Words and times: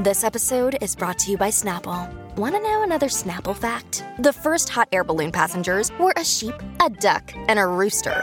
This 0.00 0.24
episode 0.24 0.76
is 0.80 0.96
brought 0.96 1.20
to 1.20 1.30
you 1.30 1.36
by 1.36 1.50
Snapple. 1.50 2.12
Want 2.34 2.56
to 2.56 2.60
know 2.60 2.82
another 2.82 3.06
Snapple 3.06 3.56
fact? 3.56 4.04
The 4.18 4.32
first 4.32 4.68
hot 4.68 4.88
air 4.90 5.04
balloon 5.04 5.30
passengers 5.30 5.92
were 6.00 6.12
a 6.16 6.24
sheep, 6.24 6.56
a 6.84 6.90
duck, 6.90 7.32
and 7.46 7.60
a 7.60 7.66
rooster. 7.68 8.20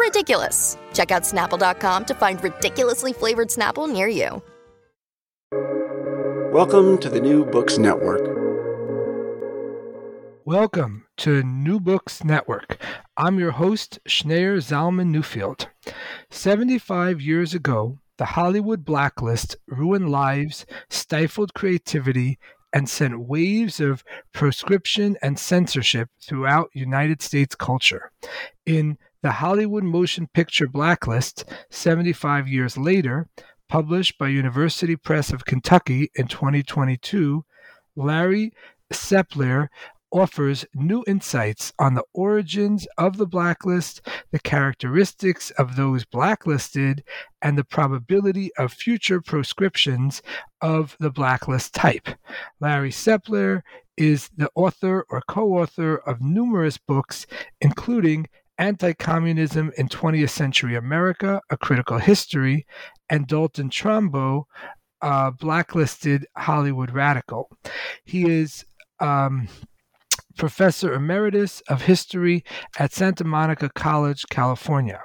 Ridiculous. 0.00 0.76
Check 0.94 1.12
out 1.12 1.22
snapple.com 1.22 2.06
to 2.06 2.14
find 2.14 2.42
ridiculously 2.42 3.12
flavored 3.12 3.50
Snapple 3.50 3.88
near 3.88 4.08
you. 4.08 4.42
Welcome 6.52 6.98
to 6.98 7.08
the 7.08 7.20
New 7.20 7.44
Books 7.44 7.78
Network. 7.78 8.26
Welcome 10.44 11.06
to 11.18 11.44
New 11.44 11.78
Books 11.78 12.24
Network. 12.24 12.78
I'm 13.16 13.38
your 13.38 13.52
host, 13.52 14.00
Schneur 14.08 14.56
Zalman 14.56 15.14
Newfield. 15.14 15.66
75 16.30 17.20
years 17.20 17.54
ago, 17.54 18.00
the 18.18 18.24
Hollywood 18.24 18.84
blacklist 18.84 19.56
ruined 19.66 20.10
lives, 20.10 20.66
stifled 20.88 21.54
creativity, 21.54 22.38
and 22.72 22.88
sent 22.88 23.20
waves 23.20 23.80
of 23.80 24.02
proscription 24.32 25.16
and 25.22 25.38
censorship 25.38 26.08
throughout 26.20 26.70
United 26.72 27.22
States 27.22 27.54
culture. 27.54 28.10
In 28.66 28.98
the 29.22 29.30
Hollywood 29.30 29.84
Motion 29.84 30.28
Picture 30.34 30.66
Blacklist, 30.66 31.44
75 31.70 32.48
years 32.48 32.76
later, 32.76 33.28
published 33.68 34.18
by 34.18 34.28
University 34.28 34.96
Press 34.96 35.32
of 35.32 35.44
Kentucky 35.44 36.10
in 36.14 36.26
2022, 36.28 37.44
Larry 37.96 38.52
Ceplair 38.92 39.68
offers 40.14 40.64
new 40.74 41.04
insights 41.06 41.72
on 41.78 41.94
the 41.94 42.04
origins 42.14 42.86
of 42.96 43.16
the 43.16 43.26
blacklist, 43.26 44.00
the 44.30 44.38
characteristics 44.38 45.50
of 45.58 45.76
those 45.76 46.04
blacklisted, 46.04 47.02
and 47.42 47.58
the 47.58 47.64
probability 47.64 48.50
of 48.56 48.72
future 48.72 49.20
proscriptions 49.20 50.22
of 50.62 50.96
the 51.00 51.10
blacklist 51.10 51.74
type. 51.74 52.08
Larry 52.60 52.90
Ceplair 52.90 53.62
is 53.96 54.30
the 54.36 54.48
author 54.54 55.04
or 55.10 55.20
co 55.28 55.58
author 55.58 55.96
of 55.96 56.20
numerous 56.20 56.78
books, 56.78 57.26
including 57.60 58.26
Anti 58.56 58.92
Communism 58.92 59.72
in 59.76 59.88
20th 59.88 60.30
Century 60.30 60.76
America, 60.76 61.40
A 61.50 61.56
Critical 61.56 61.98
History, 61.98 62.66
and 63.10 63.26
Dalton 63.26 63.68
Trumbo, 63.68 64.44
a 65.02 65.32
Blacklisted 65.32 66.26
Hollywood 66.36 66.92
Radical. 66.92 67.50
He 68.04 68.30
is 68.30 68.64
um, 69.00 69.48
Professor 70.36 70.92
Emeritus 70.92 71.60
of 71.68 71.82
History 71.82 72.44
at 72.78 72.92
Santa 72.92 73.24
Monica 73.24 73.68
College, 73.68 74.24
California. 74.30 75.00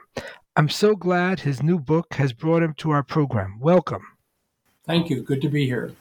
I'm 0.55 0.69
so 0.69 0.95
glad 0.95 1.39
his 1.39 1.63
new 1.63 1.79
book 1.79 2.15
has 2.15 2.33
brought 2.33 2.63
him 2.63 2.73
to 2.79 2.91
our 2.91 3.03
program. 3.03 3.59
Welcome. 3.59 4.03
Thank 4.85 5.09
you. 5.09 5.21
Good 5.21 5.41
to 5.41 5.49
be 5.49 5.65
here. 5.65 5.93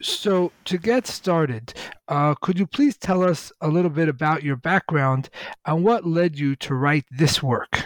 So, 0.00 0.50
to 0.64 0.78
get 0.78 1.06
started, 1.06 1.74
uh, 2.08 2.34
could 2.34 2.58
you 2.58 2.66
please 2.66 2.96
tell 2.96 3.22
us 3.22 3.52
a 3.60 3.68
little 3.68 3.90
bit 3.90 4.08
about 4.08 4.42
your 4.42 4.56
background 4.56 5.30
and 5.64 5.84
what 5.84 6.04
led 6.04 6.38
you 6.38 6.56
to 6.56 6.74
write 6.74 7.04
this 7.10 7.42
work? 7.42 7.84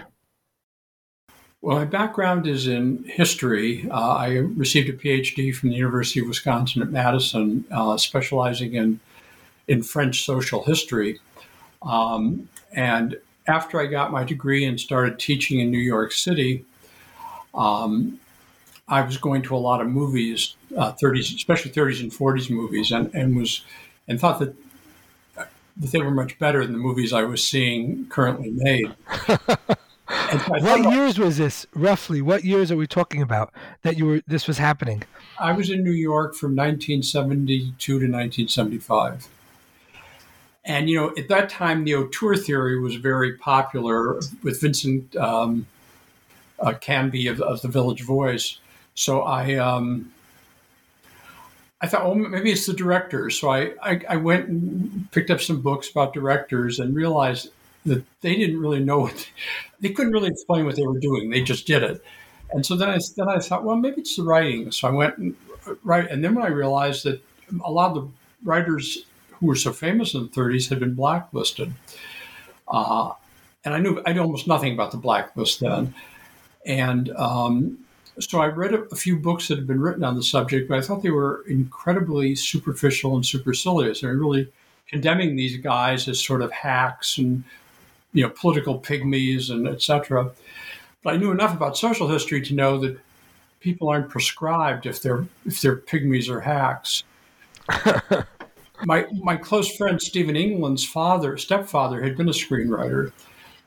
Well, 1.61 1.77
my 1.77 1.85
background 1.85 2.47
is 2.47 2.69
in 2.69 3.05
history. 3.05 3.89
Uh, 3.91 4.15
I 4.15 4.29
received 4.37 4.89
a 4.89 4.93
PhD 4.93 5.55
from 5.55 5.71
the 5.71 5.75
University 5.75 6.21
of 6.21 6.29
Wisconsin 6.29 6.81
at 6.81 6.91
Madison, 6.91 7.65
uh, 7.71 7.97
specializing 7.97 8.75
in 8.75 9.01
in 9.69 9.83
French 9.83 10.25
social 10.25 10.65
history. 10.65 11.21
Um, 11.83 12.49
and 12.73 13.17
after 13.47 13.81
I 13.81 13.87
got 13.87 14.11
my 14.11 14.25
degree 14.25 14.65
and 14.65 14.79
started 14.79 15.19
teaching 15.19 15.61
in 15.61 15.71
New 15.71 15.79
York 15.79 16.13
City, 16.13 16.65
um, 17.55 18.21
I 18.89 19.03
was 19.03 19.17
going 19.17 19.43
to 19.43 19.57
a 19.57 19.59
lot 19.59 19.81
of 19.81 19.89
movies, 19.89 20.55
uh, 20.77 20.93
30s, 20.93 21.35
especially 21.35 21.73
30s 21.73 22.01
and 22.01 22.13
40s 22.13 22.51
movies, 22.51 22.93
and, 22.93 23.13
and 23.15 23.37
was 23.37 23.65
and 24.09 24.21
thought 24.21 24.39
that 24.39 24.55
that 25.79 25.91
they 25.93 26.01
were 26.01 26.11
much 26.11 26.39
better 26.39 26.65
than 26.65 26.73
the 26.73 26.79
movies 26.79 27.13
I 27.13 27.25
was 27.25 27.47
seeing 27.47 28.07
currently 28.09 28.51
made. 28.51 28.95
what 30.07 30.91
years 30.91 31.19
was 31.19 31.37
this 31.37 31.67
roughly? 31.75 32.23
What 32.23 32.45
years 32.45 32.71
are 32.71 32.77
we 32.77 32.87
talking 32.87 33.21
about 33.21 33.53
that 33.83 33.99
you 33.99 34.07
were 34.07 34.23
this 34.27 34.47
was 34.47 34.59
happening? 34.59 35.03
I 35.39 35.53
was 35.53 35.69
in 35.69 35.85
New 35.85 35.93
York 35.93 36.35
from 36.35 36.57
1972 36.57 37.75
to 37.77 37.95
1975. 37.95 39.29
And 40.67 40.91
you 40.91 40.97
know, 40.97 41.15
at 41.17 41.29
that 41.29 41.49
time, 41.49 41.85
the 41.85 41.95
auteur 41.95 42.35
theory 42.35 42.79
was 42.81 42.97
very 42.97 43.35
popular 43.35 44.21
with 44.43 44.61
Vincent 44.61 45.15
um, 45.17 45.67
uh, 46.59 46.73
Canby 46.73 47.29
of, 47.29 47.41
of, 47.41 47.63
the 47.63 47.69
Village 47.69 48.03
Voice. 48.03 48.59
So 48.95 49.23
I, 49.23 49.55
um, 49.55 50.13
I 51.81 51.87
thought, 51.87 52.03
oh, 52.03 52.15
maybe 52.15 52.51
it's 52.51 52.67
the 52.67 52.73
directors. 52.73 53.39
So 53.39 53.49
I, 53.49 53.75
I, 53.81 54.01
I, 54.09 54.17
went 54.17 54.49
and 54.49 55.09
picked 55.13 55.31
up 55.31 55.41
some 55.41 55.61
books 55.61 55.89
about 55.89 56.15
directors 56.15 56.81
and 56.81 56.97
realized 56.97 57.51
that 57.85 58.03
they 58.23 58.35
didn't 58.35 58.59
really 58.59 58.81
know 58.81 59.01
what 59.01 59.31
they 59.81 59.91
couldn't 59.91 60.13
really 60.13 60.31
explain 60.31 60.65
what 60.65 60.75
they 60.75 60.87
were 60.87 60.99
doing. 60.99 61.31
They 61.31 61.43
just 61.43 61.67
did 61.67 61.85
it. 61.85 62.03
And 62.51 62.67
so 62.67 62.75
then 62.75 62.89
I 62.89 62.99
then 63.17 63.29
I 63.29 63.39
thought, 63.39 63.65
well, 63.65 63.77
maybe 63.77 64.01
it's 64.01 64.17
the 64.17 64.25
writing. 64.25 64.73
So 64.73 64.89
I 64.89 64.91
went 64.91 65.17
and 65.19 65.37
right, 65.85 66.09
and 66.09 66.25
then 66.25 66.35
when 66.35 66.45
I 66.45 66.49
realized 66.49 67.05
that 67.05 67.21
a 67.65 67.71
lot 67.71 67.97
of 67.97 68.05
the 68.05 68.11
writers 68.43 69.05
who 69.39 69.47
were 69.47 69.57
so 69.57 69.73
famous 69.73 70.15
in 70.15 70.23
the 70.23 70.29
30s 70.29 70.69
had 70.69 70.81
been 70.81 70.95
blacklisted. 70.95 71.73
Uh, 72.69 73.13
and 73.65 73.75
I 73.75 73.79
knew 73.79 74.03
I 74.07 74.13
knew 74.13 74.21
almost 74.21 74.47
nothing 74.47 74.73
about 74.73 74.93
the 74.93 74.97
blacklist 74.97 75.61
then. 75.61 75.95
And 76.65 77.11
um, 77.17 77.79
so 78.19 78.41
I 78.41 78.47
read 78.47 78.75
a, 78.75 78.83
a, 78.85 78.97
few 78.97 79.17
books 79.17 79.49
that 79.49 79.59
had 79.59 79.67
been 79.67 79.81
written 79.81 80.03
on 80.03 80.17
the 80.17 80.23
subject, 80.23 80.69
but 80.69 80.79
I 80.79 80.81
thought 80.81 81.03
they 81.03 81.11
were 81.11 81.45
incredibly 81.49 82.35
superficial 82.35 83.15
and 83.15 83.25
supercilious. 83.25 84.01
They 84.01 84.09
were 84.09 84.17
really 84.17 84.49
condemning 84.89 85.37
these 85.37 85.59
guys 85.59 86.09
as 86.09 86.25
sort 86.25 86.43
of 86.43 86.51
hacks 86.53 87.19
and 87.19 87.45
you 88.13 88.23
know 88.23 88.31
political 88.31 88.81
pygmies 88.81 89.51
and 89.51 89.69
etc. 89.69 90.31
But 91.03 91.15
I 91.15 91.17
knew 91.19 91.31
enough 91.31 91.55
about 91.55 91.77
social 91.77 92.09
history 92.09 92.41
to 92.43 92.55
know 92.55 92.79
that 92.79 92.99
people 93.61 93.89
aren't 93.89 94.11
prescribed 94.11 94.87
if 94.87 95.03
they're 95.03 95.27
if 95.45 95.61
they're 95.61 95.77
pygmies 95.77 96.29
or 96.29 96.41
hacks. 96.41 97.05
my 98.85 99.07
my 99.23 99.37
close 99.37 99.75
friend 99.77 100.01
Steven 100.01 100.35
Englund's 100.35 100.85
father, 100.85 101.37
stepfather, 101.37 102.03
had 102.03 102.17
been 102.17 102.29
a 102.29 102.33
screenwriter, 102.33 103.13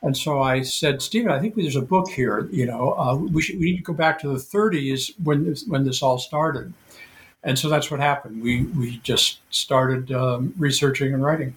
and 0.02 0.16
so 0.16 0.42
I 0.42 0.62
said, 0.62 1.02
Stephen, 1.02 1.32
I 1.32 1.40
think 1.40 1.56
there's 1.56 1.76
a 1.76 1.82
book 1.82 2.10
here. 2.10 2.48
You 2.52 2.66
know, 2.66 2.94
uh, 2.94 3.16
we 3.16 3.42
should 3.42 3.60
we 3.60 3.72
need 3.72 3.78
to 3.78 3.84
go 3.84 3.94
back 3.94 4.20
to 4.20 4.30
the 4.30 4.36
30s 4.36 5.14
when 5.24 5.46
this, 5.46 5.66
when 5.66 5.84
this 5.84 6.02
all 6.02 6.18
started, 6.18 6.74
and 7.44 7.58
so 7.58 7.70
that's 7.70 7.90
what 7.90 8.00
happened. 8.00 8.42
We 8.42 8.64
we 8.64 8.98
just 9.00 9.40
started 9.50 10.12
um, 10.12 10.54
researching 10.58 11.14
and 11.14 11.24
writing. 11.24 11.56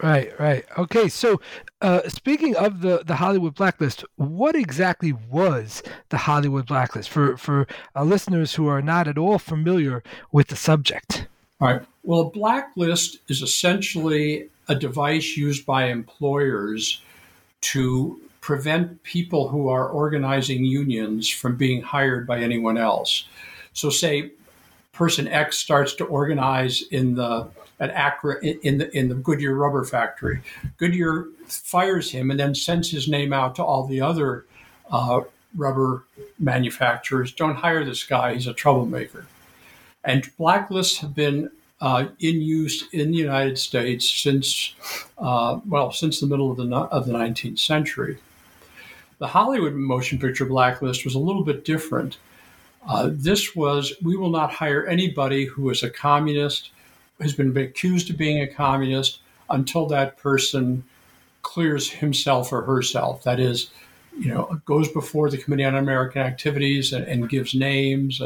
Right, 0.00 0.38
right. 0.38 0.64
Okay, 0.78 1.08
so 1.08 1.40
uh, 1.80 2.08
speaking 2.08 2.54
of 2.54 2.82
the, 2.82 3.02
the 3.04 3.16
Hollywood 3.16 3.56
blacklist, 3.56 4.04
what 4.14 4.54
exactly 4.54 5.12
was 5.12 5.82
the 6.10 6.18
Hollywood 6.18 6.66
blacklist 6.66 7.08
for 7.08 7.36
for 7.36 7.66
uh, 7.96 8.04
listeners 8.04 8.54
who 8.54 8.68
are 8.68 8.82
not 8.82 9.08
at 9.08 9.18
all 9.18 9.38
familiar 9.38 10.02
with 10.30 10.48
the 10.48 10.56
subject? 10.56 11.26
All 11.60 11.68
right. 11.68 11.82
Well, 12.04 12.20
a 12.20 12.30
blacklist 12.30 13.18
is 13.28 13.42
essentially 13.42 14.48
a 14.68 14.74
device 14.74 15.36
used 15.36 15.66
by 15.66 15.86
employers 15.86 17.02
to 17.60 18.20
prevent 18.40 19.02
people 19.02 19.48
who 19.48 19.68
are 19.68 19.88
organizing 19.88 20.64
unions 20.64 21.28
from 21.28 21.56
being 21.56 21.82
hired 21.82 22.26
by 22.26 22.40
anyone 22.40 22.78
else. 22.78 23.26
So, 23.72 23.90
say 23.90 24.30
person 24.92 25.28
X 25.28 25.58
starts 25.58 25.94
to 25.94 26.04
organize 26.04 26.82
in 26.82 27.14
the 27.14 27.48
at 27.80 27.90
Akron 27.90 28.38
in 28.62 28.78
the 28.78 28.96
in 28.96 29.08
the 29.08 29.14
Goodyear 29.14 29.54
rubber 29.54 29.84
factory. 29.84 30.42
Goodyear 30.76 31.26
fires 31.46 32.10
him 32.10 32.30
and 32.30 32.38
then 32.38 32.54
sends 32.54 32.90
his 32.90 33.08
name 33.08 33.32
out 33.32 33.56
to 33.56 33.64
all 33.64 33.86
the 33.86 34.00
other 34.00 34.44
uh, 34.90 35.22
rubber 35.56 36.04
manufacturers. 36.38 37.32
Don't 37.32 37.56
hire 37.56 37.84
this 37.84 38.04
guy; 38.04 38.34
he's 38.34 38.46
a 38.46 38.54
troublemaker. 38.54 39.26
And 40.04 40.24
blacklists 40.38 40.98
have 40.98 41.14
been 41.14 41.50
uh, 41.80 42.06
in 42.20 42.40
use 42.40 42.84
in 42.92 43.12
the 43.12 43.18
United 43.18 43.58
States 43.58 44.08
since 44.08 44.74
uh, 45.18 45.60
well 45.66 45.92
since 45.92 46.20
the 46.20 46.26
middle 46.26 46.50
of 46.50 46.56
the 46.56 46.74
of 46.74 47.06
the 47.06 47.12
19th 47.12 47.58
century. 47.58 48.18
The 49.18 49.28
Hollywood 49.28 49.74
motion 49.74 50.18
picture 50.18 50.44
blacklist 50.44 51.04
was 51.04 51.14
a 51.14 51.18
little 51.18 51.44
bit 51.44 51.64
different. 51.64 52.18
Uh, 52.86 53.10
this 53.12 53.54
was 53.54 53.92
we 54.02 54.16
will 54.16 54.30
not 54.30 54.52
hire 54.52 54.86
anybody 54.86 55.44
who 55.44 55.68
is 55.70 55.82
a 55.82 55.90
communist, 55.90 56.70
has 57.20 57.34
been 57.34 57.56
accused 57.56 58.10
of 58.10 58.16
being 58.16 58.40
a 58.40 58.46
communist, 58.46 59.20
until 59.50 59.86
that 59.86 60.16
person 60.16 60.84
clears 61.42 61.90
himself 61.90 62.52
or 62.52 62.62
herself. 62.62 63.22
That 63.24 63.40
is, 63.40 63.70
you 64.18 64.32
know, 64.32 64.60
goes 64.64 64.88
before 64.88 65.30
the 65.30 65.38
Committee 65.38 65.64
on 65.64 65.74
American 65.74 66.22
Activities 66.22 66.92
and, 66.92 67.04
and 67.06 67.28
gives 67.28 67.54
names, 67.54 68.20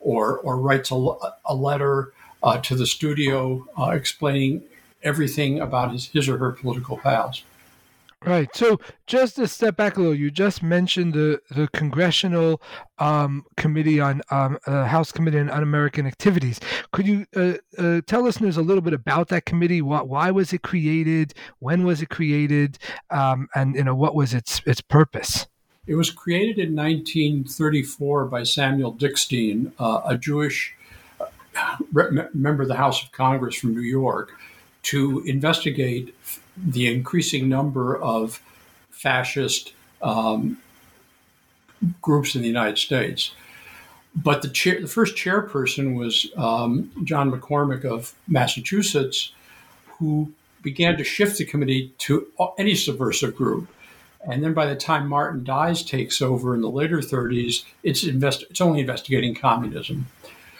or 0.00 0.38
or 0.38 0.56
writes 0.58 0.90
a, 0.90 1.14
a 1.44 1.54
letter 1.54 2.12
uh, 2.42 2.58
to 2.58 2.74
the 2.74 2.86
studio 2.86 3.66
uh, 3.78 3.90
explaining 3.90 4.62
everything 5.02 5.60
about 5.60 5.92
his 5.92 6.06
his 6.08 6.28
or 6.28 6.38
her 6.38 6.52
political 6.52 6.98
past. 6.98 7.44
Right. 8.24 8.48
So 8.54 8.80
just 9.06 9.36
to 9.36 9.46
step 9.46 9.76
back 9.76 9.96
a 9.96 10.00
little, 10.00 10.14
you 10.14 10.32
just 10.32 10.60
mentioned 10.60 11.14
the 11.14 11.40
the 11.50 11.68
congressional 11.68 12.60
um, 12.98 13.44
committee 13.56 14.00
on 14.00 14.22
um, 14.30 14.58
uh, 14.66 14.86
House 14.86 15.12
Committee 15.12 15.38
on 15.38 15.48
Un-American 15.48 16.04
Activities. 16.04 16.58
Could 16.92 17.06
you 17.06 17.26
uh, 17.36 17.54
uh, 17.78 18.00
tell 18.06 18.22
listeners 18.22 18.56
a 18.56 18.62
little 18.62 18.80
bit 18.82 18.92
about 18.92 19.28
that 19.28 19.44
committee? 19.44 19.82
What, 19.82 20.08
why 20.08 20.32
was 20.32 20.52
it 20.52 20.62
created? 20.62 21.32
When 21.60 21.84
was 21.84 22.02
it 22.02 22.08
created? 22.08 22.78
Um, 23.10 23.48
and 23.54 23.76
you 23.76 23.84
know 23.84 23.94
what 23.94 24.16
was 24.16 24.34
its 24.34 24.62
its 24.66 24.80
purpose? 24.80 25.46
It 25.86 25.94
was 25.94 26.10
created 26.10 26.58
in 26.58 26.74
1934 26.74 28.26
by 28.26 28.42
Samuel 28.42 28.94
Dickstein, 28.94 29.70
uh, 29.78 30.02
a 30.04 30.18
Jewish 30.18 30.74
uh, 31.20 31.26
member 32.34 32.62
of 32.62 32.68
the 32.68 32.74
House 32.74 33.02
of 33.02 33.12
Congress 33.12 33.54
from 33.54 33.74
New 33.74 33.80
York, 33.80 34.32
to 34.82 35.20
investigate 35.20 36.14
the 36.66 36.92
increasing 36.92 37.48
number 37.48 37.96
of 37.96 38.42
fascist 38.90 39.72
um, 40.02 40.58
groups 42.02 42.34
in 42.34 42.42
the 42.42 42.48
United 42.48 42.78
States. 42.78 43.32
But 44.14 44.42
the, 44.42 44.48
chair, 44.48 44.80
the 44.80 44.88
first 44.88 45.14
chairperson 45.14 45.96
was 45.96 46.26
um, 46.36 46.90
John 47.04 47.30
McCormack 47.30 47.84
of 47.84 48.14
Massachusetts, 48.26 49.32
who 49.98 50.32
began 50.62 50.96
to 50.96 51.04
shift 51.04 51.38
the 51.38 51.44
committee 51.44 51.94
to 51.98 52.26
any 52.58 52.74
subversive 52.74 53.36
group. 53.36 53.68
And 54.28 54.42
then 54.42 54.54
by 54.54 54.66
the 54.66 54.74
time 54.74 55.08
Martin 55.08 55.44
Dies 55.44 55.84
takes 55.84 56.20
over 56.20 56.54
in 56.54 56.60
the 56.60 56.70
later 56.70 56.98
30s, 56.98 57.64
it's, 57.84 58.02
invest, 58.02 58.44
it's 58.50 58.60
only 58.60 58.80
investigating 58.80 59.34
communism. 59.34 60.06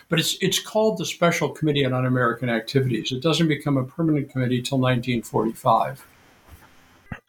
But 0.08 0.18
it's 0.20 0.38
it's 0.40 0.58
called 0.58 0.98
the 0.98 1.04
Special 1.04 1.50
Committee 1.50 1.84
on 1.84 1.92
Un-American 1.92 2.48
Activities. 2.48 3.12
It 3.12 3.22
doesn't 3.22 3.48
become 3.48 3.76
a 3.76 3.84
permanent 3.84 4.30
committee 4.30 4.62
till 4.62 4.78
1945. 4.78 6.06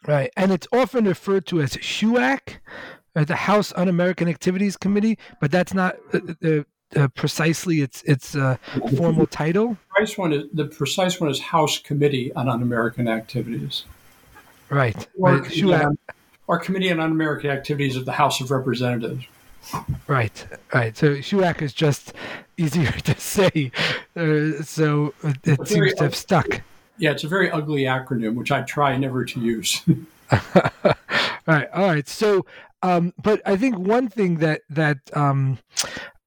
Right, 0.06 0.30
and 0.36 0.50
it's 0.50 0.66
often 0.72 1.04
referred 1.04 1.46
to 1.46 1.60
as 1.60 1.76
HUAC, 1.76 2.56
uh, 3.14 3.24
the 3.24 3.36
House 3.36 3.72
Un-American 3.76 4.28
Activities 4.28 4.76
Committee, 4.78 5.18
but 5.40 5.50
that's 5.50 5.74
not 5.74 5.96
uh, 6.14 6.20
uh, 6.42 6.62
uh 6.96 7.08
precisely 7.08 7.82
its 7.82 8.02
its 8.04 8.34
uh, 8.34 8.56
formal 8.96 9.26
title. 9.26 9.68
The 9.68 9.76
precise 9.96 10.18
one 10.18 10.32
is 10.32 10.44
the 10.54 10.64
precise 10.64 11.20
one 11.20 11.30
is 11.30 11.38
House 11.38 11.78
Committee 11.78 12.32
on 12.32 12.48
Un-American 12.48 13.08
Activities. 13.08 13.84
Right, 14.70 15.06
or, 15.18 15.34
right. 15.34 15.42
HUAC. 15.42 15.96
or 16.46 16.58
Committee 16.58 16.90
on 16.90 16.98
Un-American 17.00 17.50
Activities 17.50 17.96
of 17.96 18.06
the 18.06 18.12
House 18.12 18.40
of 18.40 18.50
Representatives. 18.50 19.26
Right, 20.06 20.46
right. 20.72 20.96
So 20.96 21.16
HUAC 21.16 21.62
is 21.62 21.72
just 21.72 22.14
easier 22.60 22.92
to 22.92 23.18
say, 23.18 23.72
uh, 24.16 24.62
so 24.62 25.14
it 25.44 25.66
seems 25.66 25.94
to 25.94 26.04
have 26.04 26.14
stuck. 26.14 26.62
Yeah, 26.98 27.12
it's 27.12 27.24
a 27.24 27.28
very 27.28 27.50
ugly 27.50 27.82
acronym, 27.84 28.34
which 28.34 28.52
I 28.52 28.62
try 28.62 28.96
never 28.96 29.24
to 29.24 29.40
use. 29.40 29.82
all 30.30 30.92
right, 31.46 31.68
all 31.72 31.86
right. 31.86 32.06
So, 32.06 32.44
um, 32.82 33.14
but 33.22 33.40
I 33.46 33.56
think 33.56 33.78
one 33.78 34.08
thing 34.08 34.36
that 34.38 34.60
that 34.68 34.98
um, 35.14 35.58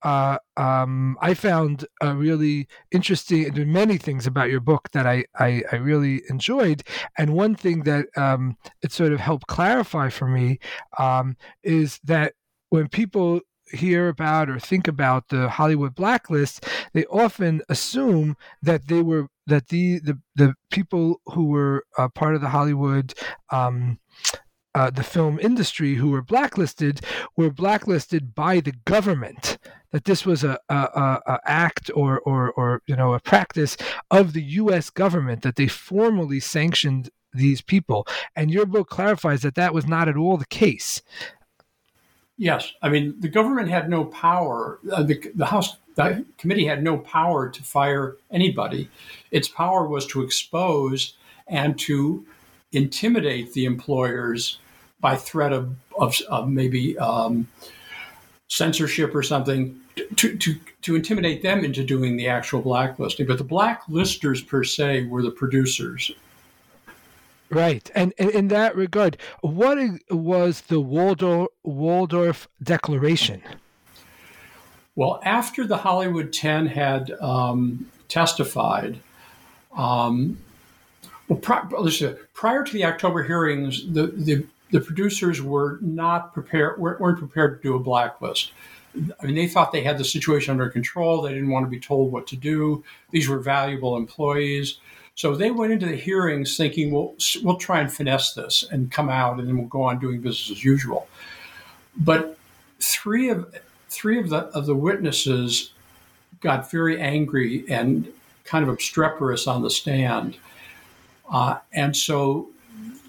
uh, 0.01 0.37
um, 0.57 1.17
I 1.21 1.33
found 1.33 1.85
uh, 2.03 2.15
really 2.15 2.67
interesting. 2.91 3.45
And 3.45 3.55
there 3.55 3.63
are 3.63 3.67
many 3.67 3.97
things 3.97 4.27
about 4.27 4.49
your 4.49 4.59
book 4.59 4.89
that 4.91 5.07
I, 5.07 5.25
I, 5.39 5.63
I 5.71 5.77
really 5.77 6.23
enjoyed, 6.29 6.83
and 7.17 7.33
one 7.33 7.55
thing 7.55 7.83
that 7.83 8.07
um, 8.17 8.57
it 8.81 8.91
sort 8.91 9.13
of 9.13 9.19
helped 9.19 9.47
clarify 9.47 10.09
for 10.09 10.27
me 10.27 10.59
um, 10.97 11.37
is 11.63 11.99
that 12.03 12.33
when 12.69 12.87
people 12.87 13.39
hear 13.73 14.07
about 14.07 14.49
or 14.49 14.59
think 14.59 14.87
about 14.87 15.29
the 15.29 15.49
Hollywood 15.49 15.95
blacklist, 15.95 16.65
they 16.93 17.05
often 17.05 17.61
assume 17.69 18.37
that 18.61 18.87
they 18.87 19.01
were 19.01 19.27
that 19.47 19.67
the 19.67 19.99
the, 19.99 20.19
the 20.35 20.53
people 20.71 21.21
who 21.27 21.45
were 21.45 21.85
uh, 21.97 22.07
part 22.09 22.35
of 22.35 22.41
the 22.41 22.49
Hollywood 22.49 23.13
um, 23.51 23.99
uh, 24.75 24.89
the 24.89 25.03
film 25.03 25.39
industry 25.39 25.95
who 25.95 26.09
were 26.09 26.21
blacklisted 26.21 27.01
were 27.37 27.51
blacklisted 27.51 28.33
by 28.33 28.59
the 28.59 28.73
government. 28.85 29.57
That 29.91 30.05
this 30.05 30.25
was 30.25 30.43
a, 30.43 30.57
a, 30.69 31.19
a, 31.27 31.39
act 31.45 31.91
or, 31.93 32.19
or 32.21 32.51
or 32.53 32.81
you 32.87 32.95
know 32.95 33.13
a 33.13 33.19
practice 33.19 33.77
of 34.09 34.33
the 34.33 34.41
U.S. 34.41 34.89
government 34.89 35.43
that 35.43 35.55
they 35.55 35.67
formally 35.67 36.39
sanctioned 36.39 37.11
these 37.33 37.61
people. 37.61 38.07
And 38.35 38.49
your 38.49 38.65
book 38.65 38.89
clarifies 38.89 39.41
that 39.41 39.55
that 39.55 39.73
was 39.73 39.85
not 39.85 40.07
at 40.07 40.17
all 40.17 40.37
the 40.37 40.45
case. 40.45 41.01
Yes, 42.37 42.73
I 42.81 42.89
mean 42.89 43.15
the 43.19 43.29
government 43.29 43.69
had 43.69 43.89
no 43.89 44.05
power. 44.05 44.79
Uh, 44.91 45.03
the, 45.03 45.31
the 45.35 45.45
House 45.45 45.77
the 45.95 46.25
committee 46.37 46.65
had 46.65 46.83
no 46.83 46.97
power 46.97 47.49
to 47.49 47.63
fire 47.63 48.17
anybody. 48.31 48.89
Its 49.31 49.47
power 49.47 49.87
was 49.87 50.07
to 50.07 50.23
expose 50.23 51.13
and 51.47 51.77
to 51.79 52.25
intimidate 52.71 53.53
the 53.53 53.65
employers 53.65 54.59
by 54.99 55.15
threat 55.15 55.53
of, 55.53 55.75
of, 55.99 56.19
of 56.29 56.49
maybe 56.49 56.97
um, 56.97 57.47
censorship 58.47 59.13
or 59.13 59.21
something 59.21 59.79
to, 60.15 60.35
to, 60.37 60.55
to 60.81 60.95
intimidate 60.95 61.43
them 61.43 61.63
into 61.63 61.83
doing 61.83 62.17
the 62.17 62.27
actual 62.27 62.61
blacklisting. 62.61 63.27
But 63.27 63.37
the 63.37 63.43
blacklisters 63.43 64.45
per 64.47 64.63
se 64.63 65.05
were 65.05 65.21
the 65.21 65.31
producers. 65.31 66.11
Right, 67.53 67.91
and, 67.93 68.13
in 68.13 68.47
that 68.47 68.75
regard, 68.75 69.17
what 69.41 69.77
was 70.09 70.61
the 70.61 70.79
Waldorf, 70.79 71.49
Waldorf 71.63 72.47
Declaration? 72.63 73.43
Well, 74.95 75.21
after 75.23 75.67
the 75.67 75.77
Hollywood 75.77 76.33
Ten 76.33 76.65
had 76.65 77.11
um, 77.21 77.85
testified, 78.07 78.99
um, 79.77 80.39
well, 81.27 81.37
pri- 81.37 81.67
prior 82.33 82.63
to 82.63 82.73
the 82.73 82.85
October 82.85 83.21
hearings, 83.21 83.85
the, 83.87 84.07
the, 84.07 84.45
the 84.71 84.79
producers 84.79 85.39
were 85.39 85.77
not 85.81 86.33
prepared, 86.33 86.79
weren't 86.79 87.19
prepared 87.19 87.61
to 87.61 87.67
do 87.69 87.75
a 87.75 87.79
blacklist. 87.79 88.51
I 88.95 89.25
mean, 89.25 89.35
they 89.35 89.47
thought 89.47 89.71
they 89.71 89.83
had 89.83 89.99
the 89.99 90.05
situation 90.05 90.51
under 90.51 90.69
control. 90.69 91.21
They 91.21 91.33
didn't 91.33 91.49
want 91.49 91.67
to 91.67 91.69
be 91.69 91.79
told 91.79 92.11
what 92.11 92.25
to 92.27 92.35
do. 92.35 92.83
These 93.11 93.27
were 93.27 93.39
valuable 93.39 93.95
employees. 93.95 94.79
So 95.15 95.35
they 95.35 95.51
went 95.51 95.71
into 95.71 95.85
the 95.85 95.95
hearings 95.95 96.57
thinking, 96.57 96.91
well, 96.91 97.13
we'll 97.43 97.57
try 97.57 97.81
and 97.81 97.91
finesse 97.91 98.33
this 98.33 98.65
and 98.71 98.91
come 98.91 99.09
out, 99.09 99.39
and 99.39 99.47
then 99.47 99.57
we'll 99.57 99.67
go 99.67 99.83
on 99.83 99.99
doing 99.99 100.21
business 100.21 100.57
as 100.57 100.63
usual. 100.63 101.07
But 101.97 102.37
three 102.79 103.29
of 103.29 103.53
three 103.89 104.19
of 104.19 104.29
the 104.29 104.45
of 104.47 104.65
the 104.65 104.75
witnesses 104.75 105.73
got 106.41 106.69
very 106.71 106.99
angry 106.99 107.63
and 107.69 108.11
kind 108.43 108.63
of 108.63 108.69
obstreperous 108.69 109.45
on 109.47 109.61
the 109.61 109.69
stand, 109.69 110.37
uh, 111.31 111.59
and 111.73 111.95
so 111.95 112.49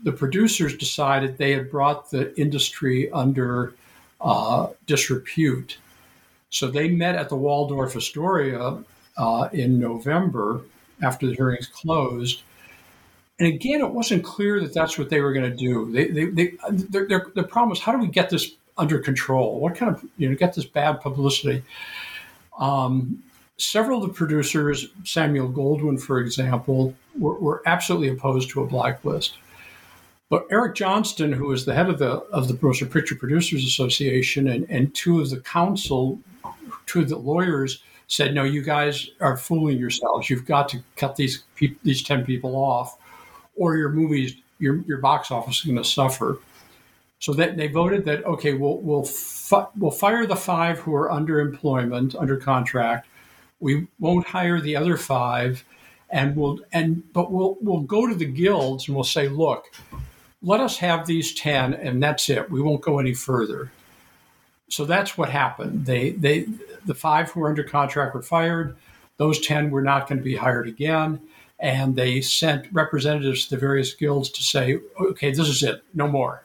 the 0.03 0.13
producers 0.13 0.77
decided 0.77 1.39
they 1.39 1.53
had 1.53 1.71
brought 1.71 2.11
the 2.11 2.39
industry 2.39 3.11
under 3.13 3.73
uh, 4.21 4.69
disrepute. 4.87 5.79
So 6.51 6.71
they 6.71 6.89
met 6.89 7.15
at 7.17 7.31
the 7.31 7.37
Waldorf 7.37 7.97
Astoria 7.97 8.85
uh, 9.17 9.49
in 9.53 9.81
November 9.81 10.61
after 11.03 11.27
the 11.27 11.35
hearings 11.35 11.67
closed. 11.67 12.43
And 13.39 13.49
again, 13.49 13.81
it 13.81 13.91
wasn't 13.91 14.25
clear 14.25 14.61
that 14.61 14.73
that's 14.73 14.97
what 14.97 15.11
they 15.11 15.21
were 15.21 15.33
going 15.33 15.51
to 15.51 15.57
do. 15.57 15.91
They, 15.91 16.09
they, 16.09 16.25
they, 16.27 16.53
their, 16.71 17.07
their, 17.09 17.27
their 17.35 17.45
problem 17.45 17.71
was 17.71 17.81
how 17.81 17.93
do 17.93 17.99
we 17.99 18.07
get 18.07 18.31
this 18.31 18.53
under 18.79 18.99
control? 18.99 19.61
What 19.61 19.75
kind 19.75 19.95
of, 19.95 20.05
you 20.17 20.29
know, 20.29 20.37
get 20.37 20.55
this 20.55 20.67
bad 20.67 21.01
publicity? 21.01 21.63
Um, 22.59 23.23
several 23.57 24.03
of 24.03 24.09
the 24.09 24.15
producers, 24.15 24.89
Samuel 25.05 25.51
Goldwyn, 25.51 26.01
for 26.01 26.21
example, 26.21 26.95
were, 27.19 27.39
were 27.39 27.63
absolutely 27.67 28.09
opposed 28.09 28.51
to 28.51 28.63
a 28.63 28.67
blacklist. 28.67 29.39
But 30.31 30.47
Eric 30.51 30.75
Johnston, 30.75 31.33
who 31.33 31.49
was 31.49 31.65
the 31.65 31.75
head 31.75 31.89
of 31.89 31.99
the 31.99 32.11
of 32.33 32.49
the 32.49 32.59
Motion 32.61 32.89
Picture 32.89 33.15
Producers 33.15 33.65
Association, 33.65 34.49
and, 34.49 34.67
and 34.71 34.95
two 34.95 35.21
of 35.21 35.31
the 35.31 35.41
council, 35.41 36.19
two 36.87 37.03
of 37.03 37.09
the 37.09 37.19
lawyers 37.19 37.83
said, 38.07 38.35
"No, 38.35 38.45
you 38.45 38.63
guys 38.63 39.11
are 39.21 39.37
fooling 39.37 39.79
yourselves. 39.79 40.31
You've 40.31 40.47
got 40.47 40.69
to 40.71 40.83
cut 40.97 41.17
these 41.17 41.45
pe- 41.57 41.77
these 41.83 42.03
ten 42.03 42.25
people 42.25 42.57
off, 42.57 42.97
or 43.57 43.77
your 43.77 43.91
movies, 43.91 44.37
your 44.59 44.83
your 44.87 44.99
box 44.99 45.31
office 45.31 45.59
is 45.59 45.65
going 45.65 45.77
to 45.77 45.85
suffer." 45.85 46.39
So 47.19 47.33
that 47.35 47.57
they 47.57 47.69
voted 47.69 48.05
that 48.05 48.25
okay, 48.25 48.55
we'll 48.55 48.79
we'll 48.79 49.05
fi- 49.05 49.69
we'll 49.77 49.91
fire 49.91 50.27
the 50.27 50.37
five 50.37 50.79
who 50.81 50.95
are 50.95 51.11
under 51.11 51.41
employment 51.41 52.15
under 52.15 52.37
contract. 52.37 53.09
We 53.61 53.87
won't 53.99 54.27
hire 54.27 54.61
the 54.61 54.77
other 54.77 54.97
five, 54.97 55.65
and 56.11 56.37
we'll 56.37 56.61
and 56.73 57.03
but 57.13 57.33
we'll 57.33 57.57
we'll 57.61 57.81
go 57.81 58.07
to 58.07 58.15
the 58.15 58.27
guilds 58.27 58.89
and 58.89 58.95
we'll 58.95 59.05
say, 59.05 59.29
look, 59.29 59.73
let 60.43 60.61
us 60.61 60.77
have 60.79 61.07
these 61.07 61.33
ten, 61.35 61.73
and 61.73 62.03
that's 62.03 62.29
it. 62.29 62.51
We 62.51 62.61
won't 62.61 62.83
go 62.83 62.99
any 62.99 63.15
further. 63.15 63.71
So 64.69 64.85
that's 64.85 65.17
what 65.17 65.31
happened. 65.31 65.87
They 65.87 66.11
they 66.11 66.47
the 66.85 66.95
five 66.95 67.31
who 67.31 67.41
were 67.41 67.49
under 67.49 67.65
contract 67.65 68.15
were 68.15 68.23
fired. 68.23 68.77
Those 69.17 69.41
ten 69.41 69.71
were 69.71 69.83
not 69.83 70.09
going 70.09 70.19
to 70.19 70.25
be 70.25 70.37
hired 70.37 70.69
again 70.69 71.21
and 71.61 71.95
they 71.95 72.21
sent 72.21 72.67
representatives 72.73 73.45
to 73.45 73.55
the 73.55 73.61
various 73.61 73.95
guilds 73.95 74.29
to 74.29 74.43
say, 74.43 74.81
okay, 75.01 75.31
this 75.31 75.49
is 75.49 75.63
it, 75.63 75.83
no 75.95 76.09
more 76.09 76.43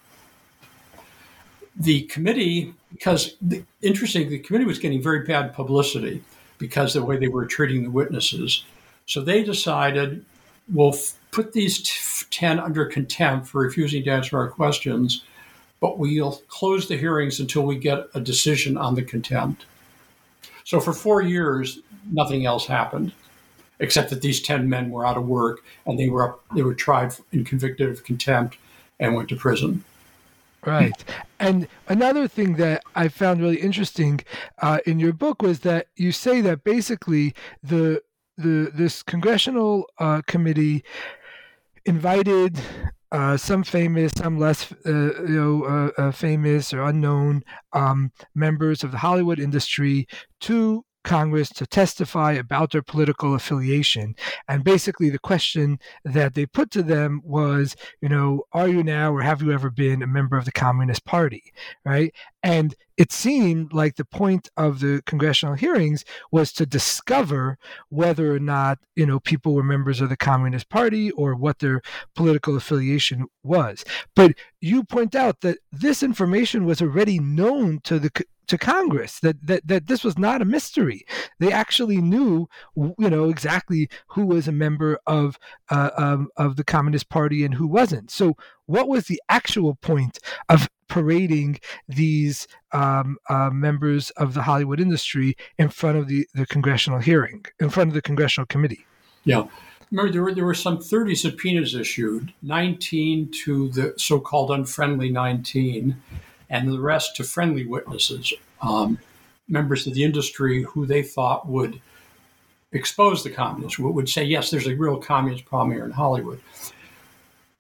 the 1.80 2.02
committee, 2.04 2.74
because 2.92 3.36
the, 3.42 3.64
interesting, 3.82 4.30
the 4.30 4.40
committee 4.40 4.66
was 4.66 4.80
getting 4.80 5.02
very 5.02 5.26
bad 5.26 5.54
publicity 5.54 6.22
because 6.58 6.96
of 6.96 7.02
the 7.02 7.06
way 7.06 7.18
they 7.18 7.30
were 7.30 7.46
treating 7.46 7.84
the 7.84 7.90
witnesses. 7.90 8.66
So 9.06 9.22
they 9.22 9.44
decided, 9.44 10.26
we'll 10.72 10.94
f- 10.94 11.14
put 11.32 11.54
these 11.54 11.82
t- 11.82 12.26
10 12.30 12.60
under 12.60 12.86
contempt 12.86 13.48
for 13.48 13.62
refusing 13.62 14.04
to 14.04 14.12
answer 14.12 14.38
our 14.38 14.50
questions, 14.50 15.24
but 15.80 15.98
we'll 15.98 16.42
close 16.48 16.88
the 16.88 16.98
hearings 16.98 17.40
until 17.40 17.64
we 17.64 17.78
get 17.78 18.08
a 18.14 18.20
decision 18.20 18.78
on 18.78 18.96
the 18.96 19.04
contempt. 19.04 19.66
So 20.64 20.80
for 20.80 20.94
four 20.94 21.22
years, 21.22 21.80
nothing 22.12 22.46
else 22.46 22.68
happened, 22.68 23.14
except 23.80 24.10
that 24.10 24.22
these 24.22 24.42
10 24.42 24.70
men 24.70 24.90
were 24.90 25.06
out 25.06 25.18
of 25.18 25.26
work 25.26 25.64
and 25.86 25.98
they 25.98 26.10
were, 26.10 26.30
up, 26.30 26.44
they 26.56 26.62
were 26.62 26.76
tried 26.76 27.14
and 27.32 27.46
convicted 27.46 27.90
of 27.90 28.04
contempt 28.04 28.58
and 29.00 29.16
went 29.16 29.30
to 29.30 29.36
prison. 29.36 29.84
Right. 30.66 30.94
And 31.40 31.68
another 31.88 32.28
thing 32.28 32.58
that 32.58 32.84
I 32.94 33.08
found 33.08 33.40
really 33.40 33.62
interesting 33.62 34.20
uh, 34.62 34.80
in 34.86 35.00
your 35.00 35.14
book 35.14 35.42
was 35.42 35.62
that 35.62 35.88
you 35.96 36.12
say 36.12 36.42
that 36.42 36.64
basically 36.64 37.34
the 37.64 38.02
the 38.38 38.72
this 38.74 39.04
congressional 39.04 39.86
uh, 40.00 40.22
committee 40.28 40.84
invited 41.86 42.60
uh, 43.12 43.38
some 43.38 43.64
famous, 43.64 44.12
some 44.16 44.38
less, 44.38 44.72
uh, 44.86 44.92
you 45.24 45.28
know, 45.28 45.64
uh, 45.64 46.02
uh, 46.02 46.12
famous 46.12 46.74
or 46.74 46.84
unknown 46.84 47.42
um, 47.74 48.12
members 48.36 48.84
of 48.84 48.92
the 48.92 48.98
Hollywood 49.00 49.40
industry 49.40 50.08
to 50.42 50.84
Congress 51.04 51.50
to 51.50 51.66
testify 51.66 52.34
about 52.34 52.72
their 52.72 52.82
political 52.82 53.34
affiliation. 53.34 54.16
And 54.48 54.64
basically, 54.64 55.10
the 55.10 55.20
question 55.20 55.80
that 56.04 56.34
they 56.34 56.46
put 56.46 56.72
to 56.72 56.84
them 56.84 57.22
was, 57.24 57.76
you 58.02 58.10
know, 58.10 58.44
are 58.54 58.68
you 58.68 58.84
now 58.84 59.14
or 59.14 59.22
have 59.22 59.42
you 59.42 59.52
ever 59.52 59.70
been 59.70 60.02
a 60.02 60.08
member 60.08 60.38
of 60.38 60.46
the 60.46 60.52
Communist 60.52 61.06
Party? 61.06 61.54
Right. 61.86 62.14
And 62.44 62.76
it 63.00 63.14
seemed 63.14 63.72
like 63.72 63.96
the 63.96 64.04
point 64.04 64.50
of 64.58 64.82
the 64.82 65.02
congressional 65.06 65.56
hearings 65.56 66.04
was 66.34 66.52
to 66.52 66.66
discover 66.66 67.58
whether 67.88 68.36
or 68.36 68.40
not 68.40 68.78
you 68.96 69.06
know 69.06 69.22
people 69.22 69.54
were 69.54 69.64
members 69.64 70.02
of 70.02 70.10
the 70.10 70.18
communist 70.18 70.70
party 70.70 71.10
or 71.12 71.34
what 71.34 71.60
their 71.60 71.82
political 72.14 72.58
affiliation 72.58 73.26
was 73.42 73.86
but 74.16 74.34
you 74.60 74.84
point 74.84 75.16
out 75.16 75.40
that 75.40 75.58
this 75.72 76.04
information 76.04 76.66
was 76.66 76.82
already 76.82 77.20
known 77.20 77.80
to 77.86 78.00
the 78.00 78.12
to 78.50 78.58
Congress 78.58 79.20
that, 79.20 79.46
that 79.46 79.68
that 79.68 79.88
this 79.88 80.04
was 80.04 80.18
not 80.18 80.42
a 80.42 80.46
mystery. 80.46 81.06
They 81.40 81.52
actually 81.52 81.98
knew, 81.98 82.50
you 82.76 83.10
know, 83.10 83.30
exactly 83.30 83.90
who 84.08 84.26
was 84.26 84.48
a 84.48 84.52
member 84.52 85.00
of 85.08 85.40
uh, 85.70 85.92
um, 85.98 86.30
of 86.36 86.56
the 86.56 86.64
Communist 86.64 87.10
Party 87.10 87.46
and 87.46 87.54
who 87.54 87.68
wasn't. 87.68 88.12
So, 88.12 88.36
what 88.66 88.88
was 88.88 89.08
the 89.08 89.22
actual 89.30 89.76
point 89.76 90.20
of 90.50 90.68
parading 90.90 91.60
these 91.88 92.48
um, 92.74 93.18
uh, 93.30 93.50
members 93.52 94.10
of 94.12 94.34
the 94.34 94.42
Hollywood 94.42 94.80
industry 94.80 95.38
in 95.58 95.70
front 95.70 95.98
of 95.98 96.08
the, 96.08 96.28
the 96.34 96.46
congressional 96.48 97.00
hearing, 97.00 97.46
in 97.60 97.70
front 97.70 97.90
of 97.90 97.94
the 97.94 98.02
congressional 98.02 98.48
committee. 98.48 98.86
Yeah. 99.24 99.46
Remember, 99.92 100.12
there 100.12 100.24
were, 100.24 100.34
there 100.34 100.46
were 100.46 100.54
some 100.54 100.80
30 100.80 101.16
subpoenas 101.16 101.74
issued, 101.74 102.34
19 102.42 103.32
to 103.44 103.70
the 103.70 103.94
so 103.98 104.20
called 104.20 104.52
unfriendly 104.52 105.10
19, 105.10 106.02
and 106.50 106.68
the 106.68 106.80
rest 106.80 107.16
to 107.16 107.24
friendly 107.24 107.66
witnesses, 107.66 108.34
um, 108.62 109.00
members 109.48 109.88
of 109.88 109.94
the 109.94 110.04
industry 110.04 110.64
who 110.64 110.86
they 110.86 111.04
thought 111.04 111.48
would 111.48 111.82
expose 112.72 113.24
the 113.24 113.30
communists, 113.30 113.80
would 113.80 114.10
say, 114.10 114.24
yes, 114.24 114.52
there's 114.52 114.68
a 114.68 114.76
real 114.76 114.98
communist 114.98 115.46
problem 115.46 115.72
here 115.72 115.86
in 115.86 115.92
Hollywood. 115.92 116.40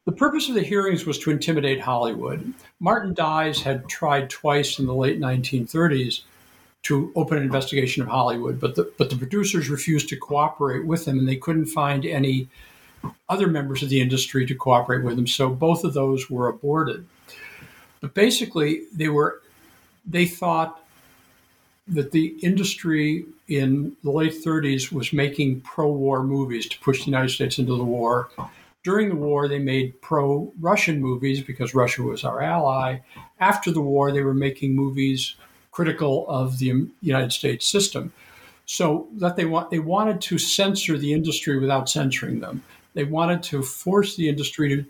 The 0.05 0.12
purpose 0.12 0.50
of 0.50 0.55
the 0.55 0.63
hearings 0.63 1.05
was 1.05 1.19
to 1.19 1.31
intimidate 1.31 1.81
Hollywood. 1.81 2.53
Martin 2.79 3.13
Dies 3.13 3.62
had 3.62 3.88
tried 3.88 4.29
twice 4.29 4.79
in 4.79 4.88
the 4.88 4.93
late 4.93 5.19
1930s 5.19 6.22
to 6.84 7.12
open 7.15 7.38
an 7.38 7.43
investigation 7.43 8.01
of 8.01 8.10
Hollywood, 8.10 8.60
but 8.60 8.75
the, 8.75 8.91
but 8.98 9.10
the 9.10 9.15
producers 9.15 9.69
refused 9.69 10.10
to 10.10 10.15
cooperate 10.15 10.86
with 10.86 11.08
him, 11.08 11.19
and 11.19 11.27
they 11.27 11.36
couldn't 11.36 11.65
find 11.65 12.05
any 12.05 12.48
other 13.27 13.48
members 13.48 13.84
of 13.84 13.89
the 13.89 14.01
industry 14.01 14.46
to 14.46 14.55
cooperate 14.55 15.03
with 15.03 15.17
him. 15.17 15.27
So 15.27 15.50
both 15.50 15.84
of 15.84 15.93
those 15.93 16.29
were 16.29 16.48
aborted. 16.48 17.05
But 18.01 18.13
basically, 18.13 18.84
they 18.94 19.10
were 19.10 19.41
they 20.06 20.25
thought 20.25 20.84
that 21.88 22.12
the 22.12 22.38
industry 22.41 23.25
in 23.48 23.96
the 24.03 24.12
late 24.12 24.44
30s 24.46 24.91
was 24.91 25.12
making 25.12 25.62
pro-war 25.62 26.24
movies 26.24 26.68
to 26.70 26.79
push 26.79 27.00
the 27.00 27.10
United 27.10 27.29
States 27.29 27.58
into 27.58 27.75
the 27.75 27.84
war 27.84 28.29
during 28.84 29.10
the 29.10 29.15
war, 29.15 29.48
they 29.48 29.60
made 29.60 30.01
pro 30.01 30.51
Russian 30.60 31.01
movies 31.01 31.41
because 31.41 31.75
Russia 31.75 32.01
was 32.03 32.24
our 32.24 32.41
ally. 32.41 33.00
After 33.39 33.72
the 33.72 33.82
war, 33.82 34.12
they 34.12 34.24
were 34.24 34.34
making 34.34 34.75
movies 34.75 35.36
critical 35.72 36.25
of 36.27 36.60
the 36.60 36.88
United 37.01 37.32
States 37.32 37.68
system. 37.68 38.13
So 38.65 39.08
that 39.13 39.36
they 39.36 39.46
want 39.46 39.72
they 39.72 39.79
wanted 39.79 40.22
to 40.22 40.38
censor 40.38 40.98
the 40.98 41.13
industry 41.13 41.60
without 41.60 41.89
censoring 41.89 42.39
them. 42.39 42.63
They 42.94 43.03
wanted 43.03 43.44
to 43.44 43.62
force 43.62 44.15
the 44.15 44.29
industry 44.29 44.70
to 44.70 44.86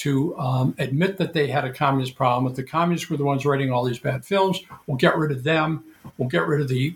to 0.00 0.38
um, 0.38 0.74
admit 0.78 1.18
that 1.18 1.32
they 1.32 1.48
had 1.48 1.64
a 1.64 1.72
communist 1.72 2.14
problem. 2.14 2.50
That 2.50 2.56
the 2.56 2.68
communists 2.68 3.10
were 3.10 3.16
the 3.18 3.24
ones 3.24 3.44
writing 3.44 3.70
all 3.70 3.84
these 3.84 3.98
bad 3.98 4.24
films. 4.24 4.60
We'll 4.86 4.96
get 4.96 5.16
rid 5.16 5.30
of 5.30 5.44
them. 5.44 5.84
We'll 6.16 6.28
get 6.28 6.46
rid 6.46 6.60
of 6.62 6.68
the 6.68 6.94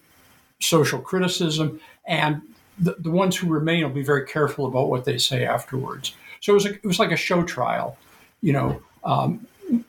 social 0.61 1.01
criticism, 1.01 1.81
and 2.07 2.41
the, 2.79 2.97
the 2.99 3.11
ones 3.11 3.37
who 3.37 3.49
remain 3.49 3.83
will 3.83 3.91
be 3.91 4.03
very 4.03 4.27
careful 4.27 4.67
about 4.67 4.89
what 4.89 5.05
they 5.05 5.19
say 5.19 5.45
afterwards. 5.45 6.15
So 6.41 6.53
it 6.53 6.55
was, 6.55 6.67
a, 6.67 6.71
it 6.71 6.85
was 6.85 6.99
like 6.99 7.13
a 7.13 7.17
show 7.17 7.43
trial. 7.43 7.99
You 8.41 8.55
know, 8.55 8.83
um, 9.05 9.47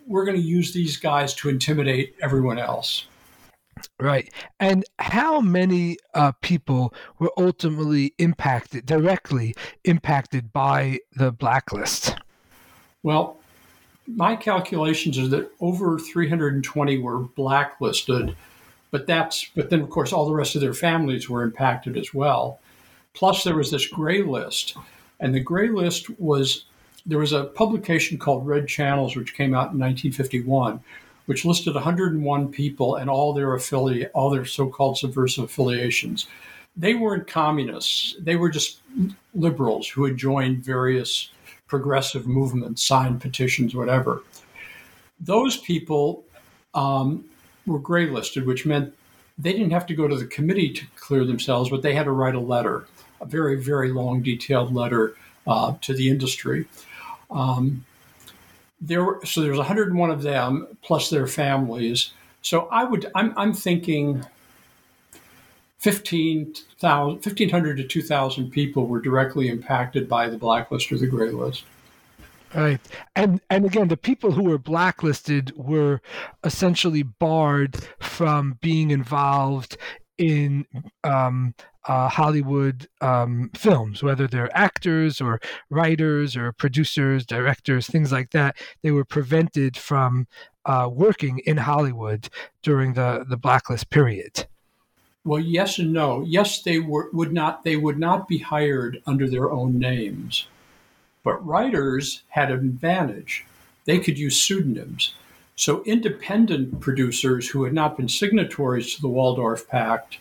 we're 0.07 0.25
going 0.25 0.37
to 0.37 0.43
use 0.43 0.73
these 0.73 0.97
guys 0.97 1.33
to 1.35 1.49
intimidate 1.49 2.15
everyone 2.21 2.59
else. 2.59 3.07
Right. 3.99 4.33
And 4.59 4.83
how 4.99 5.41
many 5.41 5.97
uh, 6.13 6.31
people 6.41 6.93
were 7.19 7.31
ultimately 7.37 8.13
impacted, 8.17 8.85
directly 8.85 9.53
impacted 9.83 10.51
by 10.51 10.99
the 11.13 11.31
blacklist? 11.31 12.15
Well, 13.05 13.37
my 14.07 14.35
calculations 14.35 15.19
are 15.19 15.27
that 15.27 15.51
over 15.61 15.99
320 15.99 16.97
were 16.97 17.19
blacklisted, 17.19 18.35
but 18.89 19.05
that's, 19.05 19.45
but 19.55 19.69
then 19.69 19.81
of 19.81 19.91
course 19.91 20.11
all 20.11 20.25
the 20.25 20.33
rest 20.33 20.55
of 20.55 20.61
their 20.61 20.73
families 20.73 21.29
were 21.29 21.43
impacted 21.43 21.97
as 21.97 22.15
well. 22.15 22.59
Plus, 23.13 23.43
there 23.43 23.55
was 23.55 23.69
this 23.69 23.85
gray 23.85 24.23
list. 24.23 24.75
And 25.19 25.35
the 25.35 25.39
gray 25.39 25.69
list 25.69 26.09
was 26.19 26.65
there 27.05 27.19
was 27.19 27.31
a 27.31 27.43
publication 27.43 28.17
called 28.17 28.47
Red 28.47 28.67
Channels, 28.67 29.15
which 29.15 29.35
came 29.35 29.53
out 29.53 29.71
in 29.71 29.77
1951, 29.77 30.79
which 31.27 31.45
listed 31.45 31.75
101 31.75 32.51
people 32.51 32.95
and 32.95 33.07
all 33.07 33.33
their 33.33 33.53
affiliate, 33.53 34.09
all 34.15 34.31
their 34.31 34.45
so-called 34.45 34.97
subversive 34.97 35.43
affiliations. 35.43 36.25
They 36.75 36.95
weren't 36.95 37.27
communists; 37.27 38.15
they 38.19 38.35
were 38.35 38.49
just 38.49 38.79
liberals 39.35 39.87
who 39.87 40.05
had 40.05 40.17
joined 40.17 40.65
various 40.65 41.29
progressive 41.67 42.27
movement, 42.27 42.79
signed 42.79 43.21
petitions, 43.21 43.75
whatever. 43.75 44.23
Those 45.19 45.57
people 45.57 46.23
um, 46.73 47.25
were 47.65 47.79
gray 47.79 48.07
listed, 48.07 48.45
which 48.45 48.65
meant 48.65 48.93
they 49.37 49.51
didn't 49.51 49.71
have 49.71 49.85
to 49.87 49.95
go 49.95 50.07
to 50.07 50.15
the 50.15 50.25
committee 50.25 50.71
to 50.71 50.85
clear 50.95 51.25
themselves, 51.25 51.69
but 51.69 51.81
they 51.81 51.93
had 51.93 52.03
to 52.03 52.11
write 52.11 52.35
a 52.35 52.39
letter 52.39 52.87
a 53.21 53.25
very, 53.25 53.55
very 53.55 53.91
long, 53.91 54.21
detailed 54.21 54.73
letter 54.73 55.15
uh, 55.47 55.73
to 55.81 55.93
the 55.93 56.09
industry. 56.09 56.65
Um, 57.31 57.85
there 58.81 59.03
were, 59.03 59.25
so 59.25 59.41
there's 59.41 59.57
101 59.57 60.09
of 60.11 60.21
them 60.21 60.67
plus 60.81 61.09
their 61.09 61.27
families. 61.27 62.11
So 62.41 62.67
I 62.67 62.83
would, 62.83 63.09
I'm, 63.15 63.33
I'm 63.37 63.53
thinking 63.53 64.25
15,000, 65.85 67.13
1,500 67.13 67.77
to 67.77 67.83
2,000 67.83 68.49
people 68.49 68.87
were 68.87 68.99
directly 68.99 69.49
impacted 69.49 70.09
by 70.09 70.27
the 70.27 70.35
blacklist 70.35 70.91
or 70.91 70.97
the 70.97 71.05
gray 71.05 71.29
list. 71.29 71.63
Right, 72.55 72.81
and 73.15 73.39
and 73.51 73.65
again, 73.65 73.89
the 73.89 73.97
people 73.97 74.31
who 74.31 74.45
were 74.45 74.57
blacklisted 74.57 75.55
were 75.55 76.01
essentially 76.43 77.03
barred 77.03 77.75
from 77.99 78.57
being 78.61 78.89
involved 78.89 79.77
in 80.17 80.65
um, 81.03 81.53
uh, 81.87 82.09
Hollywood 82.09 82.87
um, 83.01 83.51
films, 83.55 84.01
whether 84.01 84.25
they're 84.25 84.57
actors 84.57 85.21
or 85.21 85.39
writers 85.69 86.35
or 86.35 86.51
producers, 86.51 87.27
directors, 87.27 87.85
things 87.85 88.11
like 88.11 88.31
that. 88.31 88.57
They 88.81 88.89
were 88.89 89.05
prevented 89.05 89.77
from 89.77 90.25
uh, 90.65 90.89
working 90.91 91.41
in 91.45 91.57
Hollywood 91.57 92.29
during 92.63 92.93
the 92.93 93.23
the 93.29 93.37
blacklist 93.37 93.91
period. 93.91 94.47
Well, 95.25 95.39
yes 95.39 95.79
and 95.79 95.91
no. 95.91 96.21
Yes, 96.21 96.61
they 96.61 96.77
were, 96.77 97.09
would 97.11 97.33
not. 97.33 97.63
They 97.63 97.75
would 97.75 97.97
not 97.97 98.27
be 98.27 98.37
hired 98.37 99.01
under 99.07 99.27
their 99.27 99.51
own 99.51 99.79
names, 99.79 100.47
but 101.23 101.45
writers 101.45 102.21
had 102.29 102.51
an 102.51 102.59
advantage. 102.59 103.43
They 103.85 103.97
could 103.97 104.19
use 104.19 104.41
pseudonyms. 104.41 105.15
So, 105.55 105.83
independent 105.83 106.79
producers 106.79 107.49
who 107.49 107.63
had 107.63 107.73
not 107.73 107.97
been 107.97 108.07
signatories 108.07 108.93
to 108.95 109.01
the 109.01 109.07
Waldorf 109.07 109.67
Pact, 109.67 110.19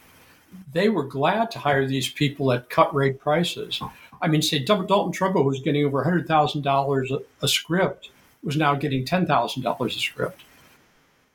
they 0.73 0.89
were 0.89 1.05
glad 1.05 1.51
to 1.51 1.59
hire 1.59 1.87
these 1.87 2.09
people 2.09 2.51
at 2.51 2.71
cut 2.71 2.95
rate 2.95 3.21
prices. 3.21 3.83
I 4.23 4.29
mean, 4.29 4.41
say 4.41 4.61
Dalton 4.61 5.13
Trumbo, 5.13 5.45
was 5.45 5.61
getting 5.61 5.85
over 5.85 6.03
$100,000 6.03 7.23
a 7.43 7.49
script, 7.49 8.11
was 8.43 8.57
now 8.57 8.75
getting 8.75 9.05
$10,000 9.05 9.87
a 9.87 9.91
script. 9.91 10.44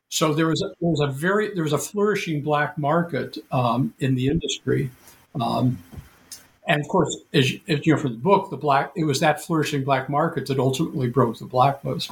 So 0.10 0.34
there 0.34 0.48
was 0.48 0.62
a, 0.62 0.70
there 0.82 0.90
was 0.90 1.02
a 1.02 1.08
very 1.08 1.54
there 1.54 1.64
was 1.64 1.74
a 1.74 1.78
flourishing 1.78 2.42
black 2.42 2.78
market 2.78 3.38
um, 3.52 3.94
in 4.00 4.16
the 4.16 4.28
industry, 4.28 4.90
um, 5.40 5.78
and 6.68 6.82
of 6.82 6.88
course, 6.88 7.16
as, 7.32 7.54
as, 7.68 7.86
you 7.86 7.94
know 7.94 8.02
from 8.02 8.14
the 8.14 8.18
book, 8.18 8.50
the 8.50 8.58
black 8.58 8.92
it 8.96 9.04
was 9.04 9.20
that 9.20 9.40
flourishing 9.40 9.84
black 9.84 10.10
market 10.10 10.48
that 10.48 10.58
ultimately 10.58 11.10
broke 11.10 11.38
the 11.38 11.46
blacklist. 11.46 12.12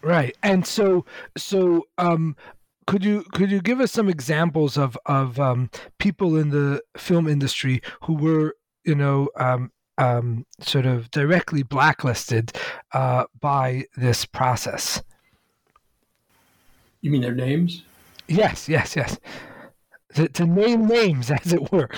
Right, 0.00 0.36
and 0.44 0.64
so 0.64 1.04
so 1.36 1.88
um, 1.98 2.36
could 2.86 3.04
you 3.04 3.24
could 3.32 3.50
you 3.50 3.60
give 3.60 3.80
us 3.80 3.90
some 3.90 4.08
examples 4.08 4.78
of 4.78 4.96
of 5.06 5.40
um, 5.40 5.70
people 5.98 6.36
in 6.36 6.50
the 6.50 6.82
film 6.96 7.26
industry 7.26 7.82
who 8.02 8.14
were 8.14 8.54
you 8.84 8.94
know 8.94 9.28
um, 9.36 9.72
um, 9.98 10.46
sort 10.60 10.86
of 10.86 11.10
directly 11.10 11.64
blacklisted 11.64 12.52
uh, 12.94 13.24
by 13.40 13.86
this 13.96 14.24
process? 14.24 15.02
You 17.00 17.10
mean 17.10 17.22
their 17.22 17.34
names? 17.34 17.82
Yes, 18.28 18.68
yes, 18.68 18.94
yes. 18.94 19.18
To, 20.14 20.28
to 20.28 20.46
name 20.46 20.86
names, 20.86 21.30
as 21.44 21.52
it 21.52 21.72
were, 21.72 21.88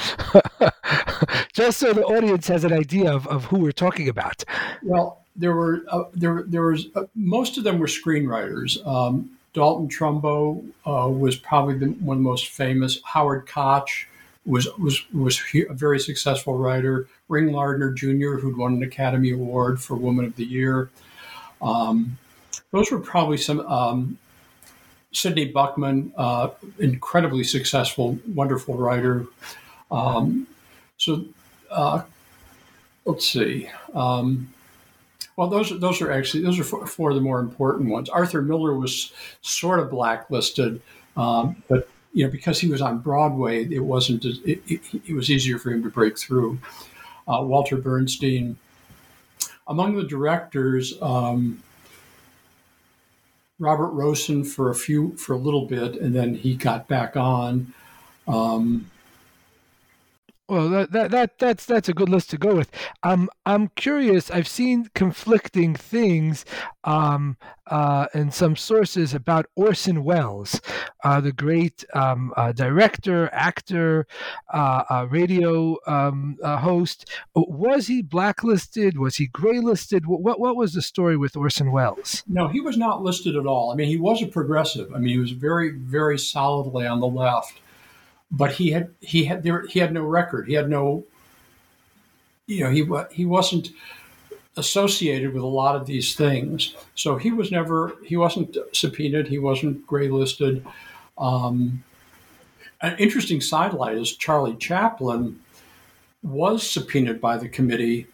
just 1.52 1.78
so 1.78 1.92
the 1.92 2.04
audience 2.04 2.48
has 2.48 2.64
an 2.64 2.72
idea 2.72 3.12
of, 3.12 3.26
of 3.26 3.46
who 3.46 3.58
we're 3.58 3.72
talking 3.72 4.08
about. 4.08 4.44
Well, 4.82 5.24
there 5.34 5.54
were 5.54 5.82
uh, 5.88 6.04
there 6.12 6.44
there 6.46 6.62
was 6.62 6.86
uh, 6.94 7.04
most 7.14 7.56
of 7.56 7.64
them 7.64 7.78
were 7.78 7.86
screenwriters. 7.86 8.84
Um, 8.86 9.30
Dalton 9.54 9.88
Trumbo 9.88 10.64
uh, 10.86 11.08
was 11.08 11.36
probably 11.36 11.78
the, 11.78 11.86
one 11.86 12.18
of 12.18 12.22
the 12.22 12.28
most 12.28 12.48
famous. 12.48 13.00
Howard 13.04 13.46
Koch 13.46 14.06
was 14.44 14.68
was 14.78 15.02
was 15.12 15.40
a 15.54 15.72
very 15.72 15.98
successful 15.98 16.56
writer. 16.56 17.08
Ring 17.28 17.52
Lardner 17.52 17.92
Jr., 17.92 18.36
who'd 18.36 18.56
won 18.56 18.74
an 18.74 18.82
Academy 18.82 19.30
Award 19.32 19.80
for 19.80 19.96
Woman 19.96 20.24
of 20.24 20.36
the 20.36 20.44
Year. 20.44 20.90
Um, 21.62 22.18
those 22.72 22.90
were 22.90 23.00
probably 23.00 23.38
some. 23.38 23.60
Um, 23.60 24.18
Sidney 25.12 25.52
Buchman, 25.52 26.12
uh, 26.16 26.48
incredibly 26.78 27.44
successful, 27.44 28.18
wonderful 28.34 28.74
writer. 28.74 29.26
Um, 29.90 30.46
so 30.96 31.24
uh, 31.70 32.02
let's 33.04 33.28
see. 33.28 33.68
Um, 33.94 34.52
well, 35.36 35.48
those 35.48 35.78
those 35.80 36.00
are 36.00 36.10
actually 36.10 36.42
those 36.42 36.58
are 36.58 36.64
four, 36.64 36.86
four, 36.86 37.10
of 37.10 37.16
the 37.16 37.22
more 37.22 37.40
important 37.40 37.90
ones. 37.90 38.08
Arthur 38.08 38.42
Miller 38.42 38.74
was 38.74 39.12
sort 39.40 39.80
of 39.80 39.90
blacklisted, 39.90 40.80
um, 41.16 41.62
but 41.68 41.88
you 42.12 42.24
know 42.24 42.30
because 42.30 42.60
he 42.60 42.68
was 42.68 42.82
on 42.82 42.98
Broadway, 42.98 43.64
it 43.64 43.80
wasn't 43.80 44.24
it, 44.24 44.62
it, 44.66 44.80
it 45.06 45.14
was 45.14 45.30
easier 45.30 45.58
for 45.58 45.70
him 45.70 45.82
to 45.82 45.90
break 45.90 46.18
through. 46.18 46.58
Uh, 47.26 47.40
Walter 47.42 47.76
Bernstein, 47.76 48.56
among 49.68 49.96
the 49.96 50.04
directors. 50.04 51.00
Um, 51.00 51.62
Robert 53.62 53.94
Rossen 53.94 54.44
for 54.44 54.70
a 54.70 54.74
few 54.74 55.16
for 55.16 55.34
a 55.34 55.38
little 55.38 55.66
bit, 55.66 55.94
and 55.94 56.14
then 56.14 56.34
he 56.34 56.56
got 56.56 56.88
back 56.88 57.16
on. 57.16 57.72
Um, 58.26 58.90
well, 60.52 60.68
that, 60.68 60.92
that 60.92 61.10
that 61.12 61.38
that's 61.38 61.64
that's 61.64 61.88
a 61.88 61.94
good 61.94 62.10
list 62.10 62.28
to 62.30 62.36
go 62.36 62.54
with. 62.54 62.70
I'm 63.02 63.30
I'm 63.46 63.68
curious. 63.68 64.30
I've 64.30 64.46
seen 64.46 64.90
conflicting 64.94 65.74
things 65.74 66.44
um, 66.84 67.38
uh, 67.68 68.08
in 68.12 68.30
some 68.30 68.56
sources 68.56 69.14
about 69.14 69.46
Orson 69.56 70.04
Welles, 70.04 70.60
uh, 71.04 71.22
the 71.22 71.32
great 71.32 71.86
um, 71.94 72.34
uh, 72.36 72.52
director, 72.52 73.30
actor, 73.32 74.06
uh, 74.52 74.82
uh, 74.90 75.06
radio 75.08 75.78
um, 75.86 76.36
uh, 76.42 76.58
host. 76.58 77.08
Was 77.34 77.86
he 77.86 78.02
blacklisted? 78.02 78.98
Was 78.98 79.16
he 79.16 79.28
graylisted? 79.28 80.04
What, 80.04 80.20
what 80.20 80.38
what 80.38 80.56
was 80.56 80.74
the 80.74 80.82
story 80.82 81.16
with 81.16 81.34
Orson 81.34 81.72
Welles? 81.72 82.24
No, 82.28 82.48
he 82.48 82.60
was 82.60 82.76
not 82.76 83.02
listed 83.02 83.36
at 83.36 83.46
all. 83.46 83.72
I 83.72 83.74
mean, 83.74 83.88
he 83.88 83.96
was 83.96 84.22
a 84.22 84.26
progressive. 84.26 84.94
I 84.94 84.98
mean, 84.98 85.14
he 85.14 85.18
was 85.18 85.30
very 85.30 85.70
very 85.70 86.18
solidly 86.18 86.86
on 86.86 87.00
the 87.00 87.08
left 87.08 87.61
but 88.32 88.52
he 88.52 88.70
had 88.70 88.90
he 89.00 89.26
had 89.26 89.42
there 89.42 89.66
he 89.66 89.78
had 89.78 89.92
no 89.92 90.02
record. 90.02 90.48
He 90.48 90.54
had 90.54 90.68
no 90.68 91.04
you 92.46 92.64
know 92.64 92.70
he 92.70 93.14
he 93.14 93.26
wasn't 93.26 93.70
associated 94.56 95.32
with 95.32 95.42
a 95.42 95.46
lot 95.46 95.76
of 95.76 95.86
these 95.86 96.14
things. 96.14 96.74
So 96.94 97.16
he 97.16 97.30
was 97.30 97.52
never 97.52 97.96
he 98.04 98.16
wasn't 98.16 98.56
subpoenaed. 98.72 99.28
He 99.28 99.38
wasn't 99.38 99.86
gray 99.86 100.08
listed. 100.08 100.66
Um, 101.18 101.84
an 102.80 102.96
interesting 102.98 103.40
sidelight 103.40 103.96
is 103.96 104.16
Charlie 104.16 104.56
Chaplin 104.56 105.38
was 106.22 106.68
subpoenaed 106.68 107.20
by 107.20 107.36
the 107.36 107.48
committee, 107.48 108.06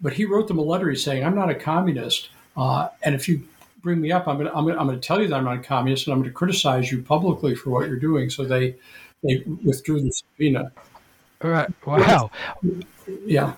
but 0.00 0.12
he 0.12 0.24
wrote 0.24 0.48
them 0.48 0.58
a 0.58 0.62
letter 0.62 0.94
saying, 0.94 1.24
"I'm 1.24 1.34
not 1.34 1.50
a 1.50 1.54
communist, 1.54 2.28
uh, 2.56 2.88
and 3.02 3.14
if 3.14 3.28
you 3.28 3.42
bring 3.82 4.00
me 4.00 4.12
up, 4.12 4.28
I'm 4.28 4.38
going 4.38 4.88
to 4.88 4.96
tell 4.98 5.20
you 5.20 5.28
that 5.28 5.36
I'm 5.36 5.44
not 5.44 5.58
a 5.58 5.62
communist, 5.62 6.06
and 6.06 6.12
I'm 6.12 6.20
going 6.20 6.30
to 6.30 6.34
criticize 6.34 6.92
you 6.92 7.02
publicly 7.02 7.54
for 7.54 7.70
what 7.70 7.88
you're 7.88 7.96
doing." 7.96 8.30
So 8.30 8.44
they 8.44 8.76
they 9.22 9.42
withdrew 9.64 10.00
the 10.02 10.10
subpoena. 10.10 10.72
All 11.42 11.50
right. 11.50 11.70
Wow. 11.86 12.30
Yeah. 13.24 13.54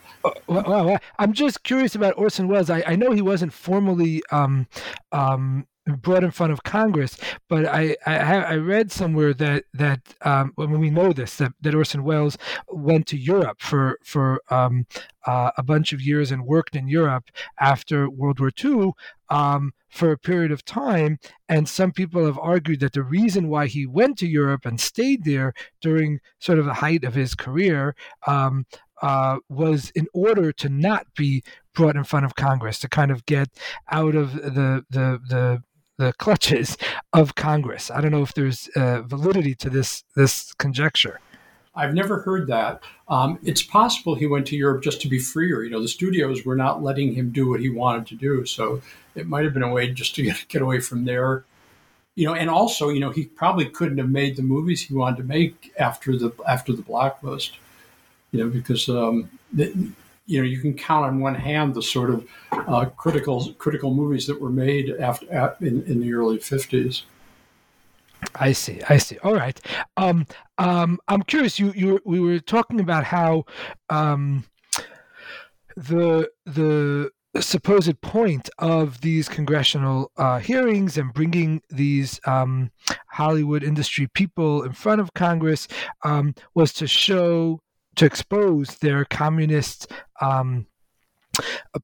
Wow. 0.49 0.99
I'm 1.19 1.33
just 1.35 1.63
curious 1.65 1.95
about 1.95 2.17
Orson 2.17 2.49
Welles. 2.49 2.71
I, 2.71 2.83
I 2.87 2.97
know 2.97 3.13
he 3.13 3.21
wasn't 3.21 3.53
formally 3.53 4.23
um, 4.31 4.67
um, 5.13 5.67
brought 5.87 6.25
in 6.25 6.31
front 6.31 6.53
of 6.53 6.63
Congress, 6.63 7.17
but 7.49 7.67
I, 7.67 7.97
I, 8.07 8.17
I 8.17 8.57
read 8.57 8.91
somewhere 8.91 9.35
that 9.35 9.65
that 9.75 10.01
um, 10.23 10.53
when 10.55 10.79
we 10.79 10.91
know 10.91 11.13
this 11.13 11.37
that, 11.37 11.53
that 11.61 11.75
Orson 11.75 12.05
Welles 12.05 12.39
went 12.69 13.07
to 13.09 13.19
Europe 13.19 13.61
for 13.61 13.99
for 14.03 14.41
um, 14.51 14.87
uh, 15.27 15.51
a 15.57 15.63
bunch 15.63 15.93
of 15.93 16.01
years 16.01 16.31
and 16.31 16.47
worked 16.47 16.77
in 16.77 16.89
Europe 16.89 17.31
after 17.61 18.09
World 18.09 18.41
War 18.41 18.51
II 18.63 18.93
um, 19.31 19.73
for 19.89 20.13
a 20.13 20.19
period 20.19 20.53
of 20.53 20.65
time. 20.65 21.19
And 21.49 21.69
some 21.69 21.93
people 21.93 22.25
have 22.25 22.39
argued 22.39 22.81
that 22.81 22.93
the 22.93 23.03
reason 23.03 23.49
why 23.49 23.67
he 23.67 23.87
went 23.87 24.19
to 24.19 24.27
Europe 24.27 24.67
and 24.67 24.81
stayed 24.81 25.25
there 25.25 25.55
during 25.81 26.21
sort 26.39 26.59
of 26.59 26.65
the 26.65 26.75
height 26.75 27.05
of 27.05 27.15
his 27.15 27.35
career 27.35 27.95
um, 28.27 28.67
uh, 29.03 29.39
was 29.49 29.91
in 29.95 30.07
order 30.15 30.53
to 30.53 30.69
not 30.69 31.07
be 31.17 31.43
brought 31.75 31.97
in 31.97 32.05
front 32.05 32.25
of 32.25 32.37
Congress 32.37 32.79
to 32.79 32.89
kind 32.89 33.11
of 33.11 33.27
get 33.27 33.49
out 33.91 34.15
of 34.15 34.35
the 34.35 34.85
the 34.89 35.21
the 35.29 35.63
the 35.99 36.13
clutches 36.15 36.77
of 37.13 37.35
Congress. 37.35 37.91
I 37.91 38.01
don't 38.01 38.11
know 38.11 38.23
if 38.23 38.35
there's 38.35 38.69
uh, 38.77 39.03
validity 39.03 39.55
to 39.57 39.71
this 39.71 40.05
this 40.17 40.53
conjecture. 40.55 41.21
I've 41.77 41.95
never 41.95 42.21
heard 42.21 42.47
that. 42.49 42.83
Um, 43.09 43.39
it's 43.43 43.63
possible 43.63 44.15
he 44.15 44.27
went 44.27 44.47
to 44.47 44.57
Europe 44.57 44.83
just 44.83 45.01
to 45.03 45.09
be 45.09 45.19
freer. 45.19 45.63
You 45.65 45.71
know, 45.71 45.83
the 45.83 45.89
studios 45.89 46.45
were 46.45 46.55
not 46.55 46.83
letting 46.83 47.15
him 47.15 47.31
do 47.31 47.51
what 47.51 47.61
he 47.61 47.69
wanted 47.69 48.07
to 48.09 48.15
do, 48.15 48.47
so 48.47 48.81
it 49.17 49.27
might 49.27 49.45
have 49.45 49.53
been 49.53 49.65
a 49.65 49.73
way 49.73 49.89
just 49.91 50.15
to 50.17 50.23
get, 50.25 50.45
get 50.49 50.63
away 50.63 50.81
from 50.81 51.05
there. 51.05 51.45
You 52.15 52.27
know, 52.27 52.35
and 52.35 52.49
also, 52.49 52.91
you 52.91 53.01
know, 53.01 53.11
he 53.11 53.25
probably 53.25 53.67
couldn't 53.67 53.99
have 53.99 54.09
made 54.09 54.37
the 54.37 54.43
movies 54.43 54.83
he 54.83 54.95
wanted 54.95 55.17
to 55.17 55.25
make 55.25 55.73
after 55.79 56.17
the 56.17 56.33
after 56.47 56.73
the 56.73 56.83
blacklist. 56.83 57.59
You 58.31 58.45
know, 58.45 58.51
because 58.51 58.89
um, 58.89 59.29
you 60.27 60.41
know 60.41 60.47
you 60.47 60.61
can 60.61 60.75
count 60.75 61.07
on 61.07 61.21
one 61.21 61.35
hand 61.35 61.75
the 61.75 61.83
sort 61.83 62.11
of 62.11 62.27
uh, 62.53 62.87
critical 62.87 63.53
critical 63.55 63.93
movies 63.93 64.27
that 64.27 64.41
were 64.41 64.51
made 64.51 64.91
after 64.99 65.57
in, 65.61 65.83
in 65.85 66.01
the 66.01 66.13
early 66.15 66.39
fifties. 66.39 67.03
I 68.35 68.53
see. 68.53 68.81
I 68.89 68.97
see. 68.99 69.19
All 69.19 69.35
right. 69.35 69.61
Um, 69.97 70.27
um, 70.59 70.99
I'm 71.09 71.23
curious. 71.23 71.59
You, 71.59 71.73
you, 71.77 72.01
we 72.05 72.21
were 72.21 72.39
talking 72.39 72.81
about 72.81 73.05
how 73.05 73.45
um, 73.91 74.45
the 75.77 76.31
the 76.47 77.11
supposed 77.41 78.01
point 78.01 78.49
of 78.59 79.01
these 79.01 79.29
congressional 79.29 80.11
uh, 80.17 80.39
hearings 80.39 80.97
and 80.97 81.13
bringing 81.13 81.61
these 81.69 82.21
um, 82.27 82.71
Hollywood 83.09 83.65
industry 83.65 84.07
people 84.15 84.63
in 84.63 84.73
front 84.73 85.01
of 85.01 85.13
Congress 85.15 85.67
um, 86.05 86.35
was 86.55 86.73
to 86.75 86.87
show 86.87 87.61
to 87.97 88.05
expose 88.05 88.77
their 88.77 89.05
communist 89.05 89.91
um, 90.21 90.67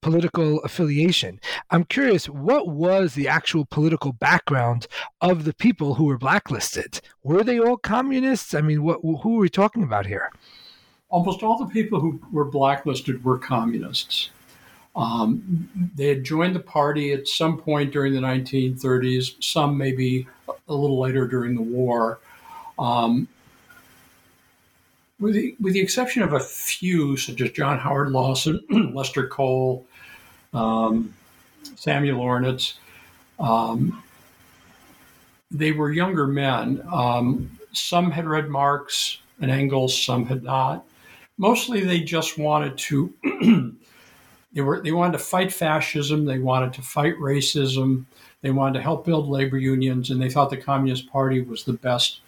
political 0.01 0.61
affiliation. 0.61 1.41
I'm 1.71 1.85
curious, 1.85 2.29
what 2.29 2.69
was 2.69 3.15
the 3.15 3.29
actual 3.29 3.65
political 3.65 4.13
background 4.13 4.87
of 5.21 5.45
the 5.45 5.55
people 5.55 5.95
who 5.95 6.05
were 6.05 6.19
blacklisted? 6.19 7.01
Were 7.23 7.43
they 7.43 7.59
all 7.59 7.77
communists? 7.77 8.55
I 8.55 8.61
mean, 8.61 8.83
what, 8.83 9.01
who 9.03 9.37
are 9.37 9.41
we 9.41 9.49
talking 9.49 9.83
about 9.83 10.07
here? 10.07 10.31
Almost 11.09 11.43
all 11.43 11.59
the 11.59 11.73
people 11.73 12.01
who 12.01 12.21
were 12.33 12.45
blacklisted 12.45 13.25
were 13.25 13.39
communists. 13.39 14.31
Um, 14.95 15.69
they 15.95 16.09
had 16.09 16.25
joined 16.25 16.55
the 16.55 16.61
party 16.61 17.13
at 17.13 17.29
some 17.29 17.59
point 17.59 17.93
during 17.93 18.13
the 18.13 18.21
1930s, 18.21 19.43
some 19.43 19.77
maybe 19.77 20.27
a 20.69 20.75
little 20.75 21.01
later 21.01 21.27
during 21.27 21.55
the 21.55 21.63
war. 21.63 22.21
Um, 22.79 23.29
with 25.21 25.35
the, 25.35 25.55
with 25.61 25.75
the 25.75 25.81
exception 25.81 26.23
of 26.23 26.33
a 26.33 26.41
few, 26.41 27.17
such 27.17 27.41
as 27.41 27.53
John 27.53 27.79
Howard 27.79 28.11
Lawson, 28.11 28.61
Lester 28.95 29.29
Cole, 29.29 29.87
um, 30.55 31.15
Samuel 31.77 32.21
Ornitz, 32.21 32.75
um, 33.39 34.03
they 35.51 35.73
were 35.73 35.93
younger 35.93 36.27
men. 36.27 36.83
Um, 36.93 37.59
some 37.73 38.11
had 38.11 38.27
read 38.27 38.49
Marx 38.49 39.19
and 39.41 39.51
Engels, 39.51 40.01
some 40.01 40.27
had 40.27 40.43
not. 40.43 40.85
Mostly, 41.39 41.81
they 41.81 42.01
just 42.01 42.39
wanted 42.39 42.77
to. 42.79 43.13
they 44.53 44.61
were 44.61 44.81
they 44.81 44.93
wanted 44.93 45.13
to 45.13 45.25
fight 45.25 45.53
fascism. 45.53 46.25
They 46.25 46.39
wanted 46.39 46.73
to 46.75 46.83
fight 46.83 47.17
racism. 47.17 48.05
They 48.43 48.51
wanted 48.51 48.75
to 48.75 48.83
help 48.83 49.05
build 49.05 49.29
labor 49.29 49.59
unions, 49.59 50.11
and 50.11 50.21
they 50.21 50.31
thought 50.31 50.51
the 50.51 50.57
Communist 50.57 51.11
Party 51.11 51.41
was 51.41 51.65
the 51.65 51.73
best 51.73 52.21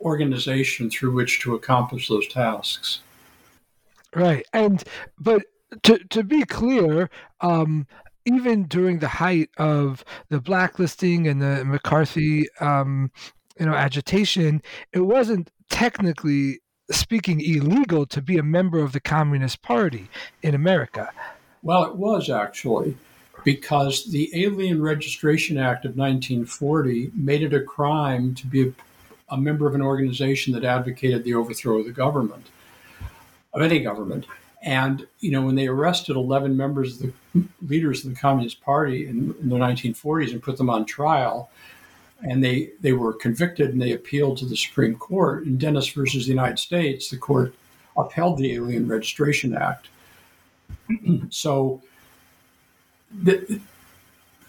organization 0.00 0.90
through 0.90 1.12
which 1.12 1.40
to 1.40 1.54
accomplish 1.54 2.08
those 2.08 2.28
tasks. 2.28 3.00
Right, 4.14 4.46
and 4.52 4.82
but 5.18 5.42
to 5.82 5.98
to 5.98 6.22
be 6.22 6.44
clear, 6.44 7.10
um, 7.40 7.86
even 8.24 8.64
during 8.64 8.98
the 8.98 9.08
height 9.08 9.50
of 9.56 10.04
the 10.28 10.40
blacklisting 10.40 11.26
and 11.26 11.40
the 11.40 11.64
McCarthy, 11.64 12.46
um, 12.60 13.10
you 13.58 13.66
know, 13.66 13.74
agitation, 13.74 14.62
it 14.92 15.00
wasn't 15.00 15.50
technically 15.70 16.60
speaking 16.90 17.40
illegal 17.40 18.06
to 18.06 18.22
be 18.22 18.38
a 18.38 18.42
member 18.42 18.78
of 18.78 18.92
the 18.92 19.00
Communist 19.00 19.62
Party 19.62 20.08
in 20.42 20.54
America. 20.54 21.10
Well, 21.62 21.84
it 21.84 21.96
was 21.96 22.30
actually 22.30 22.96
because 23.44 24.10
the 24.10 24.30
Alien 24.34 24.82
Registration 24.82 25.56
Act 25.56 25.84
of 25.84 25.96
1940 25.96 27.12
made 27.14 27.42
it 27.42 27.54
a 27.54 27.60
crime 27.60 28.34
to 28.34 28.46
be 28.46 28.74
a 29.28 29.36
member 29.36 29.66
of 29.66 29.74
an 29.74 29.82
organization 29.82 30.52
that 30.54 30.64
advocated 30.64 31.24
the 31.24 31.34
overthrow 31.34 31.78
of 31.78 31.86
the 31.86 31.92
government, 31.92 32.46
of 33.52 33.62
any 33.62 33.80
government. 33.80 34.26
And 34.62 35.06
you 35.20 35.30
know, 35.30 35.42
when 35.42 35.54
they 35.54 35.66
arrested 35.66 36.16
11 36.16 36.56
members, 36.56 37.00
of 37.00 37.12
the 37.34 37.44
leaders 37.66 38.04
of 38.04 38.10
the 38.10 38.20
Communist 38.20 38.60
Party 38.62 39.06
in, 39.06 39.34
in 39.40 39.48
the 39.48 39.56
1940s, 39.56 40.32
and 40.32 40.42
put 40.42 40.56
them 40.56 40.70
on 40.70 40.84
trial, 40.84 41.50
and 42.22 42.42
they 42.42 42.70
they 42.80 42.92
were 42.92 43.12
convicted 43.12 43.70
and 43.70 43.80
they 43.80 43.92
appealed 43.92 44.38
to 44.38 44.46
the 44.46 44.56
Supreme 44.56 44.96
Court. 44.96 45.44
In 45.44 45.58
Dennis 45.58 45.88
versus 45.88 46.24
the 46.24 46.30
United 46.30 46.58
States, 46.58 47.10
the 47.10 47.16
court 47.16 47.54
upheld 47.96 48.38
the 48.38 48.54
Alien 48.54 48.88
Registration 48.88 49.54
Act. 49.54 49.88
so 51.30 51.82
the, 53.22 53.60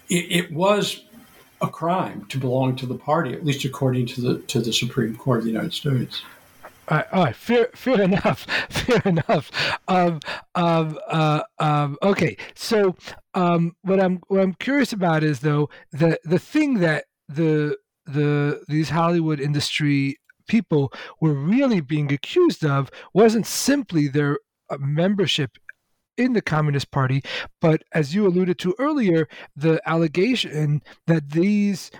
it, 0.08 0.14
it 0.48 0.52
was 0.52 1.04
a 1.60 1.68
crime 1.68 2.24
to 2.26 2.38
belong 2.38 2.76
to 2.76 2.86
the 2.86 2.94
party, 2.94 3.32
at 3.32 3.44
least 3.44 3.64
according 3.64 4.06
to 4.06 4.20
the 4.20 4.38
to 4.40 4.60
the 4.60 4.72
Supreme 4.72 5.16
Court 5.16 5.38
of 5.38 5.44
the 5.44 5.50
United 5.50 5.72
States. 5.72 6.22
All 6.90 6.96
right, 6.96 7.06
all 7.12 7.24
right, 7.24 7.36
fair, 7.36 7.68
fair 7.74 8.00
enough, 8.00 8.46
fair 8.70 9.02
enough. 9.04 9.50
Um, 9.88 10.20
um, 10.54 10.98
uh, 11.08 11.42
um, 11.58 11.98
okay, 12.02 12.36
so 12.54 12.96
um, 13.34 13.76
what 13.82 14.00
I'm 14.00 14.20
what 14.28 14.40
I'm 14.40 14.54
curious 14.54 14.92
about 14.92 15.22
is 15.22 15.40
though 15.40 15.68
the 15.92 16.18
the 16.24 16.38
thing 16.38 16.74
that 16.80 17.04
the 17.28 17.76
the 18.06 18.62
these 18.68 18.88
Hollywood 18.88 19.40
industry 19.40 20.16
people 20.48 20.92
were 21.20 21.34
really 21.34 21.80
being 21.80 22.10
accused 22.10 22.64
of 22.64 22.90
wasn't 23.12 23.46
simply 23.46 24.08
their 24.08 24.38
uh, 24.70 24.78
membership 24.80 25.58
in 26.18 26.34
the 26.34 26.42
Communist 26.42 26.90
Party. 26.90 27.22
But 27.60 27.82
as 27.92 28.14
you 28.14 28.26
alluded 28.26 28.58
to 28.60 28.74
earlier, 28.78 29.28
the 29.56 29.80
allegation 29.86 30.82
that 31.06 31.30
these 31.30 31.90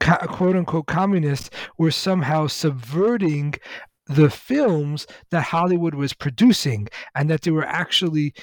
quote 0.00 0.56
unquote 0.56 0.86
communists 0.86 1.50
were 1.78 1.90
somehow 1.90 2.46
subverting 2.46 3.54
the 4.06 4.30
films 4.30 5.06
that 5.30 5.42
Hollywood 5.42 5.94
was 5.94 6.12
producing 6.12 6.88
and 7.14 7.30
that 7.30 7.42
they 7.42 7.50
were 7.50 7.66
actually 7.66 8.34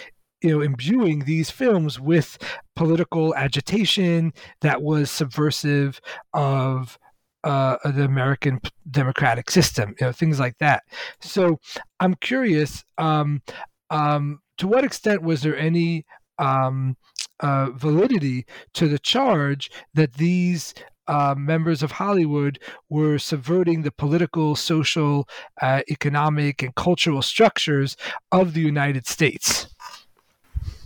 you 0.42 0.52
know 0.52 0.62
imbuing 0.62 1.26
these 1.26 1.52
films 1.52 2.00
with 2.00 2.38
political 2.76 3.36
agitation 3.36 4.32
that 4.62 4.82
was 4.82 5.12
subversive 5.12 6.00
of 6.34 6.98
uh, 7.44 7.78
the 7.86 8.04
American 8.04 8.60
democratic 8.90 9.50
system, 9.50 9.96
you 10.00 10.08
know, 10.08 10.12
things 10.12 10.40
like 10.40 10.58
that. 10.60 10.84
So 11.22 11.60
I'm 12.00 12.16
curious, 12.16 12.84
um, 12.98 13.42
um, 13.90 14.40
to 14.58 14.68
what 14.68 14.84
extent 14.84 15.22
was 15.22 15.42
there 15.42 15.58
any 15.58 16.06
um, 16.38 16.98
uh, 17.40 17.70
validity 17.72 18.46
to 18.74 18.88
the 18.88 19.00
charge 19.00 19.72
that 19.94 20.14
these 20.14 20.74
uh, 21.08 21.34
members 21.36 21.82
of 21.82 21.92
Hollywood 21.92 22.60
were 22.90 23.18
subverting 23.18 23.82
the 23.82 23.92
political, 23.92 24.56
social, 24.56 25.28
uh, 25.62 25.82
economic, 25.90 26.62
and 26.62 26.76
cultural 26.76 27.22
structures 27.22 27.98
of 28.32 28.54
the 28.54 28.62
United 28.62 29.08
States? 29.08 29.68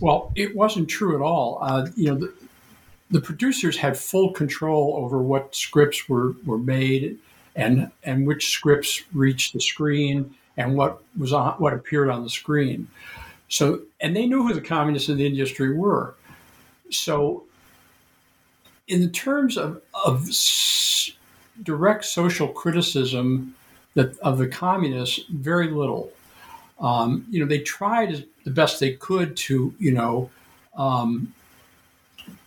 Well, 0.00 0.32
it 0.34 0.56
wasn't 0.56 0.88
true 0.88 1.14
at 1.14 1.20
all. 1.20 1.58
Uh, 1.60 1.88
you 1.94 2.06
know, 2.06 2.14
the, 2.16 2.32
the, 3.10 3.20
producers 3.20 3.76
had 3.76 3.98
full 3.98 4.32
control 4.32 4.94
over 4.96 5.18
what 5.22 5.54
scripts 5.54 6.08
were, 6.08 6.34
were 6.46 6.58
made 6.58 7.18
and 7.56 7.90
and 8.02 8.26
which 8.26 8.50
scripts 8.50 9.02
reached 9.12 9.52
the 9.52 9.60
screen 9.60 10.34
and 10.56 10.76
what 10.76 11.02
was 11.18 11.32
on 11.32 11.54
what 11.54 11.72
appeared 11.72 12.08
on 12.08 12.22
the 12.22 12.30
screen. 12.30 12.88
So, 13.48 13.80
and 14.00 14.16
they 14.16 14.26
knew 14.26 14.46
who 14.46 14.54
the 14.54 14.60
communists 14.60 15.08
in 15.08 15.16
the 15.16 15.26
industry 15.26 15.76
were. 15.76 16.14
So, 16.90 17.44
in 18.88 19.00
the 19.00 19.08
terms 19.08 19.56
of, 19.56 19.80
of 20.04 20.28
s- 20.28 21.12
direct 21.62 22.04
social 22.04 22.48
criticism 22.48 23.54
that 23.94 24.18
of 24.18 24.38
the 24.38 24.48
communists, 24.48 25.20
very 25.30 25.68
little. 25.70 26.10
Um, 26.80 27.24
you 27.30 27.40
know, 27.40 27.46
they 27.46 27.60
tried 27.60 28.26
the 28.44 28.50
best 28.50 28.80
they 28.80 28.94
could 28.94 29.36
to, 29.36 29.72
you 29.78 29.92
know, 29.92 30.30
um, 30.76 31.32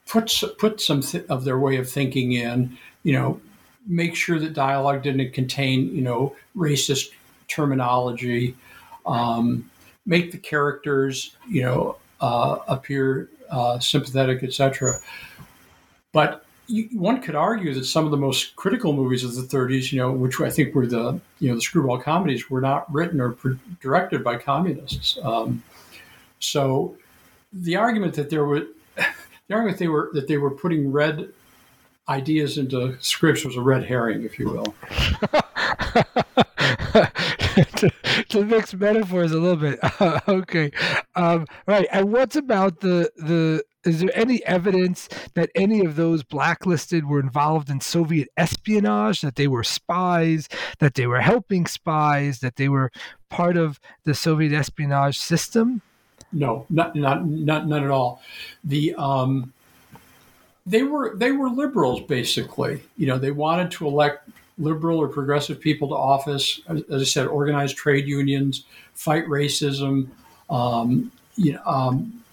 put 0.07 0.43
put 0.59 0.81
some 0.81 1.01
th- 1.01 1.25
of 1.29 1.45
their 1.45 1.57
way 1.57 1.77
of 1.77 1.89
thinking 1.89 2.33
in. 2.33 2.77
You 3.03 3.13
know, 3.13 3.41
make 3.87 4.15
sure 4.15 4.39
that 4.39 4.53
dialogue 4.53 5.03
didn't 5.03 5.31
contain, 5.31 5.95
you 5.95 6.01
know, 6.01 6.35
racist 6.55 7.11
terminology. 7.47 8.55
Um, 9.05 9.69
make 10.05 10.31
the 10.31 10.37
characters, 10.37 11.35
you 11.47 11.61
know, 11.61 11.97
uh, 12.21 12.59
appear 12.67 13.29
uh, 13.49 13.79
sympathetic, 13.79 14.43
etc. 14.43 14.99
But 16.13 16.45
you, 16.67 16.89
one 16.93 17.21
could 17.21 17.35
argue 17.35 17.73
that 17.73 17.85
some 17.85 18.05
of 18.05 18.11
the 18.11 18.17
most 18.17 18.55
critical 18.55 18.93
movies 18.93 19.23
of 19.23 19.35
the 19.35 19.41
30s, 19.41 19.91
you 19.91 19.99
know, 19.99 20.11
which 20.11 20.39
I 20.41 20.49
think 20.49 20.75
were 20.75 20.87
the 20.87 21.19
you 21.39 21.49
know 21.49 21.55
the 21.55 21.61
screwball 21.61 21.99
comedies, 21.99 22.49
were 22.49 22.61
not 22.61 22.91
written 22.93 23.21
or 23.21 23.37
directed 23.81 24.23
by 24.23 24.37
communists. 24.37 25.17
Um, 25.23 25.63
so 26.39 26.95
the 27.53 27.75
argument 27.75 28.13
that 28.15 28.29
there 28.29 28.45
were 28.45 28.67
the 28.95 29.53
argument 29.53 29.77
they 29.77 29.87
were 29.87 30.09
that 30.13 30.27
they 30.27 30.37
were 30.37 30.51
putting 30.51 30.91
red 30.91 31.29
ideas 32.09 32.57
into 32.57 32.97
scripts 33.01 33.43
was 33.43 33.57
a 33.57 33.61
red 33.61 33.83
herring, 33.83 34.23
if 34.23 34.39
you 34.39 34.49
will. 34.49 34.73
to, 37.63 37.91
to, 38.29 38.45
mix 38.45 38.73
metaphors 38.73 39.31
a 39.31 39.39
little 39.39 39.57
bit. 39.57 39.79
Uh, 39.99 40.19
okay, 40.27 40.71
um, 41.15 41.45
right. 41.65 41.87
And 41.91 42.11
what's 42.11 42.35
about 42.35 42.79
the 42.81 43.11
the? 43.17 43.63
Is 43.85 44.01
there 44.01 44.09
any 44.13 44.43
evidence 44.45 45.07
that 45.35 45.49
any 45.55 45.85
of 45.85 45.95
those 45.95 46.21
blacklisted 46.21 47.07
were 47.07 47.21
involved 47.21 47.69
in 47.69 47.79
Soviet 47.79 48.27
espionage? 48.35 49.21
That 49.21 49.35
they 49.35 49.47
were 49.47 49.63
spies? 49.63 50.49
That 50.79 50.95
they 50.95 51.07
were 51.07 51.21
helping 51.21 51.65
spies? 51.65 52.39
That 52.39 52.57
they 52.57 52.67
were 52.67 52.91
part 53.29 53.55
of 53.55 53.79
the 54.03 54.13
Soviet 54.13 54.51
espionage 54.51 55.17
system? 55.17 55.81
No, 56.33 56.65
not 56.69 56.95
not 56.95 57.25
not 57.25 57.67
none 57.67 57.83
at 57.83 57.89
all. 57.89 58.21
The 58.63 58.93
um, 58.95 59.53
they 60.65 60.83
were 60.83 61.15
they 61.15 61.31
were 61.31 61.49
liberals 61.49 62.01
basically. 62.01 62.83
You 62.97 63.07
know, 63.07 63.17
they 63.17 63.31
wanted 63.31 63.71
to 63.71 63.87
elect 63.87 64.29
liberal 64.57 64.99
or 64.99 65.07
progressive 65.07 65.59
people 65.59 65.89
to 65.89 65.95
office. 65.95 66.61
As, 66.67 67.01
I 67.01 67.03
said, 67.03 67.27
organize 67.27 67.73
trade 67.73 68.07
unions, 68.07 68.65
fight 68.93 69.25
racism, 69.25 70.09
um, 70.49 71.11
you 71.35 71.53
know, 71.53 71.61
um, 71.65 72.23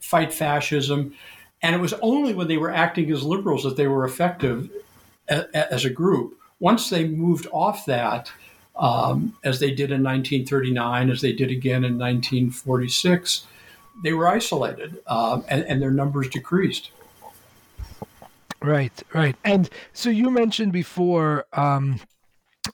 fight 0.00 0.32
fascism. 0.32 1.14
And 1.62 1.74
it 1.74 1.78
was 1.78 1.92
only 1.94 2.34
when 2.34 2.48
they 2.48 2.56
were 2.56 2.70
acting 2.70 3.10
as 3.10 3.22
liberals 3.22 3.64
that 3.64 3.76
they 3.76 3.88
were 3.88 4.04
effective 4.04 4.70
a, 5.28 5.44
a, 5.54 5.72
as 5.72 5.84
a 5.84 5.90
group. 5.90 6.38
Once 6.58 6.90
they 6.90 7.06
moved 7.06 7.46
off 7.52 7.86
that, 7.86 8.30
um, 8.76 9.36
as 9.44 9.60
they 9.60 9.70
did 9.70 9.90
in 9.90 10.02
1939, 10.02 11.10
as 11.10 11.20
they 11.20 11.32
did 11.32 11.50
again 11.50 11.84
in 11.84 11.98
1946, 11.98 13.46
they 14.02 14.12
were 14.12 14.28
isolated 14.28 14.98
um, 15.06 15.44
and, 15.48 15.64
and 15.64 15.82
their 15.82 15.90
numbers 15.90 16.28
decreased. 16.28 16.90
Right, 18.62 19.02
right. 19.14 19.36
And 19.44 19.70
so 19.92 20.10
you 20.10 20.30
mentioned 20.30 20.72
before 20.72 21.46
um, 21.54 21.98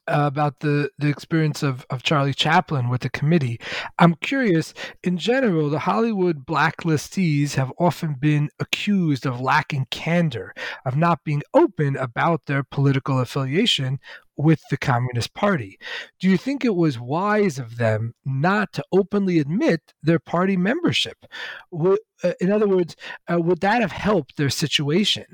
about 0.08 0.60
the, 0.60 0.90
the 0.98 1.08
experience 1.08 1.62
of, 1.62 1.86
of 1.90 2.02
Charlie 2.02 2.34
Chaplin 2.34 2.88
with 2.88 3.02
the 3.02 3.10
committee. 3.10 3.60
I'm 3.98 4.16
curious, 4.16 4.74
in 5.04 5.16
general, 5.16 5.70
the 5.70 5.78
Hollywood 5.80 6.44
blacklistees 6.44 7.54
have 7.54 7.72
often 7.78 8.14
been 8.14 8.50
accused 8.58 9.26
of 9.26 9.40
lacking 9.40 9.86
candor, 9.90 10.54
of 10.84 10.96
not 10.96 11.22
being 11.24 11.42
open 11.54 11.96
about 11.96 12.46
their 12.46 12.64
political 12.64 13.20
affiliation 13.20 14.00
with 14.36 14.60
the 14.70 14.76
Communist 14.76 15.34
Party. 15.34 15.78
Do 16.20 16.28
you 16.28 16.36
think 16.36 16.64
it 16.64 16.74
was 16.74 16.98
wise 16.98 17.58
of 17.58 17.76
them 17.78 18.14
not 18.24 18.72
to 18.74 18.84
openly 18.92 19.38
admit 19.38 19.94
their 20.02 20.18
party 20.18 20.56
membership? 20.56 21.24
Uh, 21.72 22.32
in 22.40 22.50
other 22.50 22.68
words, 22.68 22.96
uh, 23.32 23.40
would 23.40 23.60
that 23.60 23.82
have 23.82 23.92
helped 23.92 24.36
their 24.36 24.50
situation? 24.50 25.24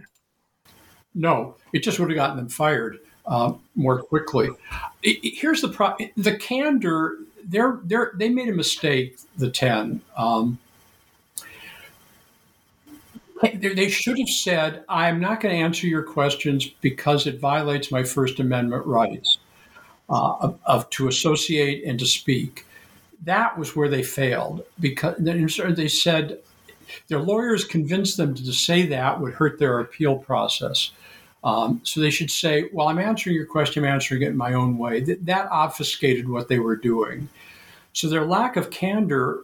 No, 1.14 1.57
it 1.72 1.81
just 1.83 1.98
would 1.98 2.11
have 2.11 2.16
gotten 2.16 2.37
them 2.37 2.48
fired 2.48 2.98
uh, 3.27 3.53
more 3.75 4.03
quickly. 4.03 4.51
Here's 5.03 5.61
the 5.61 5.68
pro- 5.68 5.96
the 6.16 6.37
candor. 6.37 7.18
They're, 7.44 7.81
they're, 7.85 8.12
they 8.14 8.29
made 8.29 8.48
a 8.48 8.55
mistake. 8.55 9.18
The 9.37 9.51
ten. 9.51 10.01
Um, 10.16 10.59
they 13.42 13.88
should 13.88 14.18
have 14.18 14.29
said, 14.29 14.85
"I'm 14.88 15.20
not 15.20 15.40
going 15.40 15.55
to 15.55 15.61
answer 15.61 15.87
your 15.87 16.03
questions 16.03 16.68
because 16.81 17.27
it 17.27 17.40
violates 17.40 17.90
my 17.90 18.05
First 18.05 18.38
Amendment 18.38 18.87
rights 18.87 19.38
uh, 20.09 20.37
of, 20.40 20.59
of, 20.64 20.90
to 20.90 21.09
associate 21.09 21.85
and 21.85 21.98
to 21.98 22.07
speak." 22.07 22.64
That 23.25 23.59
was 23.59 23.75
where 23.75 23.88
they 23.88 24.03
failed 24.03 24.64
because 24.81 25.16
they 25.18 25.88
said 25.88 26.38
their 27.09 27.20
lawyers 27.20 27.64
convinced 27.64 28.16
them 28.16 28.35
to 28.35 28.53
say 28.53 28.87
that 28.87 29.20
would 29.20 29.35
hurt 29.35 29.59
their 29.59 29.81
appeal 29.81 30.16
process. 30.16 30.90
Um, 31.44 31.81
so 31.83 32.00
they 32.00 32.11
should 32.11 32.31
say, 32.31 32.68
well, 32.72 32.88
I'm 32.88 32.98
answering 32.98 33.35
your 33.35 33.46
question, 33.46 33.85
I'm 33.85 33.90
answering 33.90 34.22
it 34.22 34.28
in 34.28 34.37
my 34.37 34.52
own 34.55 34.78
way. 34.78 35.00
That, 35.00 35.26
that 35.26 35.48
obfuscated 35.50 36.28
what 36.28 36.48
they 36.48 36.59
were 36.59 36.76
doing. 36.76 37.28
So 37.92 38.09
their 38.09 38.24
lack 38.24 38.57
of 38.57 38.70
candor 38.70 39.40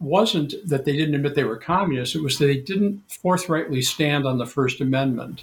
wasn't 0.00 0.54
that 0.64 0.84
they 0.84 0.92
didn't 0.92 1.16
admit 1.16 1.34
they 1.34 1.44
were 1.44 1.56
communists, 1.56 2.14
it 2.14 2.22
was 2.22 2.38
that 2.38 2.46
they 2.46 2.60
didn't 2.60 3.02
forthrightly 3.10 3.82
stand 3.82 4.26
on 4.26 4.38
the 4.38 4.46
First 4.46 4.80
Amendment. 4.80 5.42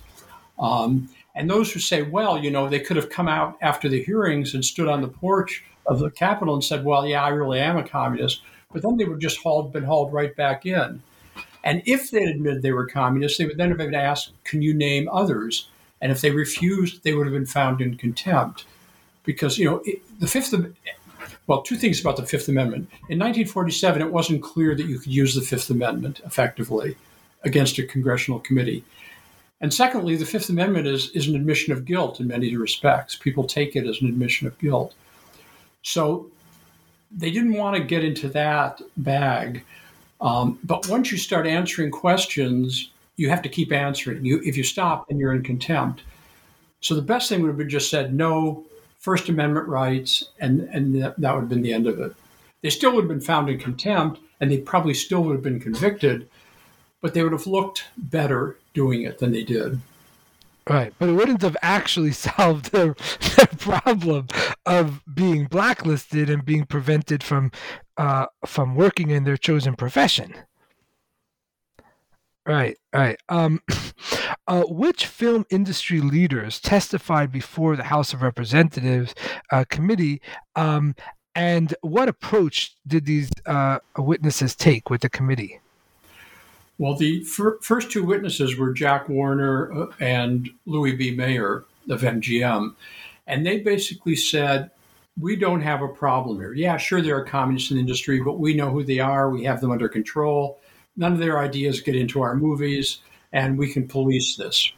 Um, 0.57 1.09
and 1.35 1.49
those 1.49 1.73
who 1.73 1.79
say, 1.79 2.01
well, 2.01 2.41
you 2.41 2.49
know, 2.49 2.69
they 2.69 2.79
could 2.79 2.95
have 2.95 3.09
come 3.09 3.27
out 3.27 3.57
after 3.61 3.89
the 3.89 4.01
hearings 4.01 4.53
and 4.53 4.63
stood 4.63 4.88
on 4.88 5.01
the 5.01 5.09
porch 5.09 5.63
of 5.85 5.99
the 5.99 6.09
Capitol 6.09 6.53
and 6.53 6.63
said, 6.63 6.85
well, 6.85 7.05
yeah, 7.05 7.23
I 7.23 7.29
really 7.29 7.59
am 7.59 7.75
a 7.75 7.88
communist, 7.88 8.41
but 8.71 8.81
then 8.81 8.95
they 8.95 9.03
would 9.03 9.19
just 9.19 9.39
hauled, 9.39 9.73
been 9.73 9.83
hauled 9.83 10.13
right 10.13 10.33
back 10.35 10.65
in. 10.65 11.01
And 11.65 11.82
if 11.86 12.12
they 12.12 12.23
admitted 12.23 12.62
they 12.62 12.71
were 12.71 12.86
communists, 12.86 13.38
they 13.38 13.45
would 13.45 13.58
then 13.58 13.69
have 13.69 13.80
been 13.80 13.95
asked, 13.95 14.32
Can 14.43 14.62
you 14.62 14.73
name 14.73 15.10
others? 15.12 15.67
And 15.99 16.12
if 16.12 16.21
they 16.21 16.32
refused, 16.32 17.04
they 17.04 17.13
would 17.13 17.25
have 17.25 17.34
been 17.34 17.45
found 17.45 17.82
in 17.82 17.97
contempt. 17.97 18.65
Because, 19.23 19.58
you 19.58 19.65
know, 19.65 19.82
it, 19.86 20.01
the 20.19 20.28
Fifth, 20.28 20.54
Amendment, 20.54 20.78
well, 21.47 21.63
two 21.63 21.75
things 21.75 21.99
about 21.99 22.17
the 22.17 22.25
Fifth 22.25 22.47
Amendment. 22.47 22.89
In 23.10 23.17
1947, 23.17 24.01
it 24.01 24.12
wasn't 24.12 24.43
clear 24.43 24.75
that 24.75 24.86
you 24.86 24.99
could 24.99 25.12
use 25.12 25.34
the 25.34 25.41
Fifth 25.41 25.69
Amendment 25.71 26.21
effectively 26.23 26.95
against 27.43 27.80
a 27.80 27.84
congressional 27.84 28.39
committee. 28.39 28.84
And 29.62 29.73
secondly, 29.73 30.15
the 30.15 30.25
Fifth 30.25 30.49
Amendment 30.49 30.86
is, 30.86 31.10
is 31.12 31.28
an 31.28 31.36
admission 31.36 31.73
of 31.73 31.86
guilt 31.86 32.19
in 32.19 32.28
many 32.28 32.56
respects. 32.56 33.15
People 33.15 33.45
take 33.45 33.75
it 33.75 33.88
as 33.88 34.01
an 34.01 34.08
admission 34.08 34.47
of 34.47 34.58
guilt. 34.60 34.93
So 35.82 36.30
they 37.15 37.32
didn't 37.32 37.54
want 37.54 37.78
to 37.78 37.84
get 37.84 38.04
into 38.04 38.28
that 38.30 38.82
bag. 38.97 39.63
Um, 40.21 40.60
but 40.63 40.88
once 40.89 41.12
you 41.12 41.17
start 41.17 41.45
answering 41.45 41.91
questions, 41.91 42.89
you 43.17 43.30
have 43.30 43.41
to 43.43 43.49
keep 43.49 43.71
answering. 43.71 44.25
You, 44.25 44.41
if 44.43 44.58
you 44.58 44.63
stop, 44.63 45.08
then 45.08 45.17
you're 45.17 45.34
in 45.34 45.43
contempt. 45.43 46.04
So 46.82 46.95
the 46.95 47.01
best 47.01 47.30
thing 47.30 47.41
would 47.41 47.47
have 47.49 47.58
been 47.58 47.69
just 47.69 47.89
said 47.89 48.13
no 48.13 48.63
First 48.99 49.30
Amendment 49.30 49.67
rights, 49.67 50.30
and 50.39 50.62
and 50.71 51.04
that, 51.04 51.17
would 51.19 51.41
have 51.41 51.49
been 51.49 51.62
the 51.62 51.73
end 51.73 51.88
of 51.88 51.99
it. 51.99 52.15
They 52.62 52.69
still 52.69 52.93
would 52.95 53.04
have 53.04 53.10
been 53.10 53.21
found 53.21 53.49
in 53.49 53.60
contempt, 53.60 54.19
and 54.39 54.49
they 54.49 54.58
probably 54.58 54.93
still 54.93 55.23
would 55.23 55.34
have 55.34 55.43
been 55.43 55.60
convicted, 55.60 56.28
but 57.01 57.13
they 57.13 57.21
would 57.21 57.32
have 57.32 57.45
looked 57.45 57.86
better 57.97 58.58
doing 58.73 59.04
it 59.04 59.19
than 59.19 59.32
they 59.32 59.43
did. 59.43 59.80
Right, 60.67 60.91
but 60.97 61.10
it 61.10 61.13
wouldn't 61.13 61.43
have 61.43 61.58
actually 61.62 62.12
solved 62.13 62.71
their, 62.71 62.95
their 63.36 63.47
problem 63.60 64.28
of 64.65 65.04
being 65.13 65.45
blacklisted 65.45 66.30
and 66.30 66.43
being 66.43 66.65
prevented 66.65 67.21
from 67.21 67.51
uh, 67.97 68.27
from 68.45 68.75
working 68.75 69.10
in 69.10 69.23
their 69.23 69.38
chosen 69.38 69.75
profession. 69.75 70.34
Right, 72.45 72.77
right. 72.93 73.19
Um, 73.29 73.62
uh, 74.47 74.63
which 74.67 75.08
film 75.08 75.45
industry 75.49 75.99
leaders 75.99 76.60
testified 76.60 77.31
before 77.31 77.75
the 77.75 77.84
House 77.84 78.13
of 78.13 78.21
Representatives 78.21 79.15
uh, 79.51 79.65
committee, 79.69 80.21
um, 80.55 80.95
and 81.34 81.73
what 81.81 82.08
approach 82.08 82.75
did 82.88 83.05
these 83.05 83.29
uh, 83.45 83.79
witnesses 83.97 84.55
take 84.55 84.89
with 84.89 85.01
the 85.01 85.10
committee? 85.10 85.60
Well, 86.77 86.95
the 86.95 87.23
fir- 87.23 87.58
first 87.62 87.91
two 87.91 88.03
witnesses 88.03 88.58
were 88.58 88.73
Jack 88.73 89.10
Warner 89.10 89.71
uh, 89.73 89.88
and 89.99 90.49
Louis 90.65 90.93
B. 90.93 91.12
Mayer 91.12 91.65
of 91.89 92.01
MGM. 92.01 92.75
And 93.27 93.45
they 93.45 93.60
basically 93.60 94.15
said, 94.15 94.71
we 95.19 95.36
don't 95.36 95.62
have 95.62 95.82
a 95.82 95.88
problem 95.88 96.38
here. 96.38 96.54
Yeah, 96.54 96.78
sure, 96.78 97.01
there 97.01 97.17
are 97.17 97.23
communists 97.23 97.71
in 97.71 97.78
the 97.78 97.82
industry, 97.82 98.19
but 98.19 98.39
we 98.39 98.54
know 98.54 98.69
who 98.69 98.84
they 98.84 98.99
are. 98.99 99.30
We 99.30 99.43
have 99.45 99.62
them 99.62 99.71
under 99.71 99.88
control. 99.88 100.60
None 100.97 101.13
of 101.13 101.19
their 101.19 101.39
ideas 101.39 101.82
get 101.82 101.95
into 101.95 102.21
our 102.21 102.36
movies, 102.36 102.99
and 103.32 103.58
we 103.58 103.71
can 103.71 103.88
police 103.88 104.36
this. 104.36 104.71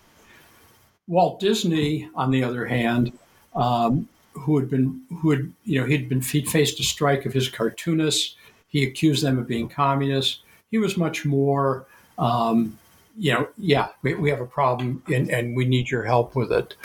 Walt 1.07 1.39
Disney, 1.39 2.09
on 2.15 2.31
the 2.31 2.43
other 2.43 2.65
hand, 2.65 3.17
um, 3.55 4.07
who 4.33 4.59
had 4.59 4.69
been 4.69 5.01
who 5.21 5.31
had 5.31 5.51
you 5.63 5.79
know 5.79 5.87
he'd 5.87 6.09
been 6.09 6.21
faced 6.21 6.79
a 6.79 6.83
strike 6.83 7.25
of 7.25 7.33
his 7.33 7.49
cartoonists. 7.49 8.35
He 8.67 8.83
accused 8.83 9.23
them 9.23 9.39
of 9.39 9.47
being 9.47 9.69
communists. 9.69 10.41
He 10.69 10.77
was 10.77 10.97
much 10.97 11.25
more, 11.25 11.85
um, 12.19 12.77
you 13.17 13.33
know, 13.33 13.47
yeah, 13.57 13.87
we, 14.01 14.13
we, 14.15 14.29
have 14.29 14.41
a 14.41 14.45
problem 14.45 15.01
and, 15.07 15.31
and 15.31 15.55
we 15.55 15.63
need 15.63 15.89
your 15.89 16.03
help 16.03 16.35
with 16.35 16.51
it. 16.51 16.75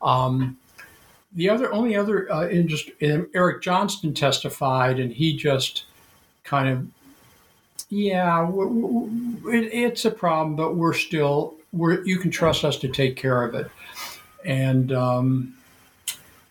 Um, 0.00 0.56
the 1.34 1.48
other, 1.48 1.72
only 1.72 1.96
other, 1.96 2.30
uh, 2.32 2.52
just 2.62 2.90
in 3.00 3.28
Eric 3.34 3.62
Johnston 3.62 4.14
testified, 4.14 4.98
and 4.98 5.12
he 5.12 5.36
just 5.36 5.84
kind 6.44 6.68
of, 6.68 6.86
yeah, 7.88 8.48
it, 8.48 9.72
it's 9.72 10.04
a 10.04 10.10
problem, 10.10 10.56
but 10.56 10.76
we're 10.76 10.94
still, 10.94 11.54
we're, 11.72 12.02
you 12.04 12.18
can 12.18 12.30
trust 12.30 12.64
us 12.64 12.76
to 12.78 12.88
take 12.88 13.16
care 13.16 13.44
of 13.44 13.54
it. 13.54 13.70
And 14.44 14.92
um, 14.92 15.54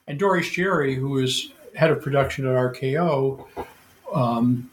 and 0.08 0.20
Dore 0.20 0.38
Schary, 0.38 0.96
who 0.96 1.18
is 1.20 1.52
head 1.76 1.92
of 1.92 2.02
production 2.02 2.46
at 2.46 2.54
RKO, 2.54 3.46
um, 4.14 4.70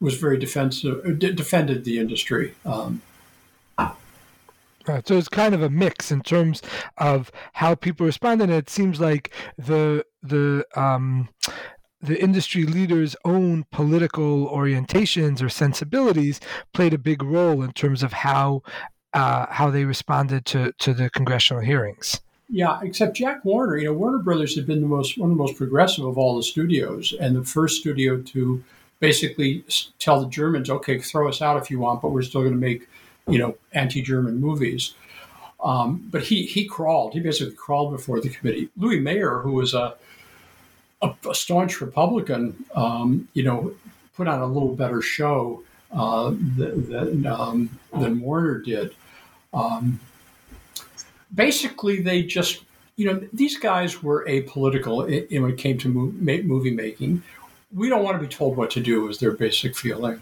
was 0.00 0.16
very 0.16 0.38
defensive, 0.38 1.18
d- 1.18 1.32
defended 1.32 1.84
the 1.84 1.98
industry. 1.98 2.54
Um, 2.64 3.00
Right, 4.86 5.06
so 5.06 5.16
it's 5.16 5.28
kind 5.28 5.54
of 5.54 5.62
a 5.62 5.70
mix 5.70 6.12
in 6.12 6.20
terms 6.22 6.60
of 6.98 7.32
how 7.54 7.74
people 7.74 8.04
respond, 8.04 8.42
and 8.42 8.52
it 8.52 8.68
seems 8.68 9.00
like 9.00 9.32
the 9.56 10.04
the 10.22 10.66
um, 10.76 11.30
the 12.02 12.22
industry 12.22 12.64
leaders' 12.64 13.16
own 13.24 13.64
political 13.72 14.48
orientations 14.48 15.42
or 15.42 15.48
sensibilities 15.48 16.38
played 16.74 16.92
a 16.92 16.98
big 16.98 17.22
role 17.22 17.62
in 17.62 17.72
terms 17.72 18.02
of 18.02 18.12
how 18.12 18.62
uh, 19.14 19.46
how 19.48 19.70
they 19.70 19.84
responded 19.84 20.44
to 20.46 20.72
to 20.78 20.92
the 20.92 21.08
congressional 21.08 21.62
hearings. 21.62 22.20
Yeah, 22.50 22.78
except 22.82 23.16
Jack 23.16 23.42
Warner. 23.44 23.78
You 23.78 23.86
know, 23.86 23.94
Warner 23.94 24.18
Brothers 24.18 24.54
had 24.54 24.66
been 24.66 24.82
the 24.82 24.86
most 24.86 25.16
one 25.16 25.30
of 25.30 25.36
the 25.36 25.42
most 25.42 25.56
progressive 25.56 26.04
of 26.04 26.18
all 26.18 26.36
the 26.36 26.42
studios, 26.42 27.14
and 27.18 27.34
the 27.34 27.44
first 27.44 27.80
studio 27.80 28.20
to 28.20 28.62
basically 29.00 29.64
tell 29.98 30.20
the 30.20 30.28
Germans, 30.28 30.70
okay, 30.70 30.98
throw 30.98 31.28
us 31.28 31.42
out 31.42 31.60
if 31.60 31.70
you 31.70 31.78
want, 31.78 32.00
but 32.00 32.10
we're 32.10 32.22
still 32.22 32.40
going 32.40 32.54
to 32.54 32.58
make, 32.58 32.88
you 33.26 33.38
know, 33.38 33.56
anti-German 33.72 34.40
movies. 34.40 34.94
Um, 35.62 36.06
but 36.10 36.22
he 36.22 36.44
he 36.44 36.66
crawled. 36.66 37.14
He 37.14 37.20
basically 37.20 37.54
crawled 37.54 37.92
before 37.92 38.20
the 38.20 38.28
committee. 38.28 38.68
Louis 38.76 39.00
Mayer, 39.00 39.38
who 39.38 39.52
was 39.52 39.72
a 39.72 39.94
a, 41.00 41.14
a 41.28 41.34
staunch 41.34 41.80
Republican, 41.80 42.64
um, 42.74 43.28
you 43.32 43.42
know, 43.42 43.74
put 44.16 44.28
on 44.28 44.40
a 44.40 44.46
little 44.46 44.74
better 44.74 45.00
show 45.00 45.62
uh, 45.92 46.34
than 46.56 47.26
um, 47.26 47.70
than 47.98 48.20
Warner 48.20 48.58
did. 48.58 48.94
Um, 49.54 50.00
basically, 51.34 52.00
they 52.00 52.22
just 52.22 52.62
you 52.96 53.06
know 53.06 53.26
these 53.32 53.56
guys 53.58 54.02
were 54.02 54.24
apolitical 54.26 54.98
when 55.40 55.50
it 55.50 55.58
came 55.58 55.78
to 55.78 55.88
movie 55.88 56.70
making 56.70 57.22
we 57.74 57.88
don't 57.88 58.04
want 58.04 58.16
to 58.20 58.24
be 58.24 58.32
told 58.32 58.56
what 58.56 58.70
to 58.70 58.80
do 58.80 59.08
is 59.08 59.18
their 59.18 59.32
basic 59.32 59.76
feeling 59.76 60.20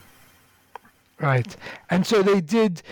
right 1.22 1.56
and 1.90 2.06
so 2.06 2.22
they 2.22 2.40
did 2.40 2.82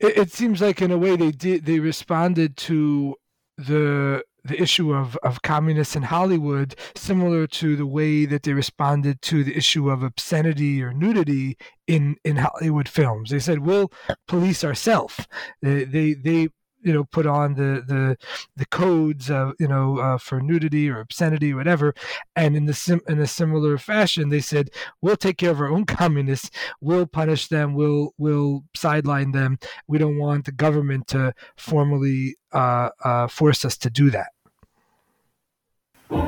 it, 0.00 0.16
it, 0.16 0.32
seems 0.32 0.60
like 0.60 0.80
in 0.80 0.92
a 0.92 0.98
way 0.98 1.16
they 1.16 1.32
did 1.32 1.64
they 1.64 1.80
responded 1.80 2.56
to 2.56 3.16
the 3.56 4.22
the 4.44 4.60
issue 4.60 4.94
of, 4.94 5.16
of 5.22 5.42
communists 5.42 5.94
in 5.94 6.02
Hollywood, 6.02 6.74
similar 6.94 7.46
to 7.46 7.76
the 7.76 7.86
way 7.86 8.24
that 8.24 8.42
they 8.42 8.52
responded 8.52 9.22
to 9.22 9.44
the 9.44 9.56
issue 9.56 9.90
of 9.90 10.02
obscenity 10.02 10.82
or 10.82 10.92
nudity 10.92 11.56
in, 11.86 12.16
in 12.24 12.36
Hollywood 12.36 12.88
films. 12.88 13.30
They 13.30 13.38
said, 13.38 13.60
"We'll 13.60 13.92
police 14.26 14.64
ourselves." 14.64 15.26
They, 15.62 15.84
they 15.84 16.14
they 16.14 16.48
you 16.88 16.94
know 16.94 17.04
put 17.04 17.26
on 17.26 17.54
the 17.54 17.84
the 17.86 18.16
the 18.56 18.66
codes 18.66 19.30
of 19.30 19.52
you 19.60 19.68
know 19.68 19.98
uh, 19.98 20.16
for 20.16 20.40
nudity 20.40 20.88
or 20.88 21.00
obscenity 21.00 21.52
or 21.52 21.56
whatever. 21.56 21.94
And 22.34 22.56
in 22.56 22.64
the 22.64 22.72
sim 22.72 23.02
in 23.06 23.20
a 23.20 23.26
similar 23.26 23.76
fashion 23.76 24.30
they 24.30 24.40
said 24.40 24.70
we'll 25.02 25.16
take 25.16 25.36
care 25.36 25.50
of 25.50 25.60
our 25.60 25.68
own 25.68 25.84
communists. 25.84 26.50
We'll 26.80 27.06
punish 27.06 27.48
them. 27.48 27.74
We'll 27.74 28.14
we'll 28.16 28.64
sideline 28.74 29.32
them. 29.32 29.58
We 29.86 29.98
don't 29.98 30.18
want 30.18 30.46
the 30.46 30.52
government 30.52 31.08
to 31.08 31.34
formally 31.58 32.36
uh, 32.52 32.88
uh, 33.04 33.28
force 33.28 33.66
us 33.66 33.76
to 33.78 33.90
do 33.90 34.10
that. 34.10 34.28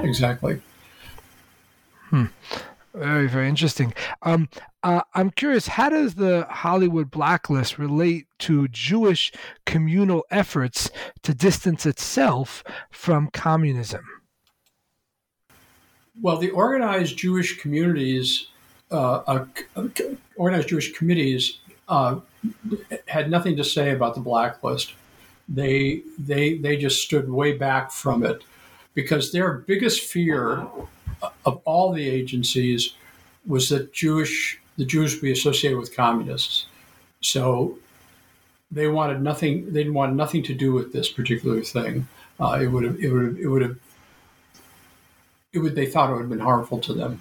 Exactly. 0.04 0.60
Hmm. 2.10 2.26
Very, 2.94 3.28
very 3.28 3.48
interesting. 3.48 3.94
Um, 4.22 4.48
uh, 4.82 5.02
I'm 5.14 5.30
curious, 5.30 5.68
how 5.68 5.90
does 5.90 6.16
the 6.16 6.46
Hollywood 6.50 7.10
blacklist 7.10 7.78
relate 7.78 8.26
to 8.40 8.66
Jewish 8.68 9.32
communal 9.64 10.24
efforts 10.30 10.90
to 11.22 11.32
distance 11.32 11.86
itself 11.86 12.64
from 12.90 13.28
communism? 13.32 14.04
Well, 16.20 16.38
the 16.38 16.50
organized 16.50 17.16
Jewish 17.16 17.60
communities, 17.60 18.48
uh, 18.90 19.22
uh, 19.26 19.44
organized 20.36 20.68
Jewish 20.68 20.92
committees, 20.92 21.58
uh, 21.88 22.20
had 23.06 23.30
nothing 23.30 23.56
to 23.56 23.64
say 23.64 23.92
about 23.92 24.14
the 24.14 24.20
blacklist. 24.20 24.94
They 25.48 26.02
they 26.18 26.58
they 26.58 26.76
just 26.76 27.02
stood 27.02 27.28
way 27.28 27.56
back 27.56 27.90
from 27.90 28.24
it 28.24 28.42
because 28.94 29.32
their 29.32 29.54
biggest 29.54 30.02
fear 30.02 30.66
of 31.44 31.60
all 31.64 31.92
the 31.92 32.08
agencies 32.08 32.94
was 33.46 33.68
that 33.68 33.92
Jewish 33.92 34.60
the 34.76 34.86
Jews 34.86 35.20
be 35.20 35.30
associated 35.30 35.78
with 35.78 35.94
communists. 35.94 36.66
So 37.20 37.78
they 38.70 38.88
wanted 38.88 39.20
nothing. 39.20 39.66
They 39.66 39.80
didn't 39.80 39.94
want 39.94 40.14
nothing 40.14 40.42
to 40.44 40.54
do 40.54 40.72
with 40.72 40.92
this 40.92 41.10
particular 41.10 41.60
thing. 41.62 42.08
Uh, 42.40 42.58
it 42.62 42.68
would 42.68 42.84
have. 42.84 42.98
It 42.98 43.10
would 43.10 43.24
have. 43.24 43.38
It 43.38 43.46
would 43.46 43.62
have. 43.62 43.76
It 45.52 45.58
would. 45.58 45.74
They 45.74 45.86
thought 45.86 46.08
it 46.08 46.14
would 46.14 46.20
have 46.20 46.30
been 46.30 46.38
harmful 46.38 46.78
to 46.80 46.94
them. 46.94 47.20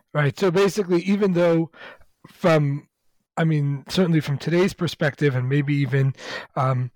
Right. 0.13 0.37
So 0.37 0.51
basically, 0.51 1.01
even 1.03 1.33
though 1.33 1.71
from, 2.27 2.87
I 3.37 3.45
mean, 3.45 3.85
certainly 3.87 4.19
from 4.19 4.37
today's 4.37 4.73
perspective, 4.73 5.35
and 5.35 5.47
maybe 5.47 5.73
even 5.75 6.13
um, 6.55 6.91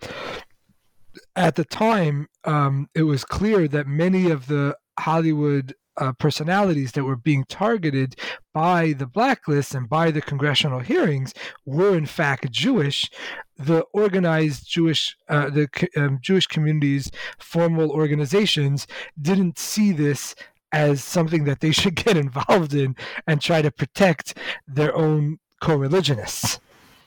at 1.36 1.56
the 1.56 1.64
time, 1.64 2.28
um, 2.44 2.90
it 2.94 3.04
was 3.04 3.24
clear 3.24 3.68
that 3.70 3.88
many 3.88 4.30
of 4.30 4.48
the 4.48 4.78
Hollywood 5.00 5.74
uh, 5.98 6.12
personalities 6.14 6.92
that 6.92 7.06
were 7.06 7.16
being 7.16 7.46
targeted 7.46 8.16
by 8.54 8.94
the 8.94 9.08
blacklist 9.08 9.74
and 9.74 9.88
by 9.88 10.12
the 10.12 10.22
congressional 10.22 10.80
hearings 10.80 11.34
were 11.66 11.96
in 11.96 12.06
fact 12.06 12.52
Jewish. 12.52 13.10
The 13.58 13.86
organized 13.94 14.70
Jewish, 14.70 15.16
uh, 15.30 15.50
the 15.50 15.70
um, 15.96 16.20
Jewish 16.22 16.48
communities, 16.48 17.12
formal 17.40 17.92
organizations 17.92 18.88
didn't 19.22 19.58
see 19.58 19.94
this 19.94 20.36
as 20.72 21.04
something 21.04 21.46
that 21.46 21.60
they 21.60 21.72
should 21.72 21.96
get 22.06 22.18
involved 22.18 22.74
in 22.74 22.96
and 23.28 23.42
try 23.42 23.62
to 23.62 23.72
protect 23.72 24.38
their 24.68 24.96
own 24.96 25.40
co-religionists. 25.62 26.60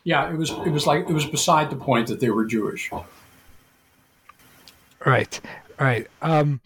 Yeah, 0.05 0.31
it 0.31 0.37
was 0.37 0.51
it 0.51 0.71
was 0.71 0.87
like 0.87 1.09
it 1.09 1.13
was 1.13 1.27
beside 1.27 1.71
the 1.71 1.77
point 1.77 2.07
that 2.09 2.21
they 2.21 2.31
were 2.31 2.47
Jewish. 2.47 2.91
Right, 5.05 5.41
right. 5.79 6.07
Um, 6.23 6.61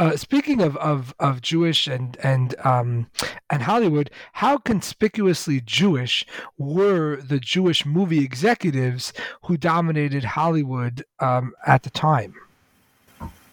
uh, 0.00 0.16
speaking 0.16 0.62
of, 0.62 0.78
of, 0.78 1.14
of 1.18 1.42
Jewish 1.42 1.86
and 1.86 2.16
and 2.22 2.54
um, 2.64 3.10
and 3.50 3.62
Hollywood, 3.62 4.10
how 4.32 4.56
conspicuously 4.56 5.60
Jewish 5.60 6.24
were 6.56 7.16
the 7.16 7.38
Jewish 7.38 7.84
movie 7.84 8.24
executives 8.24 9.12
who 9.44 9.58
dominated 9.58 10.24
Hollywood 10.24 11.04
um, 11.18 11.52
at 11.66 11.82
the 11.82 11.90
time? 11.90 12.34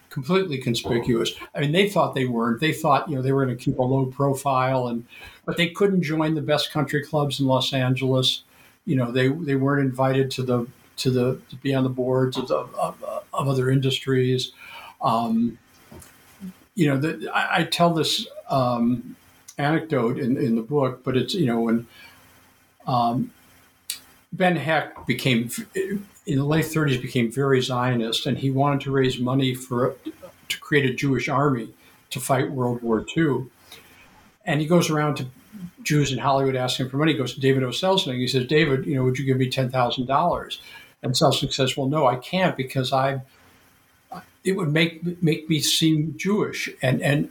Completely 0.10 0.58
conspicuous. 0.58 1.34
I 1.54 1.60
mean, 1.60 1.72
they 1.72 1.90
thought 1.90 2.16
they 2.16 2.26
weren't. 2.26 2.60
They 2.60 2.74
thought, 2.74 3.10
you 3.10 3.16
know, 3.16 3.22
they 3.22 3.32
were 3.32 3.46
going 3.46 3.58
to 3.58 3.64
keep 3.64 3.78
a 3.78 3.84
low 3.84 4.06
profile, 4.06 4.88
and 4.88 5.06
but 5.46 5.58
they 5.58 5.70
couldn't 5.70 6.02
join 6.02 6.34
the 6.34 6.42
best 6.42 6.72
country 6.72 7.04
clubs 7.04 7.40
in 7.40 7.46
Los 7.46 7.74
Angeles. 7.74 8.44
You 8.86 8.96
know, 8.96 9.12
they 9.12 9.28
they 9.28 9.56
weren't 9.56 9.86
invited 9.86 10.32
to 10.32 10.44
the 10.44 10.68
to 10.98 11.12
the 11.12 11.40
to 11.50 11.56
be 11.58 11.74
on 11.74 11.84
the 11.84 11.90
boards 11.90 12.38
of, 12.38 12.50
of, 12.50 13.24
of 13.34 13.48
other 13.48 13.70
industries. 13.70 14.54
Um, 15.02 15.58
you 16.76 16.88
know, 16.88 16.98
the, 16.98 17.30
I, 17.34 17.60
I, 17.60 17.64
tell 17.64 17.94
this 17.94 18.28
um, 18.50 19.16
anecdote 19.58 20.18
in, 20.18 20.38
in 20.38 20.56
the 20.56 20.62
book, 20.62 21.04
but 21.04 21.18
it's 21.18 21.34
you 21.34 21.46
know 21.46 21.62
when 21.62 21.88
um, 22.88 23.32
Ben 24.34 24.56
Hecht 24.56 25.06
became 25.06 25.50
in 26.28 26.38
the 26.38 26.46
late 26.46 26.66
30s 26.66 27.02
became 27.02 27.32
very 27.32 27.62
Zionist, 27.62 28.26
and 28.26 28.38
he 28.38 28.52
wanted 28.52 28.82
to 28.82 28.92
raise 28.92 29.20
money 29.20 29.56
for 29.56 29.96
to 30.50 30.60
create 30.60 30.86
a 30.90 30.94
Jewish 30.94 31.30
army 31.30 31.70
to 32.10 32.20
fight 32.20 32.52
World 32.52 32.82
War 32.82 33.06
II. 33.16 33.46
And 34.46 34.62
he 34.62 34.68
goes 34.68 34.90
around 34.90 35.16
to 35.16 35.28
Jews 35.84 36.12
in 36.12 36.20
Hollywood 36.20 36.56
asking 36.56 36.90
for 36.90 36.98
money. 36.98 37.14
He 37.14 37.18
goes 37.18 37.34
to 37.34 37.40
David 37.42 37.64
O. 37.64 37.70
Selznick. 37.70 38.18
He 38.18 38.28
says, 38.28 38.46
"David, 38.48 38.86
you 38.86 38.96
know, 38.96 39.04
would 39.04 39.18
you 39.18 39.26
give 39.26 39.38
me 39.38 39.50
ten 39.50 39.70
thousand 39.70 40.06
dollars?" 40.08 40.62
And 41.04 41.14
Selznick 41.14 41.54
says, 41.54 41.78
"Well, 41.78 41.88
no, 41.88 42.06
I 42.08 42.18
can't 42.18 42.58
because 42.58 42.94
I 42.94 43.22
it 44.44 44.54
would 44.54 44.72
make 44.72 45.22
make 45.22 45.50
me 45.50 45.60
seem 45.60 46.16
Jewish, 46.18 46.70
and 46.82 47.02
and 47.02 47.30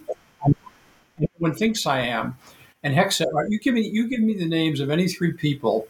one 1.39 1.55
thinks 1.55 1.87
I 1.87 2.01
am." 2.01 2.37
And 2.83 2.95
Hecht 2.95 3.15
said, 3.15 3.29
right, 3.33 3.47
"You 3.51 3.59
give 3.59 3.75
me 3.75 3.83
you 3.83 4.09
give 4.09 4.21
me 4.21 4.35
the 4.35 4.47
names 4.47 4.81
of 4.81 4.91
any 4.91 5.09
three 5.09 5.33
people, 5.33 5.89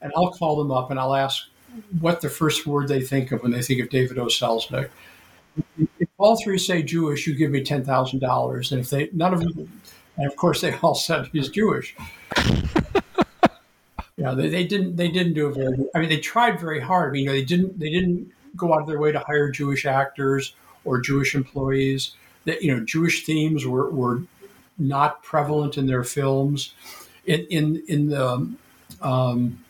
and 0.00 0.12
I'll 0.16 0.32
call 0.32 0.56
them 0.56 0.70
up 0.70 0.90
and 0.90 0.98
I'll 0.98 1.14
ask 1.14 1.44
what 2.00 2.20
the 2.20 2.28
first 2.28 2.66
word 2.66 2.88
they 2.88 3.00
think 3.00 3.32
of 3.32 3.42
when 3.42 3.52
they 3.52 3.62
think 3.62 3.80
of 3.80 3.88
David 3.88 4.18
O. 4.18 4.26
Selznick. 4.26 4.90
If 5.98 6.08
all 6.18 6.40
three 6.40 6.58
say 6.58 6.82
Jewish, 6.82 7.26
you 7.26 7.34
give 7.34 7.50
me 7.50 7.62
ten 7.62 7.84
thousand 7.84 8.20
dollars, 8.20 8.72
and 8.72 8.80
if 8.80 8.90
they 8.90 9.10
none 9.12 9.34
of 9.34 9.40
them, 9.40 9.80
and 10.16 10.26
of 10.26 10.36
course 10.36 10.60
they 10.60 10.74
all 10.76 10.94
said 10.96 11.28
he's 11.32 11.48
Jewish. 11.48 11.96
yeah, 14.16 14.34
they, 14.34 14.48
they 14.48 14.64
didn't 14.64 14.96
they 14.96 15.08
didn't 15.08 15.34
do 15.34 15.46
a 15.46 15.52
very. 15.52 15.76
I 15.94 16.00
mean, 16.00 16.08
they 16.08 16.20
tried 16.20 16.60
very 16.60 16.80
hard. 16.80 17.10
I 17.10 17.12
mean, 17.12 17.22
you 17.24 17.28
know, 17.28 17.32
they 17.32 17.44
didn't 17.44 17.78
they 17.78 17.90
didn't 17.90 18.30
go 18.56 18.74
out 18.74 18.82
of 18.82 18.88
their 18.88 18.98
way 18.98 19.12
to 19.12 19.20
hire 19.20 19.50
Jewish 19.50 19.86
actors 19.86 20.54
or 20.84 21.00
Jewish 21.00 21.34
employees. 21.34 22.12
That 22.44 22.62
you 22.62 22.74
know, 22.74 22.84
Jewish 22.84 23.24
themes 23.24 23.66
were 23.66 23.90
were 23.90 24.22
not 24.78 25.22
prevalent 25.22 25.76
in 25.76 25.86
their 25.86 26.04
films. 26.04 26.74
In 27.26 27.46
in 27.50 27.82
in 27.88 28.08
the 28.08 28.48
um, 29.02 29.64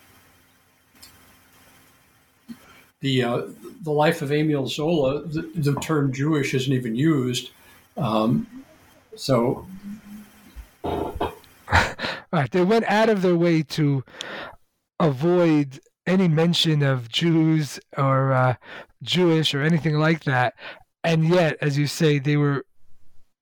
the 3.01 3.23
uh, 3.23 3.43
the 3.83 3.93
life 3.93 4.23
of 4.23 4.33
Emile 4.33 4.67
Zola, 4.67 5.23
the, 5.23 5.43
the, 5.55 5.75
term 5.81 6.13
Jewish 6.13 6.55
isn't 6.55 6.73
even 6.73 6.97
used. 6.97 7.51
Um, 7.97 8.65
so, 9.15 9.67
right, 10.85 12.51
they 12.51 12.65
went 12.65 12.85
out 12.87 13.09
of 13.09 13.23
their 13.23 13.37
way 13.37 13.63
to 13.63 14.05
avoid 14.99 15.81
any 16.07 16.27
mention 16.29 16.83
of 16.83 17.09
Jews 17.09 17.79
or 17.97 18.33
uh, 18.33 18.55
Jewish 19.03 19.55
or 19.55 19.63
anything 19.63 19.99
like 19.99 20.25
that. 20.25 20.55
and 21.05 21.29
yet, 21.29 21.57
as 21.61 21.79
you 21.79 21.87
say, 21.87 22.19
they 22.19 22.37
were 22.37 22.65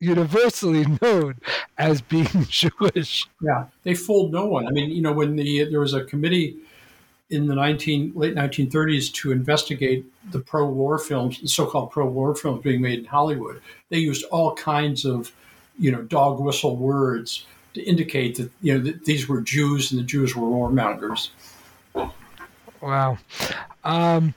universally 0.01 0.85
known 1.03 1.37
as 1.79 2.03
being 2.03 2.29
Jewish. 2.49 3.27
Yeah, 3.41 3.67
they 3.83 3.95
fooled 3.95 4.33
no 4.33 4.47
one. 4.47 4.67
I 4.67 4.71
mean, 4.71 4.91
you 4.91 5.03
know, 5.03 5.13
when 5.13 5.37
the 5.37 5.65
there 5.65 5.81
was 5.81 5.95
a 5.95 6.05
committee 6.05 6.59
in 7.31 7.47
the 7.47 7.55
19 7.55 8.13
late 8.15 8.35
1930s 8.35 9.13
to 9.13 9.33
investigate 9.33 10.05
the 10.31 10.39
pro-war 10.39 10.99
films, 10.99 11.41
the 11.41 11.49
so-called 11.49 11.91
pro-war 11.91 12.35
films 12.35 12.63
being 12.63 12.81
made 12.81 13.01
in 13.01 13.05
Hollywood, 13.05 13.61
they 13.89 13.99
used 13.99 14.25
all 14.31 14.55
kinds 14.55 15.05
of, 15.05 15.33
you 15.79 15.91
know, 15.91 16.03
dog 16.03 16.41
whistle 16.41 16.77
words 16.77 17.47
to 17.75 17.83
indicate 17.83 18.37
that 18.37 18.51
you 18.63 18.73
know 18.73 18.83
that 18.85 19.05
these 19.05 19.29
were 19.29 19.43
Jews 19.43 19.93
and 19.93 20.01
the 20.01 20.05
Jews 20.05 20.35
were 20.35 20.49
warmongers. 20.49 21.29
Wow. 22.81 23.19
Um, 23.87 24.35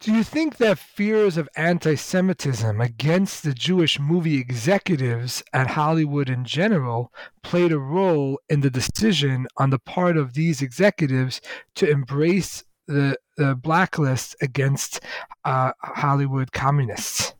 do 0.00 0.12
you 0.12 0.22
think 0.22 0.58
that 0.58 0.78
fears 0.78 1.38
of 1.38 1.48
anti 1.56 1.94
Semitism 1.94 2.78
against 2.78 3.42
the 3.42 3.54
Jewish 3.54 3.98
movie 3.98 4.38
executives 4.38 5.42
at 5.54 5.68
Hollywood 5.68 6.28
in 6.28 6.44
general 6.44 7.10
played 7.42 7.72
a 7.72 7.78
role 7.78 8.38
in 8.50 8.60
the 8.60 8.68
decision 8.68 9.46
on 9.56 9.70
the 9.70 9.78
part 9.78 10.18
of 10.18 10.34
these 10.34 10.60
executives 10.60 11.40
to 11.76 11.88
embrace 11.88 12.64
the, 12.86 13.16
the 13.38 13.54
blacklist 13.54 14.36
against 14.42 15.00
uh, 15.46 15.72
Hollywood 15.80 16.52
communists? 16.52 17.32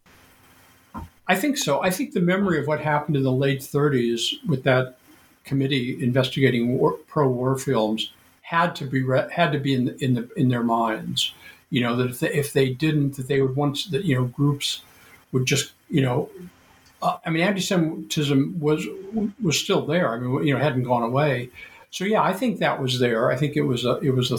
I 1.28 1.36
think 1.36 1.58
so. 1.58 1.82
I 1.82 1.90
think 1.90 2.14
the 2.14 2.20
memory 2.20 2.60
of 2.60 2.66
what 2.66 2.80
happened 2.80 3.16
in 3.16 3.24
the 3.24 3.30
late 3.30 3.60
30s 3.60 4.36
with 4.48 4.62
that 4.64 4.96
committee 5.44 6.02
investigating 6.02 6.80
pro 7.06 7.28
war 7.28 7.58
films 7.58 8.10
had 8.52 8.76
to 8.76 8.84
be 8.84 9.02
re- 9.02 9.30
had 9.32 9.50
to 9.52 9.58
be 9.58 9.72
in 9.74 9.86
the, 9.86 10.04
in 10.04 10.14
the 10.14 10.28
in 10.36 10.48
their 10.50 10.62
minds. 10.62 11.32
You 11.70 11.80
know 11.80 11.96
that 11.96 12.10
if 12.10 12.20
they, 12.20 12.32
if 12.32 12.52
they 12.52 12.68
didn't, 12.68 13.16
that 13.16 13.26
they 13.26 13.40
would 13.40 13.56
want 13.56 13.90
that 13.90 14.04
you 14.04 14.14
know 14.14 14.24
groups 14.24 14.82
would 15.32 15.46
just 15.46 15.72
you 15.88 16.02
know. 16.02 16.28
Uh, 17.00 17.16
I 17.26 17.30
mean, 17.30 17.42
anti-Semitism 17.42 18.60
was 18.60 18.86
was 19.42 19.58
still 19.58 19.86
there. 19.86 20.12
I 20.12 20.18
mean, 20.18 20.46
you 20.46 20.52
know, 20.54 20.60
hadn't 20.60 20.84
gone 20.84 21.02
away. 21.02 21.50
So 21.90 22.04
yeah, 22.04 22.22
I 22.22 22.32
think 22.32 22.58
that 22.58 22.80
was 22.80 23.00
there. 23.00 23.32
I 23.32 23.36
think 23.36 23.56
it 23.56 23.62
was 23.62 23.84
a 23.84 23.96
it 24.00 24.14
was 24.14 24.30
a 24.30 24.38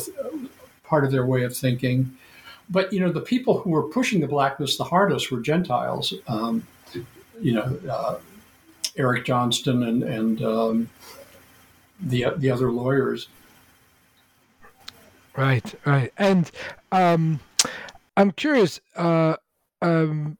part 0.84 1.04
of 1.04 1.12
their 1.12 1.26
way 1.26 1.44
of 1.44 1.58
thinking. 1.58 2.16
But 2.70 2.94
you 2.94 3.00
know, 3.00 3.12
the 3.12 3.28
people 3.34 3.60
who 3.60 3.72
were 3.72 3.84
pushing 3.84 4.22
the 4.22 4.28
blacklist 4.28 4.78
the 4.78 4.86
hardest 4.86 5.32
were 5.32 5.42
Gentiles. 5.42 6.14
Um, 6.28 6.66
you 7.42 7.54
know, 7.54 7.68
uh, 7.90 8.18
Eric 8.96 9.26
Johnston 9.26 9.84
and 9.84 10.04
and 10.04 10.42
um, 10.44 10.90
the 12.00 12.28
the 12.38 12.52
other 12.52 12.72
lawyers. 12.72 13.28
Right, 15.36 15.74
right. 15.86 16.14
And 16.18 16.50
um, 16.92 17.40
I'm 18.16 18.32
curious. 18.32 18.80
Uh, 18.96 19.36
um, 19.82 20.38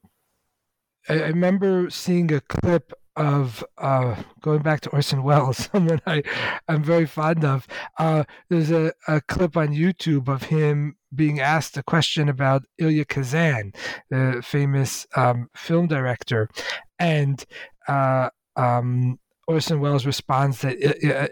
I, 1.08 1.14
I, 1.14 1.26
remember 1.26 1.90
seeing 1.90 2.32
a 2.32 2.40
clip 2.40 2.92
of 3.16 3.64
uh, 3.78 4.16
going 4.40 4.62
back 4.62 4.80
to 4.82 4.90
Orson 4.90 5.22
Welles, 5.22 5.68
someone 5.72 6.00
I 6.06 6.22
I'm 6.68 6.82
very 6.82 7.06
fond 7.06 7.44
of. 7.44 7.66
Uh, 7.98 8.24
there's 8.48 8.70
a, 8.70 8.92
a 9.08 9.20
clip 9.20 9.56
on 9.56 9.68
YouTube 9.68 10.28
of 10.28 10.44
him 10.44 10.96
being 11.14 11.40
asked 11.40 11.76
a 11.76 11.82
question 11.82 12.28
about 12.28 12.64
Elia 12.80 13.04
Kazan, 13.04 13.72
the 14.10 14.42
famous 14.44 15.06
um, 15.16 15.48
film 15.56 15.86
director, 15.88 16.48
and 16.98 17.44
uh, 17.88 18.30
um, 18.56 19.18
Orson 19.46 19.80
Welles 19.80 20.06
responds 20.06 20.60
that 20.60 20.76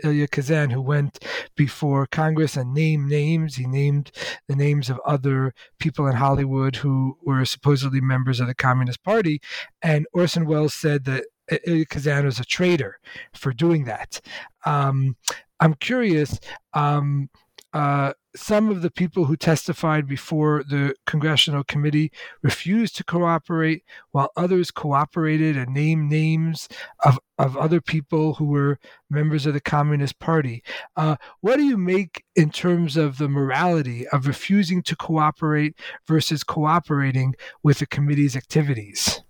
Elia 0.05 0.29
Kazan, 0.29 0.71
who 0.71 0.83
went 0.83 1.25
before 1.57 2.07
Congress 2.07 2.57
and 2.57 2.75
named 2.75 3.09
names, 3.09 3.57
he 3.57 3.67
named 3.67 4.11
the 4.49 4.57
names 4.57 4.91
of 4.91 5.01
other 5.07 5.55
people 5.79 6.07
in 6.07 6.17
Hollywood 6.17 6.77
who 6.77 7.17
were 7.23 7.45
supposedly 7.45 8.01
members 8.01 8.41
of 8.41 8.47
the 8.47 8.55
Communist 8.55 9.03
Party. 9.03 9.41
And 9.83 10.07
Orson 10.13 10.47
Welles 10.47 10.75
said 10.75 11.05
that 11.05 11.25
Elia 11.67 11.87
Kazan 11.87 12.25
was 12.25 12.39
a 12.41 12.45
traitor 12.45 12.99
for 13.35 13.53
doing 13.53 13.85
that. 13.85 14.21
Um, 14.65 15.17
I'm 15.61 15.75
curious. 15.75 16.39
Um, 16.75 17.29
uh, 17.73 18.13
some 18.35 18.71
of 18.71 18.83
the 18.83 18.91
people 18.91 19.27
who 19.27 19.37
testified 19.37 20.07
before 20.07 20.63
the 20.63 20.95
congressional 21.07 21.65
committee 21.65 22.11
refused 22.43 22.97
to 22.97 23.05
cooperate, 23.05 23.85
while 24.11 24.31
others 24.37 24.71
cooperated 24.71 25.57
and 25.57 25.75
named 25.75 26.11
names 26.11 26.69
of, 27.05 27.19
of 27.39 27.57
other 27.57 27.81
people 27.81 28.35
who 28.35 28.47
were 28.47 28.79
members 29.11 29.45
of 29.45 29.55
the 29.55 29.61
Communist 29.61 30.19
Party. 30.19 30.63
Uh, 30.97 31.17
what 31.41 31.57
do 31.57 31.65
you 31.65 31.77
make 31.77 32.25
in 32.35 32.51
terms 32.51 32.97
of 32.97 33.19
the 33.19 33.29
morality 33.29 34.09
of 34.09 34.27
refusing 34.27 34.83
to 34.83 34.97
cooperate 34.97 35.75
versus 36.07 36.43
cooperating 36.43 37.35
with 37.63 37.79
the 37.81 37.87
committee's 37.87 38.37
activities? 38.37 39.21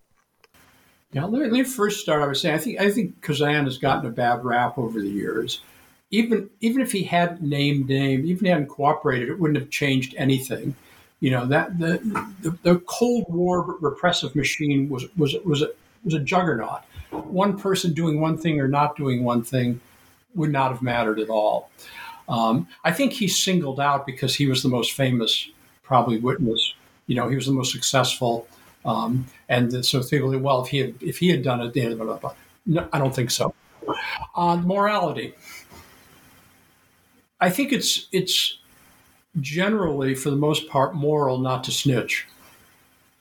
Yeah, 1.13 1.25
let 1.25 1.33
me, 1.33 1.41
let 1.41 1.53
me 1.53 1.65
first 1.65 2.01
start. 2.01 2.27
Was 2.27 2.41
saying 2.41 2.55
I 2.55 2.59
think 2.59 2.81
I 2.81 2.91
think 2.91 3.21
Kazan 3.21 3.65
has 3.65 3.77
gotten 3.77 4.07
a 4.07 4.11
bad 4.11 4.45
rap 4.45 4.79
over 4.79 4.99
the 4.99 5.11
years 5.11 5.61
even 6.13 6.51
even 6.61 6.81
if 6.83 6.93
he 6.93 7.03
hadn't 7.03 7.43
named 7.43 7.89
name, 7.89 8.21
even 8.21 8.35
if 8.37 8.41
he 8.41 8.49
hadn't 8.49 8.69
cooperated, 8.69 9.31
it 9.31 9.41
wouldn't 9.41 9.59
have 9.59 9.71
changed 9.71 10.15
anything. 10.17 10.77
You 11.19 11.31
know 11.31 11.47
that 11.47 11.79
the 11.79 11.99
the, 12.43 12.57
the 12.63 12.79
Cold 12.87 13.25
War 13.29 13.77
repressive 13.81 14.37
machine 14.37 14.89
was 14.89 15.07
was 15.17 15.35
was 15.45 15.63
a, 15.63 15.71
was 16.05 16.15
a 16.15 16.21
juggernaut. 16.21 16.83
One 17.11 17.59
person 17.59 17.93
doing 17.93 18.21
one 18.21 18.39
thing 18.39 18.61
or 18.61 18.69
not 18.69 18.97
doing 18.97 19.25
one 19.25 19.43
thing 19.43 19.81
would 20.35 20.53
not 20.53 20.71
have 20.71 20.83
mattered 20.83 21.19
at 21.19 21.29
all. 21.29 21.71
Um, 22.29 22.69
I 22.85 22.93
think 22.93 23.13
he's 23.13 23.43
singled 23.43 23.81
out 23.81 24.07
because 24.07 24.35
he 24.35 24.47
was 24.47 24.63
the 24.63 24.69
most 24.69 24.93
famous, 24.93 25.49
probably 25.83 26.19
witness. 26.19 26.75
You 27.07 27.17
know, 27.17 27.29
he 27.29 27.37
was 27.37 27.47
the 27.47 27.53
most 27.53 27.73
successful, 27.73 28.47
um, 28.85 29.27
and 29.49 29.85
so 29.85 30.03
people 30.03 30.37
well, 30.39 30.63
if 30.63 30.69
he 30.69 30.79
had 30.79 30.95
if 31.01 31.19
he 31.19 31.29
had 31.31 31.43
done 31.43 31.61
it, 31.61 31.73
blah, 31.73 32.05
blah, 32.05 32.17
blah. 32.17 32.35
no, 32.67 32.89
I 32.93 32.99
don't 32.99 33.15
think 33.15 33.31
so. 33.31 33.55
On 34.35 34.67
morality, 34.67 35.35
I 37.43 37.51
think 37.51 37.72
it's 37.72 38.07
it's 38.12 38.59
generally, 39.40 40.14
for 40.14 40.30
the 40.30 40.36
most 40.36 40.68
part, 40.68 40.95
moral 40.95 41.38
not 41.38 41.64
to 41.64 41.72
snitch, 41.72 42.24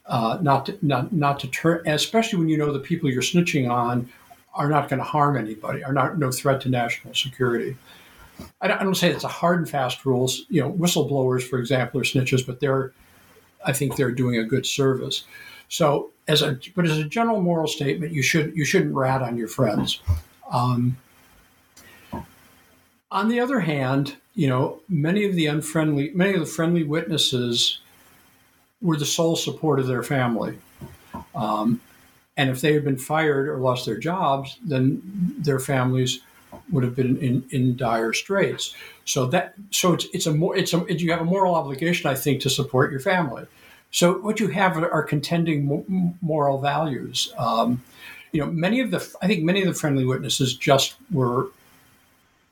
uh, 0.05 0.37
not 0.41 0.67
to, 0.67 0.77
not 0.83 1.11
not 1.11 1.39
to 1.39 1.47
turn, 1.47 1.81
especially 1.87 2.37
when 2.37 2.47
you 2.47 2.55
know 2.55 2.71
the 2.71 2.79
people 2.79 3.09
you're 3.09 3.23
snitching 3.23 3.69
on 3.69 4.07
are 4.53 4.69
not 4.69 4.89
going 4.89 4.99
to 4.99 5.03
harm 5.03 5.37
anybody, 5.37 5.83
are 5.83 5.91
not 5.91 6.19
no 6.19 6.31
threat 6.31 6.61
to 6.61 6.69
national 6.69 7.15
security. 7.15 7.75
I 8.61 8.67
don't, 8.67 8.79
I 8.79 8.83
don't 8.83 8.95
say 8.95 9.09
it's 9.09 9.23
a 9.23 9.27
hard 9.27 9.57
and 9.57 9.67
fast 9.67 10.05
rules. 10.05 10.45
You 10.49 10.61
know, 10.61 10.71
whistleblowers, 10.71 11.41
for 11.41 11.57
example, 11.57 11.99
are 11.99 12.03
snitches, 12.03 12.45
but 12.45 12.59
they're, 12.59 12.91
I 13.65 13.73
think 13.73 13.95
they're 13.95 14.11
doing 14.11 14.37
a 14.37 14.43
good 14.43 14.67
service. 14.67 15.23
So, 15.67 16.11
as 16.27 16.43
a 16.43 16.59
but 16.75 16.85
as 16.85 16.99
a 16.99 17.05
general 17.05 17.41
moral 17.41 17.67
statement, 17.67 18.11
you 18.11 18.21
should 18.21 18.55
you 18.55 18.65
shouldn't 18.65 18.93
rat 18.93 19.23
on 19.23 19.35
your 19.35 19.47
friends. 19.47 19.99
Um, 20.51 20.97
on 23.11 23.27
the 23.27 23.39
other 23.39 23.59
hand, 23.59 24.15
you 24.33 24.47
know, 24.47 24.79
many 24.87 25.25
of 25.25 25.35
the 25.35 25.45
unfriendly, 25.47 26.11
many 26.15 26.33
of 26.33 26.39
the 26.39 26.45
friendly 26.45 26.83
witnesses 26.83 27.79
were 28.81 28.97
the 28.97 29.05
sole 29.05 29.35
support 29.35 29.79
of 29.79 29.87
their 29.87 30.03
family. 30.03 30.57
Um, 31.35 31.81
and 32.37 32.49
if 32.49 32.61
they 32.61 32.73
had 32.73 32.85
been 32.85 32.97
fired 32.97 33.47
or 33.49 33.57
lost 33.57 33.85
their 33.85 33.97
jobs, 33.97 34.57
then 34.63 35.01
their 35.37 35.59
families 35.59 36.21
would 36.71 36.83
have 36.83 36.95
been 36.95 37.17
in, 37.17 37.45
in 37.51 37.75
dire 37.75 38.13
straits. 38.13 38.73
So 39.05 39.25
that 39.27 39.53
so 39.71 39.93
it's 39.93 40.05
it's 40.13 40.25
a 40.25 40.33
more 40.33 40.55
it's 40.55 40.73
a 40.73 40.85
you 40.87 41.11
have 41.11 41.21
a 41.21 41.25
moral 41.25 41.55
obligation, 41.55 42.09
I 42.09 42.15
think, 42.15 42.41
to 42.41 42.49
support 42.49 42.91
your 42.91 42.99
family. 43.01 43.45
So 43.91 44.19
what 44.19 44.39
you 44.39 44.47
have 44.47 44.77
are 44.77 45.03
contending 45.03 46.15
moral 46.21 46.61
values. 46.61 47.33
Um, 47.37 47.83
you 48.31 48.39
know, 48.39 48.49
many 48.49 48.79
of 48.79 48.91
the 48.91 49.15
I 49.21 49.27
think 49.27 49.43
many 49.43 49.61
of 49.61 49.67
the 49.67 49.73
friendly 49.73 50.05
witnesses 50.05 50.55
just 50.55 50.95
were 51.11 51.49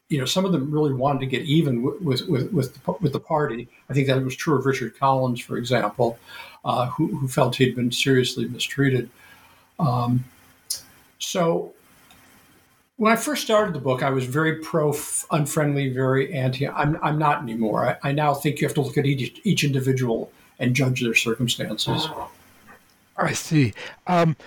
you 0.10 0.18
know, 0.18 0.26
some 0.26 0.44
of 0.44 0.52
them 0.52 0.72
really 0.72 0.94
wanted 0.94 1.20
to 1.20 1.26
get 1.28 1.44
even 1.44 1.84
with 1.84 2.28
with 2.28 2.52
with 2.52 2.74
the, 2.74 2.92
with 2.94 3.14
the 3.14 3.20
party. 3.20 3.70
I 3.90 3.94
think 3.94 4.08
that 4.08 4.22
was 4.24 4.36
true 4.36 4.58
of 4.58 4.66
Richard 4.66 4.98
Collins, 4.98 5.40
for 5.40 5.58
example, 5.58 6.18
uh, 6.66 6.88
who, 6.88 7.16
who 7.16 7.28
felt 7.28 7.56
he'd 7.56 7.76
been 7.76 7.92
seriously 7.92 8.48
mistreated. 8.48 9.10
Um, 9.80 10.26
so 11.20 11.74
when 12.98 13.14
I 13.14 13.16
first 13.16 13.44
started 13.44 13.74
the 13.74 13.80
book, 13.80 14.04
I 14.04 14.10
was 14.10 14.26
very 14.26 14.56
pro 14.56 14.94
unfriendly, 15.32 15.90
very 15.90 16.34
anti. 16.34 16.68
I'm, 16.68 16.98
I'm 17.02 17.18
not 17.18 17.42
anymore. 17.42 17.88
I, 17.88 18.10
I, 18.10 18.12
now 18.12 18.34
think 18.34 18.60
you 18.60 18.68
have 18.68 18.76
to 18.76 18.82
look 18.82 18.98
at 18.98 19.06
each, 19.06 19.40
each 19.46 19.64
individual 19.64 20.32
and 20.60 20.76
judge 20.76 21.02
their 21.02 21.16
circumstances. 21.16 22.10
I 23.20 23.34
see. 23.34 23.74
Um, 24.08 24.38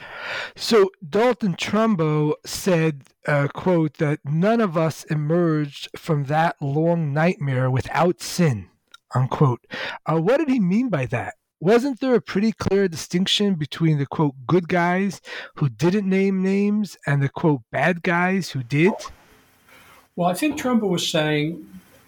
so 0.56 0.90
Dalton 1.06 1.54
Trumbo 1.54 2.34
said, 2.44 3.04
uh, 3.26 3.48
"quote 3.48 3.98
that 3.98 4.20
none 4.24 4.60
of 4.60 4.76
us 4.76 5.04
emerged 5.04 5.90
from 5.96 6.24
that 6.24 6.56
long 6.60 7.12
nightmare 7.12 7.70
without 7.70 8.22
sin." 8.22 8.68
Unquote. 9.14 9.66
Uh, 10.06 10.18
what 10.18 10.38
did 10.38 10.48
he 10.48 10.58
mean 10.58 10.88
by 10.88 11.04
that? 11.06 11.34
Wasn't 11.60 12.00
there 12.00 12.14
a 12.14 12.20
pretty 12.20 12.50
clear 12.50 12.88
distinction 12.88 13.54
between 13.54 13.98
the 13.98 14.06
quote 14.06 14.34
good 14.46 14.68
guys 14.68 15.20
who 15.56 15.68
didn't 15.68 16.08
name 16.08 16.42
names 16.42 16.96
and 17.06 17.22
the 17.22 17.28
quote 17.28 17.60
bad 17.70 18.02
guys 18.02 18.50
who 18.50 18.62
did? 18.62 18.94
Well, 20.16 20.28
I 20.28 20.34
think 20.34 20.58
Trumbo 20.58 20.88
was 20.88 21.08
saying, 21.08 21.64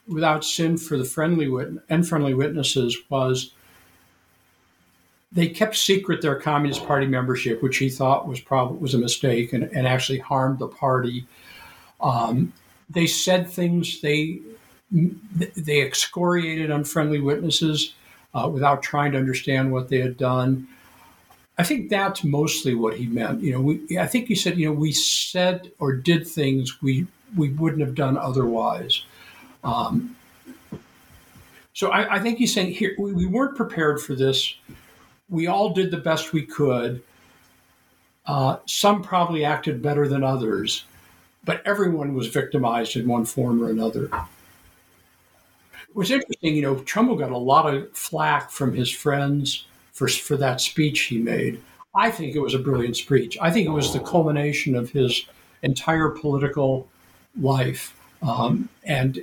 without 0.09 0.45
sin 0.45 0.77
for 0.77 0.99
the 0.99 1.05
friendly 1.05 1.49
wit- 1.49 1.75
and 1.89 2.09
friendly 2.09 2.35
witnesses 2.35 2.99
was 3.09 3.53
they 5.35 5.49
kept 5.49 5.77
secret 5.77 6.23
their 6.23 6.37
Communist 6.37 6.87
Party 6.87 7.07
membership, 7.07 7.63
which 7.63 7.79
he 7.79 7.91
thought 7.91 8.29
was 8.29 8.41
probably 8.41 8.79
was 8.79 8.95
a 8.95 8.99
mistake 8.99 9.53
and, 9.53 9.65
and 9.65 9.87
actually 9.87 10.19
harmed 10.19 10.61
the 10.61 10.69
party. 10.69 11.27
Um, 12.01 12.53
they 12.89 13.07
said 13.07 13.51
things 13.51 14.01
they 14.01 14.41
they 14.91 15.83
excoriated 15.83 16.71
unfriendly 16.71 17.21
witnesses 17.21 17.95
uh, 18.33 18.49
without 18.49 18.83
trying 18.83 19.13
to 19.13 19.19
understand 19.19 19.73
what 19.73 19.89
they 19.89 20.01
had 20.01 20.17
done. 20.17 20.69
I 21.59 21.63
think 21.63 21.89
that's 21.89 22.25
mostly 22.25 22.75
what 22.75 22.97
he 22.97 23.07
meant. 23.07 23.43
You 23.43 23.53
know, 23.53 23.61
we, 23.61 23.99
I 23.99 24.07
think 24.07 24.27
he 24.27 24.35
said, 24.35 24.59
you 24.59 24.67
know, 24.67 24.73
we 24.73 24.93
said 24.93 25.73
or 25.79 25.93
did 25.93 26.27
things 26.27 26.81
we 26.83 27.07
we 27.37 27.51
wouldn't 27.51 27.81
have 27.81 27.95
done 27.95 28.17
otherwise. 28.17 29.05
Um, 29.65 30.17
so 31.73 31.91
I, 31.91 32.17
I, 32.17 32.19
think 32.21 32.39
he's 32.39 32.53
saying 32.53 32.73
here 32.73 32.95
we, 32.99 33.13
we, 33.13 33.27
weren't 33.27 33.57
prepared 33.57 34.01
for 34.01 34.15
this. 34.15 34.55
We 35.29 35.47
all 35.47 35.71
did 35.71 35.91
the 35.91 35.99
best 35.99 36.33
we 36.33 36.43
could. 36.43 37.03
Uh, 38.27 38.57
some 38.67 39.03
probably 39.03 39.45
acted 39.45 39.83
better 39.83 40.09
than 40.09 40.25
others, 40.25 40.85
but 41.45 41.67
everyone 41.67 42.15
was 42.15 42.29
victimized 42.29 42.97
in 42.97 43.07
one 43.07 43.25
form 43.25 43.63
or 43.63 43.71
another. 43.71 44.05
It 44.05 45.95
was 45.95 46.11
interesting, 46.11 46.57
you 46.57 46.63
know, 46.63 46.77
Trumbo 46.77 47.19
got 47.19 47.31
a 47.31 47.39
lot 47.39 47.73
of 47.73 47.93
flack 47.93 48.51
from 48.51 48.75
his 48.75 48.91
friends 48.91 49.67
for, 49.93 50.09
for 50.09 50.37
that 50.39 50.61
speech 50.61 51.03
he 51.03 51.19
made. 51.19 51.61
I 51.95 52.11
think 52.11 52.35
it 52.35 52.41
was 52.41 52.55
a 52.55 52.59
brilliant 52.59 52.97
speech. 52.97 53.39
I 53.41 53.51
think 53.51 53.67
it 53.67 53.71
was 53.71 53.93
the 53.93 54.01
culmination 54.01 54.75
of 54.75 54.91
his 54.91 55.27
entire 55.63 56.09
political 56.09 56.89
life. 57.41 57.97
Um, 58.23 58.69
and 58.85 59.19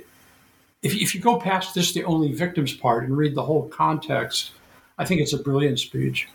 if, 0.82 0.94
if 0.94 1.14
you 1.14 1.20
go 1.20 1.38
past 1.38 1.74
this, 1.74 1.92
the 1.92 2.04
only 2.04 2.32
victims 2.32 2.72
part, 2.72 3.04
and 3.04 3.16
read 3.16 3.34
the 3.34 3.42
whole 3.42 3.68
context, 3.68 4.52
I 4.98 5.04
think 5.04 5.20
it's 5.20 5.32
a 5.32 5.38
brilliant 5.38 5.78
speech. 5.78 6.28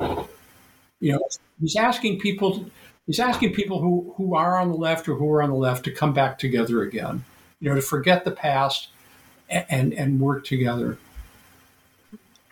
You 0.00 1.12
know, 1.12 1.20
he's 1.60 1.76
asking 1.76 2.20
people, 2.20 2.64
he's 3.06 3.20
asking 3.20 3.54
people 3.54 3.80
who, 3.80 4.14
who 4.16 4.34
are 4.34 4.58
on 4.58 4.70
the 4.70 4.76
left 4.76 5.08
or 5.08 5.14
who 5.14 5.30
are 5.30 5.42
on 5.42 5.50
the 5.50 5.56
left 5.56 5.84
to 5.84 5.90
come 5.90 6.12
back 6.12 6.38
together 6.38 6.82
again. 6.82 7.24
You 7.60 7.68
know, 7.68 7.74
to 7.76 7.82
forget 7.82 8.24
the 8.24 8.32
past 8.32 8.88
and 9.48 9.92
and 9.92 10.20
work 10.20 10.44
together. 10.44 10.98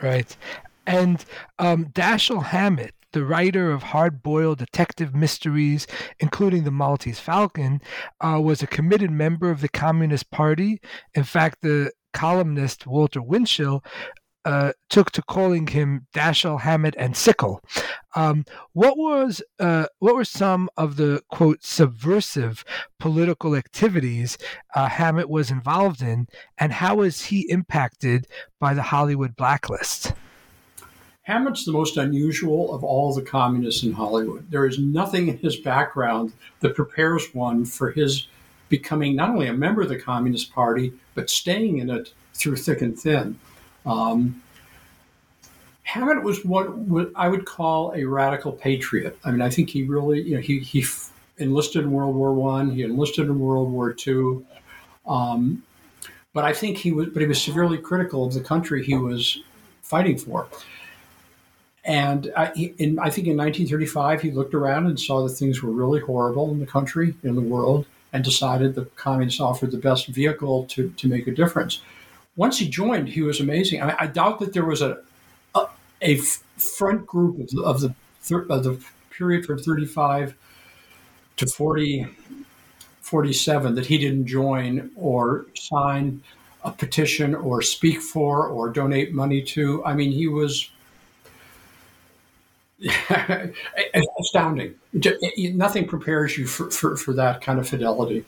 Right. 0.00 0.36
And 0.86 1.24
um, 1.58 1.86
Dashiell 1.86 2.44
Hammett, 2.44 2.94
the 3.12 3.24
writer 3.24 3.70
of 3.70 3.82
hard 3.82 4.22
boiled 4.22 4.58
detective 4.58 5.14
mysteries, 5.14 5.86
including 6.20 6.64
The 6.64 6.70
Maltese 6.70 7.20
Falcon, 7.20 7.80
uh, 8.20 8.40
was 8.42 8.62
a 8.62 8.66
committed 8.66 9.10
member 9.10 9.50
of 9.50 9.60
the 9.60 9.68
Communist 9.68 10.30
Party. 10.30 10.80
In 11.14 11.24
fact, 11.24 11.58
the 11.62 11.92
columnist 12.12 12.86
Walter 12.86 13.22
Winchell 13.22 13.84
uh, 14.44 14.72
took 14.88 15.10
to 15.12 15.22
calling 15.22 15.66
him 15.66 16.06
Dashiell 16.14 16.60
Hammett 16.60 16.94
and 16.98 17.16
Sickle. 17.16 17.62
Um, 18.14 18.44
what 18.72 18.96
was 18.96 19.42
uh, 19.58 19.86
what 19.98 20.14
were 20.14 20.24
some 20.24 20.68
of 20.76 20.96
the 20.96 21.22
quote 21.30 21.62
subversive 21.62 22.64
political 22.98 23.54
activities 23.54 24.38
uh, 24.74 24.88
Hammett 24.88 25.28
was 25.28 25.50
involved 25.50 26.02
in, 26.02 26.26
and 26.58 26.72
how 26.72 26.96
was 26.96 27.26
he 27.26 27.50
impacted 27.50 28.26
by 28.58 28.74
the 28.74 28.82
Hollywood 28.82 29.36
blacklist? 29.36 30.14
Hammett's 31.22 31.64
the 31.64 31.72
most 31.72 31.96
unusual 31.96 32.74
of 32.74 32.82
all 32.82 33.14
the 33.14 33.22
communists 33.22 33.84
in 33.84 33.92
Hollywood. 33.92 34.50
There 34.50 34.66
is 34.66 34.78
nothing 34.78 35.28
in 35.28 35.38
his 35.38 35.56
background 35.56 36.32
that 36.60 36.74
prepares 36.74 37.32
one 37.34 37.64
for 37.64 37.92
his 37.92 38.26
becoming 38.68 39.14
not 39.14 39.30
only 39.30 39.46
a 39.46 39.52
member 39.52 39.82
of 39.82 39.88
the 39.88 39.98
Communist 39.98 40.52
Party, 40.52 40.92
but 41.14 41.28
staying 41.28 41.78
in 41.78 41.90
it 41.90 42.12
through 42.34 42.56
thick 42.56 42.80
and 42.80 42.98
thin. 42.98 43.38
Um, 43.86 44.42
Hammett 45.82 46.22
was 46.22 46.44
what, 46.44 46.68
I 47.16 47.28
would 47.28 47.46
call 47.46 47.92
a 47.94 48.04
radical 48.04 48.52
patriot. 48.52 49.18
I 49.24 49.32
mean, 49.32 49.42
I 49.42 49.50
think 49.50 49.70
he 49.70 49.82
really, 49.82 50.22
you 50.22 50.36
know, 50.36 50.40
he, 50.40 50.60
he 50.60 50.84
enlisted 51.38 51.82
in 51.82 51.90
World 51.90 52.14
War 52.14 52.32
One, 52.32 52.70
he 52.70 52.82
enlisted 52.82 53.26
in 53.26 53.40
World 53.40 53.72
War 53.72 53.92
Two, 53.92 54.46
um, 55.06 55.64
but 56.32 56.44
I 56.44 56.52
think 56.52 56.78
he 56.78 56.92
was, 56.92 57.08
but 57.08 57.22
he 57.22 57.26
was 57.26 57.42
severely 57.42 57.78
critical 57.78 58.24
of 58.24 58.34
the 58.34 58.40
country 58.40 58.84
he 58.84 58.94
was 58.94 59.42
fighting 59.82 60.16
for. 60.16 60.46
And 61.84 62.30
I, 62.36 62.52
in, 62.78 62.98
I 62.98 63.10
think 63.10 63.26
in 63.26 63.36
1935, 63.36 64.22
he 64.22 64.30
looked 64.30 64.54
around 64.54 64.86
and 64.86 65.00
saw 65.00 65.26
that 65.26 65.30
things 65.30 65.62
were 65.62 65.72
really 65.72 65.98
horrible 65.98 66.50
in 66.52 66.60
the 66.60 66.66
country, 66.66 67.14
in 67.24 67.34
the 67.34 67.40
world, 67.40 67.86
and 68.12 68.22
decided 68.22 68.74
the 68.74 68.84
communists 68.96 69.40
offered 69.40 69.72
the 69.72 69.78
best 69.78 70.06
vehicle 70.06 70.66
to, 70.66 70.90
to 70.90 71.08
make 71.08 71.26
a 71.26 71.32
difference 71.32 71.80
once 72.40 72.58
he 72.58 72.66
joined, 72.66 73.06
he 73.06 73.20
was 73.20 73.38
amazing. 73.38 73.82
I, 73.82 73.94
I 74.00 74.06
doubt 74.06 74.38
that 74.38 74.54
there 74.54 74.64
was 74.64 74.80
a 74.80 75.02
a, 75.54 75.66
a 76.00 76.16
front 76.16 77.06
group 77.06 77.38
of 77.38 77.48
the 77.50 77.62
of 77.62 77.80
the, 77.82 77.94
of 78.48 78.64
the 78.64 78.82
period 79.10 79.44
from 79.44 79.58
35 79.58 80.34
to 81.36 81.46
40, 81.46 82.06
47 83.02 83.74
that 83.74 83.84
he 83.84 83.98
didn't 83.98 84.24
join 84.24 84.90
or 84.96 85.44
sign 85.54 86.22
a 86.64 86.70
petition 86.70 87.34
or 87.34 87.60
speak 87.60 88.00
for 88.00 88.46
or 88.46 88.70
donate 88.70 89.12
money 89.12 89.42
to. 89.42 89.84
I 89.84 89.92
mean, 89.92 90.10
he 90.10 90.26
was 90.26 90.70
astounding. 94.18 94.76
Nothing 94.94 95.86
prepares 95.86 96.38
you 96.38 96.46
for, 96.46 96.70
for, 96.70 96.96
for 96.96 97.12
that 97.12 97.42
kind 97.42 97.58
of 97.58 97.68
fidelity. 97.68 98.24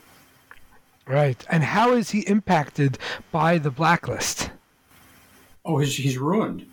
Right. 1.07 1.45
And 1.51 1.65
how 1.65 1.93
is 1.93 2.11
he 2.11 2.21
impacted 2.21 2.99
by 3.31 3.59
the 3.59 3.71
blacklist? 3.71 4.51
Oh, 5.65 5.79
he's, 5.79 5.97
he's 5.97 6.19
ruined. 6.19 6.67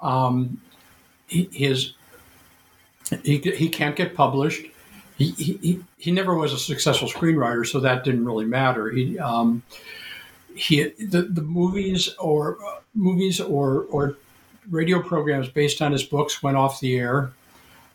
Um, 0.00 0.60
he, 1.26 1.48
his 1.52 1.94
he, 3.22 3.38
he 3.38 3.68
can't 3.68 3.96
get 3.96 4.14
published. 4.14 4.66
He, 5.16 5.30
he, 5.30 5.84
he 5.98 6.10
never 6.10 6.34
was 6.34 6.52
a 6.52 6.58
successful 6.58 7.08
screenwriter, 7.08 7.66
so 7.66 7.80
that 7.80 8.02
didn't 8.04 8.24
really 8.24 8.46
matter. 8.46 8.90
He, 8.90 9.18
um, 9.18 9.62
he 10.54 10.88
the, 10.98 11.22
the 11.22 11.42
movies 11.42 12.08
or 12.18 12.58
uh, 12.64 12.80
movies 12.94 13.40
or, 13.40 13.82
or 13.90 14.16
radio 14.70 15.00
programs 15.00 15.48
based 15.48 15.82
on 15.82 15.92
his 15.92 16.02
books 16.02 16.42
went 16.42 16.56
off 16.56 16.80
the 16.80 16.96
air. 16.96 17.32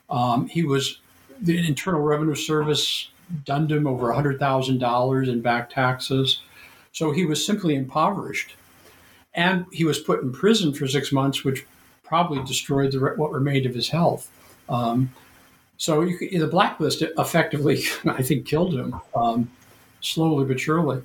Um, 0.08 0.48
he 0.48 0.62
was 0.62 0.98
the 1.40 1.66
Internal 1.66 2.00
Revenue 2.00 2.34
Service 2.34 3.08
dunned 3.44 3.70
him 3.70 3.86
over 3.86 4.12
$100,000 4.12 5.28
in 5.28 5.40
back 5.40 5.70
taxes. 5.70 6.42
So 6.92 7.12
he 7.12 7.24
was 7.24 7.44
simply 7.44 7.74
impoverished. 7.74 8.56
And 9.34 9.66
he 9.72 9.84
was 9.84 10.00
put 10.00 10.22
in 10.22 10.32
prison 10.32 10.74
for 10.74 10.88
six 10.88 11.12
months, 11.12 11.44
which 11.44 11.66
probably 12.02 12.42
destroyed 12.44 12.92
the, 12.92 12.98
what 12.98 13.30
remained 13.30 13.66
of 13.66 13.74
his 13.74 13.88
health. 13.88 14.30
Um, 14.68 15.12
so 15.76 16.04
the 16.04 16.48
blacklist 16.50 17.02
effectively, 17.02 17.84
I 18.04 18.22
think, 18.22 18.46
killed 18.46 18.74
him 18.74 19.00
um, 19.14 19.50
slowly 20.00 20.44
but 20.44 20.60
surely. 20.60 21.02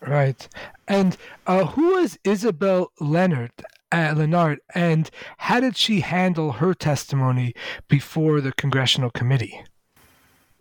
Right. 0.00 0.48
And 0.88 1.16
uh, 1.46 1.66
who 1.66 1.96
was 1.96 2.18
Isobel 2.24 2.88
Lennart? 3.00 3.62
Uh, 3.92 4.14
Lennart, 4.14 4.58
and 4.72 5.10
how 5.38 5.58
did 5.58 5.76
she 5.76 6.00
handle 6.00 6.52
her 6.52 6.74
testimony 6.74 7.52
before 7.88 8.40
the 8.40 8.52
congressional 8.52 9.10
committee? 9.10 9.64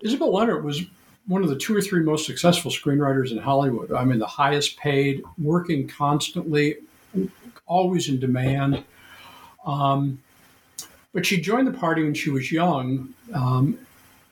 Isobel 0.04 0.32
Lennart 0.32 0.64
was 0.64 0.84
one 1.28 1.44
of 1.44 1.50
the 1.50 1.58
two 1.58 1.76
or 1.76 1.82
three 1.82 2.02
most 2.02 2.26
successful 2.26 2.72
screenwriters 2.72 3.32
in 3.32 3.38
Hollywood. 3.38 3.92
I 3.92 4.04
mean, 4.04 4.20
the 4.20 4.26
highest 4.26 4.78
paid, 4.78 5.22
working 5.38 5.88
constantly, 5.88 6.78
always 7.68 8.10
in 8.10 8.20
demand. 8.20 8.84
Um, 9.66 10.22
but 11.14 11.26
she 11.26 11.40
joined 11.40 11.68
the 11.68 11.78
party 11.78 12.04
when 12.04 12.14
she 12.14 12.30
was 12.30 12.52
young, 12.52 13.14
um, 13.34 13.78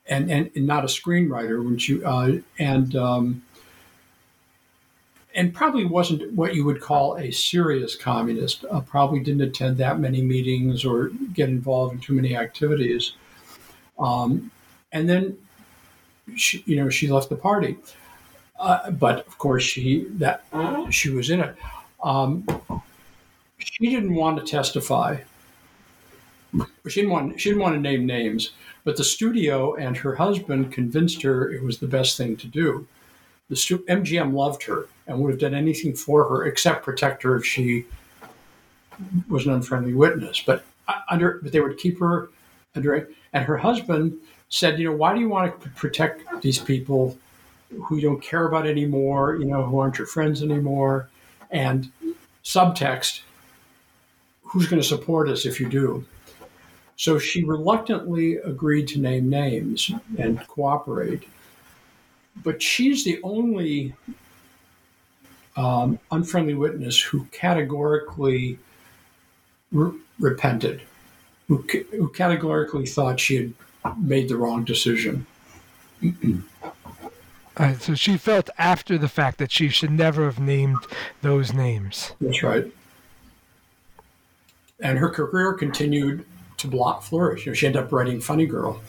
and, 0.08 0.32
and, 0.32 0.50
and 0.56 0.66
not 0.66 0.84
a 0.84 0.88
screenwriter 0.88 1.64
when 1.64 1.78
she 1.78 2.04
uh, 2.04 2.38
and 2.60 2.96
um, 2.96 3.44
and 5.36 5.54
probably 5.54 5.86
wasn't 5.86 6.34
what 6.34 6.56
you 6.56 6.66
would 6.66 6.82
call 6.82 7.16
a 7.18 7.30
serious 7.32 7.96
communist. 7.96 8.66
Uh, 8.72 8.80
probably 8.82 9.20
didn't 9.20 9.42
attend 9.42 9.78
that 9.78 10.00
many 10.00 10.22
meetings 10.22 10.84
or 10.84 11.10
get 11.34 11.50
involved 11.50 11.94
in 11.94 12.00
too 12.00 12.14
many 12.14 12.36
activities. 12.36 13.14
Um, 14.00 14.50
and 14.92 15.08
then 15.08 15.38
she, 16.36 16.64
you 16.66 16.76
know, 16.76 16.90
she 16.90 17.08
left 17.08 17.30
the 17.30 17.36
party. 17.36 17.78
Uh, 18.60 18.90
but 18.92 19.26
of 19.28 19.38
course, 19.38 19.64
she 19.64 20.06
that 20.12 20.44
she 20.90 21.10
was 21.10 21.30
in 21.30 21.42
it. 21.42 21.56
Um, 22.04 22.46
she 23.58 23.90
didn't 23.90 24.16
want 24.16 24.40
to 24.40 24.46
testify. 24.46 25.18
She 26.88 27.02
didn't 27.02 27.12
want. 27.12 27.40
She 27.40 27.50
didn't 27.50 27.62
want 27.62 27.76
to 27.76 27.82
name 27.82 28.06
names. 28.06 28.52
But 28.84 28.98
the 28.98 29.04
studio 29.04 29.76
and 29.76 29.98
her 29.98 30.16
husband 30.16 30.72
convinced 30.72 31.22
her 31.22 31.52
it 31.52 31.62
was 31.62 31.80
the 31.80 31.88
best 31.88 32.18
thing 32.18 32.38
to 32.38 32.48
do. 32.48 32.88
The 33.50 33.56
stu- 33.56 33.86
MGM 33.86 34.34
loved 34.34 34.64
her 34.64 34.88
and 35.06 35.20
would 35.20 35.32
have 35.32 35.40
done 35.40 35.54
anything 35.54 35.94
for 35.94 36.28
her 36.30 36.46
except 36.46 36.86
protect 36.86 37.24
her 37.24 37.36
if 37.36 37.46
she 37.46 37.86
was 39.30 39.46
an 39.46 39.54
unfriendly 39.54 39.94
witness. 39.94 40.42
But 40.46 40.66
uh, 40.88 41.02
under, 41.10 41.40
but 41.44 41.52
they 41.52 41.60
would 41.60 41.78
keep 41.78 42.00
her 42.00 42.30
under. 42.76 43.10
And 43.34 43.46
her 43.46 43.58
husband 43.58 44.18
said, 44.50 44.80
you 44.80 44.90
know, 44.90 44.96
why 44.96 45.14
do 45.14 45.20
you 45.20 45.30
want 45.30 45.62
to 45.62 45.70
protect 45.72 46.42
these 46.42 46.60
people 46.60 47.18
who 47.84 47.96
you 47.96 48.02
don't 48.02 48.22
care 48.22 48.48
about 48.48 48.66
anymore, 48.66 49.36
you 49.36 49.46
know, 49.46 49.64
who 49.64 49.80
aren't 49.80 49.98
your 49.98 50.08
friends 50.08 50.42
anymore? 50.42 51.10
And 51.52 51.92
subtext, 52.44 53.22
who's 54.44 54.68
going 54.68 54.82
to 54.82 54.88
support 54.88 55.28
us 55.30 55.46
if 55.46 55.60
you 55.60 55.68
do? 55.68 56.06
So 56.96 57.20
she 57.20 57.44
reluctantly 57.44 58.38
agreed 58.38 58.88
to 58.90 59.00
name 59.00 59.30
names 59.30 59.92
and 60.18 60.46
cooperate. 60.48 61.24
But 62.44 62.62
she's 62.62 63.04
the 63.04 63.20
only 63.24 63.94
um, 65.56 66.00
unfriendly 66.12 66.54
witness 66.54 67.00
who 67.02 67.26
categorically 67.32 68.60
re- 69.72 70.00
repented, 70.20 70.82
who, 71.48 71.66
who 71.92 72.10
categorically 72.10 72.86
thought 72.86 73.20
she 73.20 73.36
had 73.36 73.54
made 73.98 74.30
the 74.30 74.38
wrong 74.38 74.64
decision. 74.64 75.26
Uh, 77.60 77.74
so 77.74 77.96
she 77.96 78.18
felt 78.18 78.52
after 78.60 79.00
the 79.00 79.08
fact 79.08 79.40
that 79.40 79.52
she 79.52 79.68
should 79.68 79.90
never 79.90 80.26
have 80.26 80.40
named 80.40 80.78
those 81.24 81.54
names. 81.54 82.14
That's 82.22 82.44
right. 82.44 82.72
And 84.80 85.00
her 85.00 85.10
career 85.10 85.54
continued 85.54 86.24
to 86.58 86.68
block 86.68 87.02
flourish. 87.02 87.46
You 87.46 87.52
know, 87.52 87.56
she 87.56 87.66
ended 87.66 87.82
up 87.82 87.92
writing 87.92 88.22
Funny 88.22 88.46
Girl. 88.46 88.80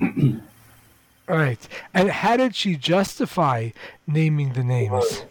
right. 1.28 1.68
And 1.92 2.10
how 2.10 2.36
did 2.36 2.54
she 2.54 2.76
justify 2.76 3.70
naming 4.06 4.52
the 4.52 4.62
names? 4.62 5.24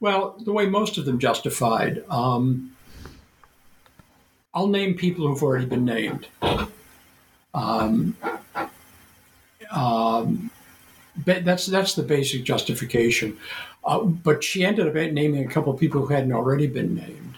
Well, 0.00 0.34
the 0.44 0.52
way 0.52 0.66
most 0.66 0.98
of 0.98 1.04
them 1.04 1.20
justified. 1.20 2.02
Um, 2.10 2.74
I'll 4.52 4.66
name 4.66 4.94
people 4.94 5.28
who've 5.28 5.42
already 5.42 5.66
been 5.66 5.84
named. 5.84 6.26
Um, 7.54 8.16
um, 9.70 10.50
that's 11.24 11.66
that's 11.66 11.94
the 11.94 12.02
basic 12.02 12.44
justification. 12.44 13.36
Uh, 13.84 14.00
but 14.00 14.44
she 14.44 14.64
ended 14.64 14.86
up 14.86 14.94
naming 14.94 15.44
a 15.44 15.48
couple 15.48 15.72
of 15.72 15.80
people 15.80 16.00
who 16.00 16.14
hadn't 16.14 16.32
already 16.32 16.66
been 16.66 16.94
named. 16.94 17.36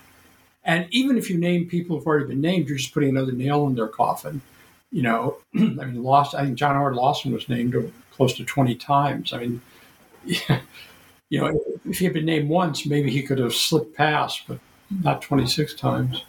And 0.64 0.86
even 0.90 1.18
if 1.18 1.30
you 1.30 1.38
name 1.38 1.68
people 1.68 1.96
who've 1.96 2.06
already 2.06 2.26
been 2.26 2.40
named, 2.40 2.68
you're 2.68 2.78
just 2.78 2.92
putting 2.92 3.10
another 3.10 3.32
nail 3.32 3.66
in 3.66 3.74
their 3.74 3.88
coffin. 3.88 4.40
You 4.92 5.02
know, 5.02 5.38
I 5.54 5.58
mean, 5.58 6.02
Lost. 6.02 6.34
I 6.34 6.44
think 6.44 6.56
John 6.56 6.74
Howard 6.74 6.94
Lawson 6.94 7.32
was 7.32 7.48
named 7.48 7.92
close 8.12 8.36
to 8.36 8.44
twenty 8.44 8.74
times. 8.74 9.32
I 9.32 9.38
mean, 9.38 9.60
yeah, 10.24 10.60
you 11.28 11.40
know, 11.40 11.60
if 11.84 11.98
he 11.98 12.04
had 12.04 12.14
been 12.14 12.24
named 12.24 12.48
once, 12.48 12.86
maybe 12.86 13.10
he 13.10 13.22
could 13.22 13.38
have 13.38 13.54
slipped 13.54 13.96
past, 13.96 14.42
but 14.46 14.58
not 15.02 15.22
twenty 15.22 15.46
six 15.46 15.74
times. 15.74 16.24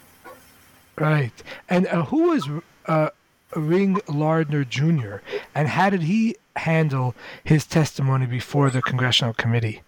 Right. 0.97 1.43
And 1.69 1.87
uh, 1.87 2.05
who 2.05 2.29
was 2.29 2.49
uh, 2.85 3.09
Ring 3.55 3.99
Lardner 4.07 4.63
Jr. 4.63 5.17
and 5.53 5.67
how 5.67 5.89
did 5.89 6.03
he 6.03 6.35
handle 6.55 7.15
his 7.43 7.65
testimony 7.65 8.25
before 8.25 8.69
the 8.69 8.81
congressional 8.81 9.33
committee? 9.33 9.81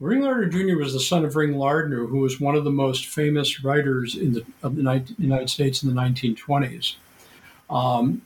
Ring 0.00 0.20
Lardner 0.20 0.46
Jr. 0.46 0.78
was 0.78 0.92
the 0.92 1.00
son 1.00 1.24
of 1.24 1.34
Ring 1.34 1.54
Lardner, 1.54 2.06
who 2.06 2.18
was 2.18 2.40
one 2.40 2.54
of 2.54 2.62
the 2.62 2.70
most 2.70 3.06
famous 3.06 3.64
writers 3.64 4.14
in 4.16 4.32
the, 4.34 4.44
of 4.62 4.76
the 4.76 5.04
United 5.18 5.50
States 5.50 5.82
in 5.82 5.92
the 5.92 6.00
1920s. 6.00 6.94
Um, 7.68 8.22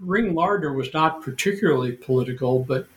Ring 0.00 0.34
Lardner 0.34 0.72
was 0.72 0.94
not 0.94 1.22
particularly 1.22 1.92
political, 1.92 2.60
but 2.60 2.88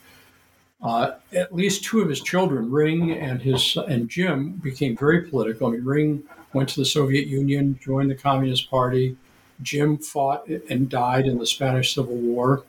uh, 0.82 1.14
at 1.34 1.54
least 1.54 1.84
two 1.84 2.02
of 2.02 2.10
his 2.10 2.22
children, 2.22 2.72
Ring 2.72 3.12
and 3.12 3.42
his 3.42 3.76
and 3.76 4.10
Jim, 4.10 4.54
became 4.54 4.96
very 4.96 5.22
political. 5.24 5.68
I 5.68 5.72
mean, 5.72 5.84
Ring 5.84 6.24
went 6.54 6.70
to 6.70 6.80
the 6.80 6.86
Soviet 6.86 7.28
Union, 7.28 7.78
joined 7.84 8.10
the 8.10 8.16
Communist 8.16 8.70
Party. 8.70 9.18
Jim 9.62 9.98
fought 9.98 10.48
and 10.48 10.90
died 10.90 11.26
in 11.26 11.38
the 11.38 11.46
Spanish 11.46 11.94
Civil 11.94 12.16
War. 12.16 12.64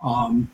Um, 0.00 0.50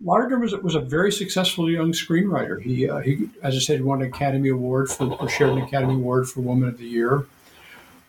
was 0.00 0.52
was 0.62 0.74
a 0.74 0.80
very 0.80 1.10
successful 1.10 1.70
young 1.70 1.92
screenwriter. 1.92 2.60
He, 2.60 2.88
uh, 2.88 2.98
he 2.98 3.28
as 3.42 3.56
I 3.56 3.58
said, 3.58 3.82
won 3.82 4.02
an 4.02 4.08
Academy 4.08 4.50
Award 4.50 4.90
for 4.90 5.14
or 5.14 5.28
shared 5.28 5.52
an 5.52 5.58
Academy 5.58 5.94
Award 5.94 6.28
for 6.28 6.40
Woman 6.40 6.68
of 6.68 6.78
the 6.78 6.86
Year. 6.86 7.26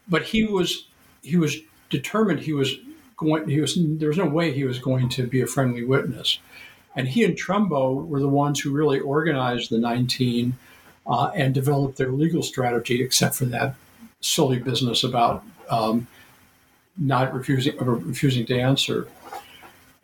But 0.08 0.24
he 0.24 0.45
was 0.45 0.88
he 1.22 1.38
was 1.38 1.58
determined. 1.89 2.41
He 2.41 2.53
was 2.53 2.76
going. 3.16 3.47
He 3.47 3.62
was 3.62 3.78
there 3.78 4.10
was 4.10 4.18
no 4.18 4.26
way 4.26 4.51
he 4.51 4.64
was 4.64 4.80
going 4.80 5.10
to 5.10 5.28
be 5.28 5.41
a 5.41 5.47
friendly 5.47 5.84
witness. 5.84 6.39
And 6.95 7.08
he 7.08 7.24
and 7.24 7.36
Trumbo 7.38 8.05
were 8.08 8.20
the 8.20 8.28
ones 8.28 8.60
who 8.60 8.72
really 8.72 8.99
organized 8.99 9.70
the 9.70 9.78
19 9.78 10.58
uh, 11.05 11.32
and 11.36 11.53
developed 11.53 11.97
their 11.97 12.12
legal 12.12 12.41
strategy, 12.41 13.03
except 13.03 13.36
for 13.36 13.45
that 13.45 13.76
silly 14.20 14.58
business 14.58 15.03
about 15.03 15.43
um, 15.70 16.08
not 16.98 17.34
refusing 17.34 17.78
refusing 17.78 18.45
to 18.48 18.60
answer. 18.60 19.08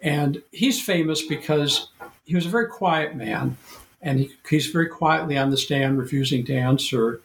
And 0.02 0.42
he's 0.52 0.82
famous 0.82 1.26
because 1.26 1.88
he 2.26 2.36
was 2.36 2.46
a 2.46 2.50
very 2.50 2.68
quiet 2.68 3.16
man, 3.16 3.58
and 4.02 4.20
he, 4.20 4.32
he's 4.50 4.68
very 4.68 4.88
quietly 4.88 5.38
on 5.38 5.50
the 5.50 5.58
stand 5.58 5.98
refusing 5.98 6.46
to 6.46 6.56
answer. 6.56 7.22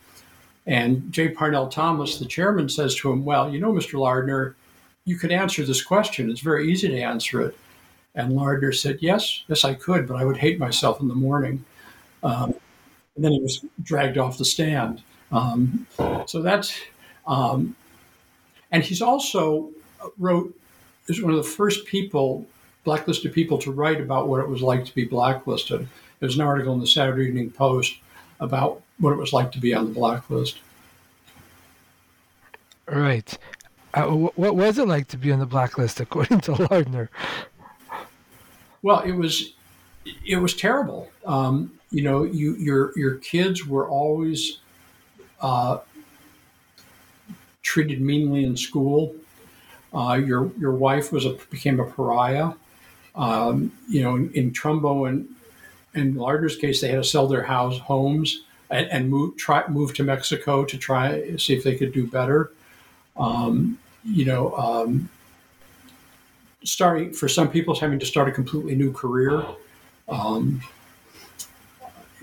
And 0.66 1.11
J. 1.12 1.31
Parnell 1.31 1.69
Thomas, 1.69 2.19
the 2.19 2.27
chairman, 2.27 2.69
says 2.69 2.95
to 2.97 3.12
him, 3.12 3.25
"Well, 3.25 3.51
you 3.51 3.59
know, 3.59 3.73
Mr. 3.73 3.99
Lardner, 3.99 4.55
you 5.05 5.16
could 5.16 5.33
answer 5.33 5.64
this 5.64 5.83
question. 5.83 6.31
It's 6.31 6.41
very 6.41 6.71
easy 6.71 6.89
to 6.89 7.01
answer 7.01 7.43
it." 7.43 7.57
And 8.14 8.35
Lardner 8.35 8.73
said, 8.73 8.99
"Yes, 9.01 9.45
yes, 9.49 9.64
I 9.64 9.75
could, 9.75 10.07
but 10.07 10.16
I 10.16 10.25
would 10.25 10.37
hate 10.37 10.59
myself 10.59 11.01
in 11.01 11.09
the 11.09 11.14
morning." 11.14 11.64
Um, 12.23 12.55
and 13.16 13.25
then 13.25 13.33
he 13.33 13.41
was 13.41 13.64
dragged 13.83 14.19
off 14.19 14.39
the 14.39 14.45
stand. 14.45 15.03
Um, 15.33 15.87
so 16.27 16.41
that's 16.41 16.81
um, 17.27 17.75
and 18.71 18.83
he's 18.83 19.03
also 19.03 19.71
wrote, 20.19 20.55
is 21.09 21.23
one 21.23 21.33
of 21.33 21.39
the 21.39 21.51
first 21.51 21.87
people, 21.87 22.47
blacklisted 22.85 23.33
people, 23.33 23.59
to 23.59 23.73
write 23.73 24.01
about 24.01 24.29
what 24.29 24.41
it 24.41 24.49
was 24.49 24.62
like 24.62 24.85
to 24.85 24.95
be 24.95 25.05
blacklisted. 25.05 25.89
There's 26.21 26.37
an 26.37 26.43
article 26.43 26.73
in 26.75 26.81
the 26.81 26.87
Saturday 26.87 27.29
Evening 27.29 27.51
Post 27.51 27.97
about 28.41 28.83
what 28.99 29.12
it 29.12 29.16
was 29.16 29.33
like 29.33 29.53
to 29.53 29.59
be 29.59 29.75
on 29.75 29.87
the 29.87 29.95
blacklist. 29.95 30.59
Right. 32.87 33.37
Uh, 33.95 34.07
what 34.07 34.55
was 34.55 34.79
it 34.79 34.87
like 34.87 35.09
to 35.09 35.16
be 35.16 35.33
on 35.33 35.39
the 35.39 35.47
blacklist, 35.47 36.01
according 36.01 36.41
to 36.41 36.53
Lardner? 36.71 37.11
Well, 38.83 39.01
it 39.01 39.12
was 39.12 39.55
it 40.27 40.37
was 40.37 40.55
terrible. 40.55 41.11
Um, 41.25 41.73
you 41.91 42.03
know, 42.03 42.25
you 42.25 42.55
your 42.57 42.93
your 42.97 43.16
kids 43.16 43.66
were 43.66 43.89
always 43.89 44.59
uh, 45.41 45.79
treated 47.79 48.01
meanly 48.01 48.43
in 48.43 48.57
school. 48.57 49.14
Uh, 49.95 50.14
your 50.14 50.51
your 50.59 50.72
wife 50.72 51.12
was 51.12 51.24
a 51.24 51.39
became 51.49 51.79
a 51.79 51.85
pariah. 51.85 52.53
Um, 53.14 53.72
you 53.89 54.03
know, 54.03 54.16
in, 54.16 54.33
in 54.33 54.51
Trumbo 54.51 55.09
and 55.09 55.29
in 55.95 56.16
Lardner's 56.16 56.57
case, 56.57 56.81
they 56.81 56.89
had 56.89 56.97
to 56.97 57.05
sell 57.05 57.29
their 57.29 57.45
house 57.45 57.79
homes 57.79 58.43
and, 58.70 58.89
and 58.91 59.09
move 59.09 59.37
try 59.37 59.66
move 59.68 59.95
to 59.95 60.03
Mexico 60.03 60.64
to 60.64 60.76
try 60.76 61.37
see 61.37 61.55
if 61.55 61.62
they 61.62 61.76
could 61.76 61.93
do 61.93 62.05
better. 62.05 62.51
Um, 63.16 63.79
you 64.05 64.24
know, 64.24 64.55
um, 64.57 65.09
starting 66.64 67.12
for 67.12 67.29
some 67.29 67.49
people, 67.49 67.76
having 67.76 68.01
to 68.01 68.07
start 68.07 68.29
a 68.29 68.33
completely 68.33 68.74
new 68.74 68.93
career. 68.93 69.45
Um, 70.09 70.62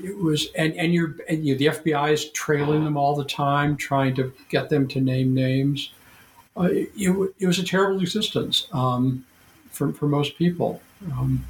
it 0.03 0.17
was 0.17 0.47
and 0.57 0.73
and 0.73 0.93
you're 0.93 1.15
and 1.29 1.45
you, 1.45 1.55
the 1.55 1.67
FBI 1.67 2.11
is 2.11 2.29
trailing 2.31 2.83
them 2.83 2.97
all 2.97 3.15
the 3.15 3.25
time, 3.25 3.77
trying 3.77 4.15
to 4.15 4.33
get 4.49 4.69
them 4.69 4.87
to 4.89 5.01
name 5.01 5.33
names. 5.33 5.91
Uh, 6.57 6.69
it, 6.71 6.89
it, 7.39 7.47
was 7.47 7.59
a 7.59 7.63
terrible 7.63 8.01
existence 8.01 8.67
um, 8.71 9.25
for 9.71 9.91
for 9.93 10.07
most 10.07 10.37
people. 10.37 10.81
Um, 11.11 11.45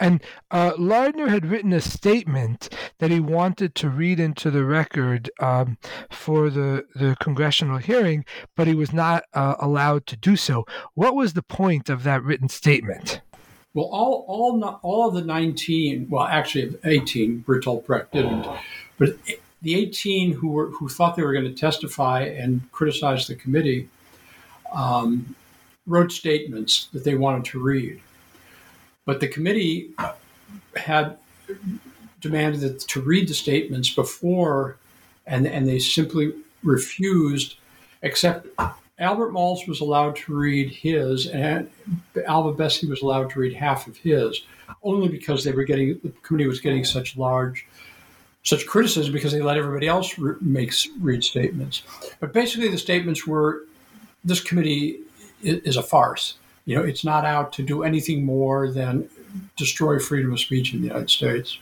and 0.00 0.22
uh, 0.50 0.72
Lardner 0.76 1.28
had 1.28 1.46
written 1.46 1.72
a 1.72 1.80
statement 1.80 2.68
that 2.98 3.10
he 3.10 3.20
wanted 3.20 3.74
to 3.76 3.88
read 3.88 4.18
into 4.18 4.50
the 4.50 4.64
record 4.64 5.30
um, 5.40 5.78
for 6.10 6.50
the, 6.50 6.84
the 6.94 7.16
congressional 7.20 7.78
hearing, 7.78 8.24
but 8.56 8.66
he 8.66 8.74
was 8.74 8.92
not 8.92 9.24
uh, 9.34 9.54
allowed 9.60 10.06
to 10.08 10.16
do 10.16 10.34
so. 10.34 10.66
What 10.94 11.14
was 11.14 11.34
the 11.34 11.42
point 11.42 11.88
of 11.88 12.02
that 12.02 12.24
written 12.24 12.48
statement? 12.48 13.20
Well, 13.74 13.86
all 13.86 14.24
all 14.26 14.80
all 14.82 15.08
of 15.08 15.14
the 15.14 15.22
nineteen, 15.22 16.08
well, 16.08 16.24
actually 16.24 16.76
eighteen, 16.84 17.44
Bertolt 17.46 17.84
Brecht 17.86 18.12
didn't, 18.12 18.46
but 18.98 19.16
the 19.62 19.74
eighteen 19.74 20.32
who 20.32 20.48
were 20.48 20.70
who 20.70 20.88
thought 20.88 21.16
they 21.16 21.22
were 21.22 21.32
going 21.32 21.44
to 21.44 21.54
testify 21.54 22.22
and 22.22 22.70
criticize 22.72 23.26
the 23.26 23.34
committee 23.34 23.88
um, 24.72 25.34
wrote 25.86 26.12
statements 26.12 26.88
that 26.92 27.04
they 27.04 27.14
wanted 27.14 27.44
to 27.46 27.62
read, 27.62 28.00
but 29.04 29.20
the 29.20 29.28
committee 29.28 29.90
had 30.76 31.18
demanded 32.20 32.60
that, 32.60 32.80
to 32.80 33.00
read 33.00 33.28
the 33.28 33.34
statements 33.34 33.90
before, 33.90 34.76
and 35.26 35.46
and 35.46 35.68
they 35.68 35.78
simply 35.78 36.32
refused, 36.62 37.56
except 38.02 38.48
Albert 38.98 39.32
Maltz 39.32 39.68
was 39.68 39.80
allowed 39.80 40.16
to 40.16 40.34
read 40.34 40.70
his, 40.70 41.26
and 41.28 41.70
Alvah 42.14 42.56
Bessie 42.56 42.88
was 42.88 43.02
allowed 43.02 43.30
to 43.30 43.40
read 43.40 43.54
half 43.54 43.86
of 43.86 43.96
his, 43.96 44.42
only 44.82 45.08
because 45.08 45.44
they 45.44 45.52
were 45.52 45.64
getting 45.64 46.00
the 46.02 46.10
committee 46.22 46.48
was 46.48 46.60
getting 46.60 46.84
such 46.84 47.16
large, 47.16 47.66
such 48.42 48.66
criticism 48.66 49.12
because 49.12 49.32
they 49.32 49.40
let 49.40 49.56
everybody 49.56 49.86
else 49.86 50.18
re- 50.18 50.34
make 50.40 50.72
read 51.00 51.22
statements. 51.22 51.82
But 52.18 52.32
basically, 52.32 52.68
the 52.68 52.78
statements 52.78 53.26
were, 53.26 53.64
this 54.24 54.40
committee 54.40 55.00
is, 55.42 55.60
is 55.60 55.76
a 55.76 55.82
farce. 55.82 56.34
You 56.64 56.76
know, 56.76 56.82
it's 56.82 57.04
not 57.04 57.24
out 57.24 57.52
to 57.54 57.62
do 57.62 57.84
anything 57.84 58.24
more 58.24 58.70
than 58.70 59.08
destroy 59.56 59.98
freedom 60.00 60.32
of 60.32 60.40
speech 60.40 60.74
in 60.74 60.80
the 60.80 60.88
United 60.88 61.10
States. 61.10 61.58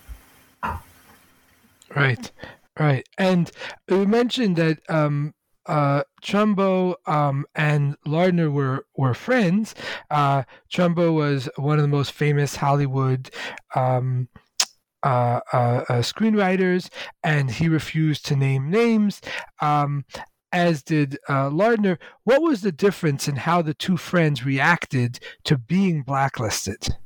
Right. 1.94 2.30
Right, 2.78 3.08
and 3.16 3.50
you 3.88 4.06
mentioned 4.06 4.56
that 4.56 4.80
um, 4.90 5.32
uh, 5.66 6.02
Trumbo 6.22 6.94
um, 7.06 7.46
and 7.54 7.96
Lardner 8.04 8.50
were 8.50 8.86
were 8.96 9.14
friends. 9.14 9.74
Uh, 10.10 10.42
Trumbo 10.72 11.14
was 11.14 11.48
one 11.56 11.78
of 11.78 11.82
the 11.82 11.88
most 11.88 12.12
famous 12.12 12.56
Hollywood. 12.56 13.30
Um, 13.74 14.28
uh, 15.02 15.40
uh, 15.52 15.84
uh, 15.88 16.02
screenwriters, 16.02 16.88
and 17.22 17.48
he 17.48 17.68
refused 17.68 18.26
to 18.26 18.34
name 18.34 18.68
names, 18.70 19.20
um, 19.60 20.04
as 20.50 20.82
did 20.82 21.16
uh, 21.28 21.48
Lardner. 21.48 21.96
What 22.24 22.42
was 22.42 22.62
the 22.62 22.72
difference 22.72 23.28
in 23.28 23.36
how 23.36 23.62
the 23.62 23.74
two 23.74 23.96
friends 23.96 24.44
reacted 24.44 25.20
to 25.44 25.58
being 25.58 26.02
blacklisted? 26.02 26.96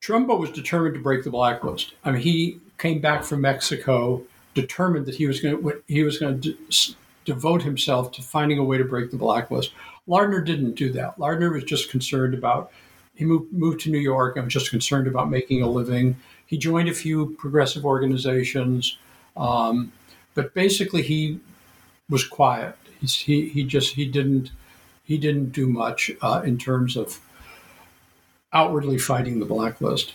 Trumbo 0.00 0.38
was 0.38 0.50
determined 0.50 0.94
to 0.94 1.02
break 1.02 1.22
the 1.22 1.30
blacklist. 1.30 1.92
I 2.02 2.12
mean, 2.12 2.22
he 2.22 2.60
came 2.78 3.00
back 3.00 3.24
from 3.24 3.42
Mexico 3.42 4.22
determined 4.60 5.06
that 5.06 5.14
he 5.14 5.26
was 5.26 5.40
going 5.40 5.62
to 5.62 5.82
he 5.86 6.02
was 6.02 6.18
going 6.18 6.40
to 6.40 6.52
de- 6.52 6.94
devote 7.24 7.62
himself 7.62 8.12
to 8.12 8.22
finding 8.22 8.58
a 8.58 8.64
way 8.64 8.78
to 8.78 8.84
break 8.84 9.10
the 9.10 9.16
blacklist. 9.16 9.72
Lardner 10.06 10.40
didn't 10.40 10.74
do 10.74 10.90
that. 10.92 11.18
Lardner 11.18 11.52
was 11.52 11.64
just 11.64 11.90
concerned 11.90 12.34
about 12.34 12.72
he 13.14 13.24
moved 13.24 13.52
moved 13.52 13.80
to 13.80 13.90
New 13.90 13.98
York 13.98 14.36
and 14.36 14.44
was 14.44 14.54
just 14.54 14.70
concerned 14.70 15.06
about 15.06 15.30
making 15.30 15.62
a 15.62 15.68
living. 15.68 16.16
He 16.46 16.56
joined 16.56 16.88
a 16.88 16.94
few 16.94 17.36
progressive 17.38 17.84
organizations, 17.84 18.96
um, 19.36 19.92
but 20.34 20.54
basically 20.54 21.02
he 21.02 21.40
was 22.08 22.26
quiet. 22.26 22.76
He's, 23.00 23.14
he 23.14 23.48
he 23.48 23.64
just 23.64 23.94
he 23.94 24.06
didn't 24.06 24.50
he 25.04 25.18
didn't 25.18 25.52
do 25.52 25.66
much 25.66 26.10
uh, 26.22 26.42
in 26.44 26.58
terms 26.58 26.96
of 26.96 27.20
outwardly 28.52 28.98
fighting 28.98 29.40
the 29.40 29.46
blacklist. 29.46 30.14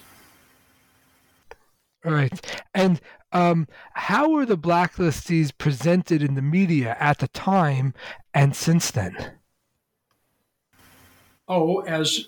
All 2.05 2.11
right. 2.11 2.63
And 2.73 2.99
um, 3.33 3.67
how 3.93 4.29
were 4.29 4.45
the 4.45 4.57
blacklistees 4.57 5.51
presented 5.57 6.21
in 6.21 6.35
the 6.35 6.41
media 6.41 6.95
at 6.99 7.17
the 7.17 7.27
time 7.27 7.93
and 8.33 8.55
since 8.55 8.91
then? 8.91 9.33
Oh, 11.47 11.81
as 11.81 12.27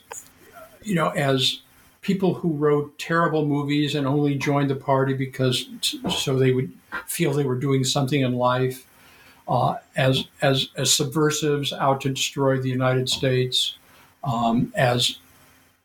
you 0.83 0.95
know, 0.95 1.09
as 1.09 1.61
people 2.01 2.33
who 2.33 2.49
wrote 2.49 2.97
terrible 2.99 3.45
movies 3.45 3.95
and 3.95 4.05
only 4.05 4.35
joined 4.35 4.69
the 4.69 4.75
party 4.75 5.13
because 5.13 5.67
so 6.09 6.37
they 6.37 6.51
would 6.51 6.71
feel 7.07 7.33
they 7.33 7.45
were 7.45 7.55
doing 7.55 7.83
something 7.83 8.21
in 8.21 8.35
life, 8.35 8.85
uh, 9.47 9.75
as 9.95 10.25
as 10.41 10.69
as 10.75 10.93
subversives 10.93 11.71
out 11.71 12.01
to 12.01 12.09
destroy 12.09 12.59
the 12.59 12.69
United 12.69 13.09
States, 13.09 13.77
um, 14.23 14.73
as 14.75 15.17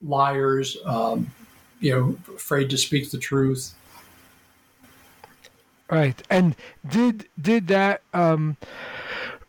liars, 0.02 0.76
um, 0.84 1.30
you 1.80 1.92
know, 1.92 2.34
afraid 2.34 2.70
to 2.70 2.78
speak 2.78 3.10
the 3.10 3.18
truth. 3.18 3.74
Right. 5.90 6.22
And 6.30 6.54
did 6.88 7.28
did 7.40 7.66
that 7.68 8.02
um, 8.14 8.56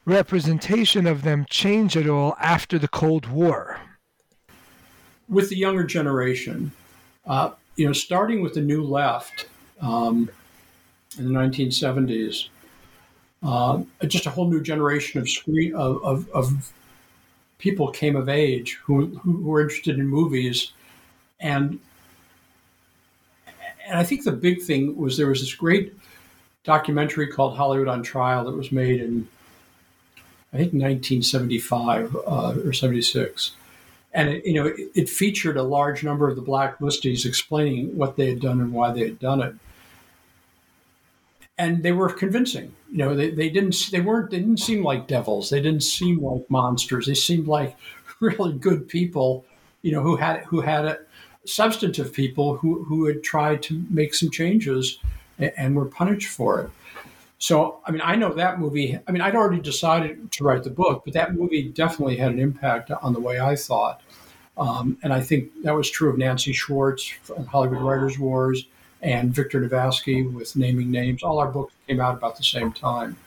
representation 0.05 1.05
of 1.05 1.21
them 1.21 1.45
change 1.49 1.95
at 1.95 2.09
all 2.09 2.35
after 2.39 2.79
the 2.79 2.87
Cold 2.87 3.27
War? 3.27 3.79
With 5.29 5.49
the 5.49 5.55
younger 5.55 5.83
generation, 5.83 6.71
uh, 7.25 7.51
you 7.75 7.85
know, 7.85 7.93
starting 7.93 8.41
with 8.41 8.55
the 8.55 8.61
New 8.61 8.83
Left 8.83 9.45
um, 9.79 10.29
in 11.17 11.31
the 11.31 11.39
1970s, 11.39 12.47
uh, 13.43 13.81
just 14.07 14.25
a 14.25 14.31
whole 14.31 14.49
new 14.49 14.61
generation 14.61 15.21
of 15.21 15.29
screen 15.29 15.75
of, 15.75 16.03
of, 16.03 16.29
of 16.29 16.73
people 17.59 17.91
came 17.91 18.15
of 18.15 18.27
age 18.29 18.79
who, 18.83 19.05
who 19.19 19.37
were 19.43 19.61
interested 19.61 19.99
in 19.99 20.07
movies, 20.07 20.73
and 21.39 21.79
and 23.85 23.99
I 23.99 24.03
think 24.03 24.23
the 24.23 24.31
big 24.31 24.61
thing 24.61 24.97
was 24.97 25.17
there 25.17 25.27
was 25.27 25.41
this 25.41 25.53
great 25.53 25.93
documentary 26.63 27.27
called 27.27 27.57
Hollywood 27.57 27.87
on 27.87 28.03
Trial 28.03 28.45
that 28.45 28.55
was 28.55 28.71
made 28.71 29.01
in, 29.01 29.27
I 30.53 30.57
think, 30.57 30.73
1975 30.73 32.15
uh, 32.15 32.55
or 32.63 32.73
76. 32.73 33.51
And 34.13 34.29
it, 34.29 34.45
you 34.45 34.53
know, 34.53 34.67
it, 34.67 34.91
it, 34.93 35.09
featured 35.09 35.57
a 35.57 35.63
large 35.63 36.03
number 36.03 36.29
of 36.29 36.35
the 36.35 36.41
black 36.41 36.79
blacklistees 36.79 37.25
explaining 37.25 37.95
what 37.95 38.17
they 38.17 38.27
had 38.27 38.41
done 38.41 38.59
and 38.59 38.73
why 38.73 38.91
they 38.91 39.01
had 39.01 39.19
done 39.19 39.41
it. 39.41 39.55
And 41.57 41.81
they 41.83 41.91
were 41.91 42.09
convincing. 42.09 42.73
You 42.91 42.97
know, 42.97 43.15
they, 43.15 43.29
they 43.29 43.49
didn't 43.49 43.75
they 43.91 44.01
weren't 44.01 44.31
they 44.31 44.39
didn't 44.39 44.59
seem 44.59 44.83
like 44.83 45.07
devils. 45.07 45.49
They 45.49 45.61
didn't 45.61 45.83
seem 45.83 46.19
like 46.19 46.49
monsters. 46.49 47.05
They 47.05 47.13
seemed 47.13 47.47
like 47.47 47.77
really 48.19 48.53
good 48.53 48.87
people. 48.87 49.45
You 49.81 49.93
know, 49.93 50.01
who 50.01 50.17
had 50.17 50.43
who 50.45 50.61
had 50.61 50.85
a, 50.85 50.99
substantive 51.45 52.13
people 52.13 52.57
who 52.57 52.83
who 52.83 53.05
had 53.05 53.23
tried 53.23 53.63
to 53.63 53.83
make 53.89 54.13
some 54.13 54.29
changes 54.29 54.99
and 55.41 55.75
we 55.75 55.81
were 55.81 55.89
punished 55.89 56.29
for 56.29 56.61
it. 56.61 56.69
So, 57.39 57.79
I 57.85 57.91
mean, 57.91 58.01
I 58.03 58.15
know 58.15 58.33
that 58.33 58.59
movie. 58.59 58.99
I 59.07 59.11
mean, 59.11 59.21
I'd 59.21 59.35
already 59.35 59.61
decided 59.61 60.31
to 60.31 60.43
write 60.43 60.63
the 60.63 60.69
book, 60.69 61.01
but 61.03 61.13
that 61.15 61.33
movie 61.33 61.69
definitely 61.69 62.17
had 62.17 62.31
an 62.31 62.39
impact 62.39 62.91
on 62.91 63.13
the 63.13 63.19
way 63.19 63.39
I 63.39 63.55
thought. 63.55 64.01
Um, 64.57 64.97
and 65.01 65.11
I 65.11 65.21
think 65.21 65.49
that 65.63 65.73
was 65.73 65.89
true 65.89 66.09
of 66.09 66.17
Nancy 66.19 66.53
Schwartz 66.53 67.11
Hollywood 67.49 67.81
Writers 67.81 68.19
Wars 68.19 68.67
and 69.01 69.33
Victor 69.33 69.59
Navasky 69.59 70.31
with 70.31 70.55
Naming 70.55 70.91
Names. 70.91 71.23
All 71.23 71.39
our 71.39 71.47
books 71.47 71.73
came 71.87 71.99
out 71.99 72.15
about 72.15 72.37
the 72.37 72.43
same 72.43 72.71
time. 72.71 73.17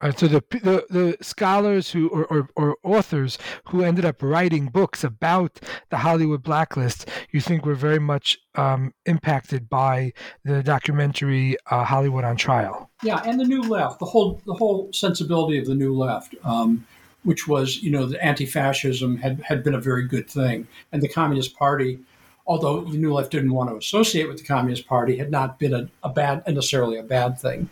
Right, 0.00 0.16
so 0.16 0.28
the, 0.28 0.44
the 0.50 0.86
the 0.90 1.16
scholars 1.20 1.90
who 1.90 2.08
or, 2.10 2.24
or, 2.26 2.48
or, 2.54 2.76
authors 2.84 3.36
who 3.64 3.82
ended 3.82 4.04
up 4.04 4.22
writing 4.22 4.66
books 4.66 5.02
about 5.02 5.58
the 5.90 5.96
Hollywood 5.96 6.44
blacklist, 6.44 7.08
you 7.32 7.40
think 7.40 7.66
were 7.66 7.74
very 7.74 7.98
much 7.98 8.38
um, 8.54 8.94
impacted 9.06 9.68
by 9.68 10.12
the 10.44 10.62
documentary 10.62 11.56
uh, 11.72 11.82
Hollywood 11.82 12.22
on 12.22 12.36
Trial? 12.36 12.88
Yeah, 13.02 13.20
and 13.24 13.40
the 13.40 13.44
New 13.44 13.62
Left, 13.62 13.98
the 13.98 14.04
whole 14.04 14.40
the 14.46 14.54
whole 14.54 14.88
sensibility 14.92 15.58
of 15.58 15.66
the 15.66 15.74
New 15.74 15.92
Left, 15.92 16.32
um, 16.44 16.86
which 17.24 17.48
was 17.48 17.82
you 17.82 17.90
know 17.90 18.06
the 18.06 18.24
anti-fascism 18.24 19.16
had 19.16 19.40
had 19.40 19.64
been 19.64 19.74
a 19.74 19.80
very 19.80 20.06
good 20.06 20.30
thing, 20.30 20.68
and 20.92 21.02
the 21.02 21.08
Communist 21.08 21.56
Party, 21.56 21.98
although 22.46 22.82
the 22.82 22.98
New 22.98 23.12
Left 23.12 23.32
didn't 23.32 23.52
want 23.52 23.68
to 23.70 23.74
associate 23.74 24.28
with 24.28 24.38
the 24.38 24.44
Communist 24.44 24.86
Party, 24.86 25.16
had 25.16 25.32
not 25.32 25.58
been 25.58 25.74
a, 25.74 25.88
a 26.04 26.08
bad 26.08 26.46
necessarily 26.46 26.98
a 26.98 27.02
bad 27.02 27.40
thing. 27.40 27.68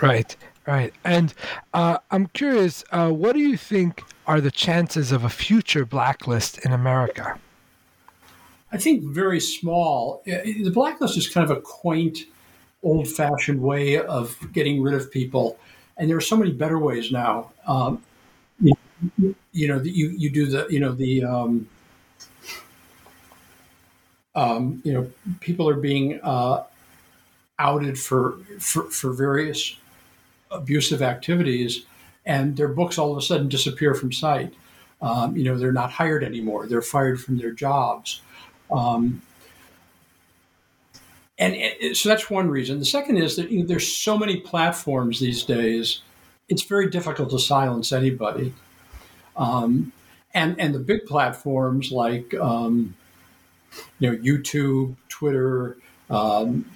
Right. 0.00 0.36
Right. 0.66 0.94
And 1.04 1.34
uh, 1.74 1.98
I'm 2.10 2.26
curious, 2.28 2.84
uh, 2.92 3.10
what 3.10 3.34
do 3.34 3.40
you 3.40 3.56
think 3.56 4.04
are 4.26 4.40
the 4.40 4.50
chances 4.50 5.10
of 5.10 5.24
a 5.24 5.28
future 5.28 5.84
blacklist 5.84 6.58
in 6.64 6.72
America? 6.72 7.38
I 8.70 8.76
think 8.76 9.02
very 9.02 9.40
small. 9.40 10.22
Uh, 10.26 10.38
the 10.44 10.70
blacklist 10.70 11.16
is 11.16 11.28
kind 11.28 11.50
of 11.50 11.56
a 11.56 11.60
quaint, 11.60 12.20
old 12.82 13.08
fashioned 13.08 13.60
way 13.60 13.98
of 13.98 14.38
getting 14.52 14.82
rid 14.82 14.94
of 14.94 15.10
people. 15.10 15.58
And 15.96 16.08
there 16.08 16.16
are 16.16 16.22
so 16.22 16.36
many 16.36 16.52
better 16.52 16.78
ways 16.78 17.10
now. 17.10 17.50
Um, 17.66 18.02
you, 18.60 19.68
know, 19.68 19.82
you, 19.82 20.08
you 20.10 20.30
do 20.30 20.46
the, 20.46 20.66
you 20.70 20.78
know, 20.78 20.92
the, 20.92 21.24
um, 21.24 21.68
um, 24.36 24.80
you 24.84 24.92
know, 24.92 25.10
people 25.40 25.68
are 25.68 25.74
being 25.74 26.20
uh, 26.22 26.62
outed 27.58 27.98
for, 27.98 28.38
for, 28.58 28.84
for 28.84 29.12
various 29.12 29.76
abusive 30.52 31.02
activities, 31.02 31.84
and 32.24 32.56
their 32.56 32.68
books 32.68 32.98
all 32.98 33.12
of 33.12 33.18
a 33.18 33.22
sudden 33.22 33.48
disappear 33.48 33.94
from 33.94 34.12
sight. 34.12 34.54
Um, 35.00 35.36
you 35.36 35.44
know, 35.44 35.58
they're 35.58 35.72
not 35.72 35.90
hired 35.90 36.22
anymore; 36.22 36.66
they're 36.66 36.82
fired 36.82 37.20
from 37.20 37.38
their 37.38 37.52
jobs. 37.52 38.20
Um, 38.70 39.22
and 41.38 41.56
so 41.96 42.08
that's 42.08 42.30
one 42.30 42.48
reason. 42.48 42.78
The 42.78 42.84
second 42.84 43.16
is 43.16 43.36
that 43.36 43.50
you 43.50 43.60
know, 43.60 43.66
there's 43.66 43.88
so 43.92 44.16
many 44.16 44.38
platforms 44.38 45.18
these 45.18 45.42
days; 45.42 46.02
it's 46.48 46.62
very 46.62 46.88
difficult 46.88 47.30
to 47.30 47.38
silence 47.38 47.92
anybody. 47.92 48.54
Um, 49.36 49.92
and 50.34 50.58
and 50.60 50.74
the 50.74 50.78
big 50.78 51.06
platforms 51.06 51.90
like 51.90 52.34
um, 52.34 52.94
you 53.98 54.10
know 54.10 54.16
YouTube, 54.16 54.94
Twitter, 55.08 55.76
um, 56.10 56.70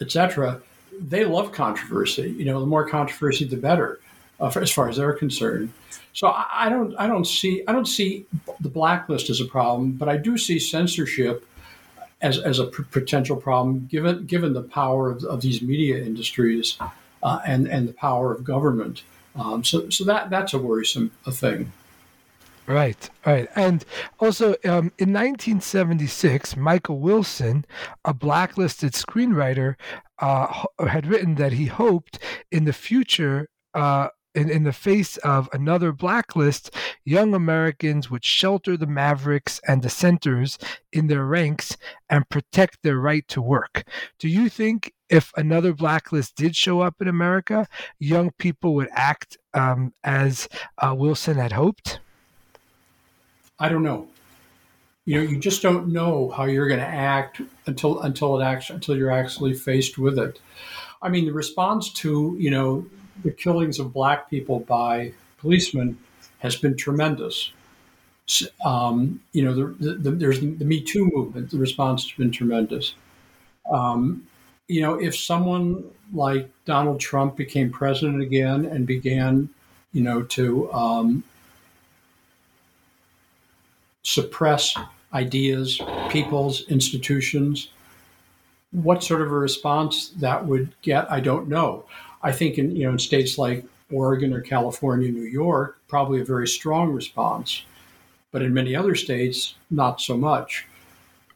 etc 0.00 0.60
they 1.00 1.24
love 1.24 1.52
controversy. 1.52 2.34
You 2.36 2.44
know, 2.44 2.60
the 2.60 2.66
more 2.66 2.88
controversy, 2.88 3.44
the 3.44 3.56
better, 3.56 4.00
uh, 4.40 4.50
for, 4.50 4.60
as 4.60 4.70
far 4.70 4.88
as 4.88 4.96
they're 4.96 5.12
concerned. 5.12 5.72
So 6.12 6.28
I, 6.28 6.46
I, 6.52 6.68
don't, 6.68 6.94
I 6.98 7.06
don't 7.06 7.26
see, 7.26 7.62
I 7.68 7.72
don't 7.72 7.86
see 7.86 8.26
the 8.60 8.68
blacklist 8.68 9.30
as 9.30 9.40
a 9.40 9.44
problem, 9.44 9.92
but 9.92 10.08
I 10.08 10.16
do 10.16 10.36
see 10.36 10.58
censorship 10.58 11.46
as, 12.20 12.38
as 12.38 12.58
a 12.58 12.66
p- 12.66 12.82
potential 12.90 13.36
problem, 13.36 13.86
given 13.90 14.26
given 14.26 14.52
the 14.52 14.62
power 14.62 15.10
of, 15.10 15.24
of 15.24 15.40
these 15.40 15.62
media 15.62 16.02
industries 16.02 16.76
uh, 17.22 17.40
and 17.46 17.66
and 17.68 17.88
the 17.88 17.92
power 17.92 18.32
of 18.32 18.44
government. 18.44 19.02
Um, 19.36 19.62
so, 19.62 19.88
so 19.90 20.04
that 20.04 20.30
that's 20.30 20.52
a 20.52 20.58
worrisome 20.58 21.12
a 21.26 21.32
thing. 21.32 21.72
Right, 22.68 23.08
right. 23.24 23.48
And 23.56 23.82
also 24.20 24.50
um, 24.64 24.92
in 24.98 25.10
1976, 25.14 26.54
Michael 26.54 27.00
Wilson, 27.00 27.64
a 28.04 28.12
blacklisted 28.12 28.92
screenwriter, 28.92 29.76
uh, 30.18 30.64
had 30.86 31.06
written 31.06 31.36
that 31.36 31.52
he 31.52 31.64
hoped 31.64 32.18
in 32.52 32.66
the 32.66 32.74
future 32.74 33.48
uh, 33.72 34.08
in, 34.34 34.50
in 34.50 34.64
the 34.64 34.74
face 34.74 35.16
of 35.18 35.48
another 35.54 35.92
blacklist, 35.92 36.74
young 37.06 37.32
Americans 37.32 38.10
would 38.10 38.22
shelter 38.22 38.76
the 38.76 38.86
mavericks 38.86 39.62
and 39.66 39.80
dissenters 39.80 40.58
in 40.92 41.06
their 41.06 41.24
ranks 41.24 41.74
and 42.10 42.28
protect 42.28 42.82
their 42.82 42.98
right 42.98 43.26
to 43.28 43.40
work. 43.40 43.84
Do 44.18 44.28
you 44.28 44.50
think 44.50 44.92
if 45.08 45.32
another 45.38 45.72
blacklist 45.72 46.36
did 46.36 46.54
show 46.54 46.82
up 46.82 46.96
in 47.00 47.08
America, 47.08 47.66
young 47.98 48.30
people 48.38 48.74
would 48.74 48.90
act 48.92 49.38
um, 49.54 49.94
as 50.04 50.50
uh, 50.76 50.94
Wilson 50.94 51.38
had 51.38 51.52
hoped? 51.52 52.00
I 53.58 53.68
don't 53.68 53.82
know. 53.82 54.08
You 55.04 55.16
know, 55.16 55.22
you 55.22 55.38
just 55.38 55.62
don't 55.62 55.88
know 55.88 56.30
how 56.30 56.44
you're 56.44 56.68
going 56.68 56.80
to 56.80 56.86
act 56.86 57.40
until 57.66 58.00
until 58.00 58.38
it 58.38 58.44
actually 58.44 58.76
until 58.76 58.96
you're 58.96 59.10
actually 59.10 59.54
faced 59.54 59.96
with 59.96 60.18
it. 60.18 60.38
I 61.00 61.08
mean, 61.08 61.24
the 61.24 61.32
response 61.32 61.90
to 61.94 62.36
you 62.38 62.50
know 62.50 62.86
the 63.24 63.30
killings 63.30 63.78
of 63.78 63.92
black 63.92 64.28
people 64.28 64.60
by 64.60 65.12
policemen 65.38 65.98
has 66.40 66.56
been 66.56 66.76
tremendous. 66.76 67.52
Um, 68.62 69.20
you 69.32 69.42
know, 69.42 69.54
the, 69.54 69.94
the, 69.94 70.10
there's 70.10 70.40
the 70.40 70.64
Me 70.64 70.82
Too 70.82 71.10
movement. 71.14 71.50
The 71.50 71.58
response 71.58 72.02
has 72.04 72.12
been 72.12 72.30
tremendous. 72.30 72.94
Um, 73.70 74.26
you 74.68 74.82
know, 74.82 75.00
if 75.00 75.16
someone 75.16 75.84
like 76.12 76.50
Donald 76.66 77.00
Trump 77.00 77.36
became 77.36 77.70
president 77.70 78.22
again 78.22 78.66
and 78.66 78.86
began, 78.86 79.48
you 79.92 80.02
know, 80.02 80.22
to 80.22 80.70
um, 80.72 81.24
suppress 84.02 84.76
ideas, 85.12 85.80
people's 86.10 86.66
institutions, 86.68 87.68
what 88.70 89.02
sort 89.02 89.22
of 89.22 89.32
a 89.32 89.38
response 89.38 90.10
that 90.10 90.44
would 90.44 90.74
get, 90.82 91.10
I 91.10 91.20
don't 91.20 91.48
know. 91.48 91.84
I 92.22 92.32
think 92.32 92.58
in 92.58 92.74
you 92.74 92.84
know 92.84 92.92
in 92.92 92.98
states 92.98 93.38
like 93.38 93.64
Oregon 93.90 94.32
or 94.32 94.40
California, 94.40 95.10
New 95.10 95.22
York, 95.22 95.80
probably 95.88 96.20
a 96.20 96.24
very 96.24 96.48
strong 96.48 96.92
response, 96.92 97.62
but 98.32 98.42
in 98.42 98.52
many 98.52 98.74
other 98.76 98.94
states, 98.94 99.54
not 99.70 100.00
so 100.00 100.16
much. 100.16 100.66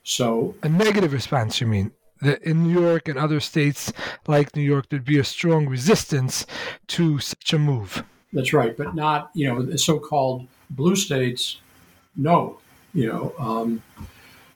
So 0.05 0.55
a 0.63 0.69
negative 0.69 1.13
response, 1.13 1.61
you 1.61 1.67
mean? 1.67 1.93
That 2.21 2.43
in 2.43 2.63
New 2.63 2.81
York 2.81 3.09
and 3.09 3.19
other 3.19 3.41
states 3.41 3.93
like 4.27 4.55
New 4.55 4.63
York, 4.63 4.89
there'd 4.89 5.05
be 5.05 5.19
a 5.19 5.25
strong 5.25 5.69
resistance 5.69 6.47
to 6.89 7.19
such 7.19 7.53
a 7.53 7.59
move. 7.59 8.05
That's 8.33 8.53
right, 8.53 8.77
but 8.77 8.95
not 8.95 9.31
you 9.35 9.49
know 9.49 9.63
the 9.63 9.79
so-called 9.79 10.47
blue 10.71 10.97
states. 10.97 11.59
No, 12.17 12.59
you 12.95 13.07
know. 13.07 13.35
Um, 13.39 13.83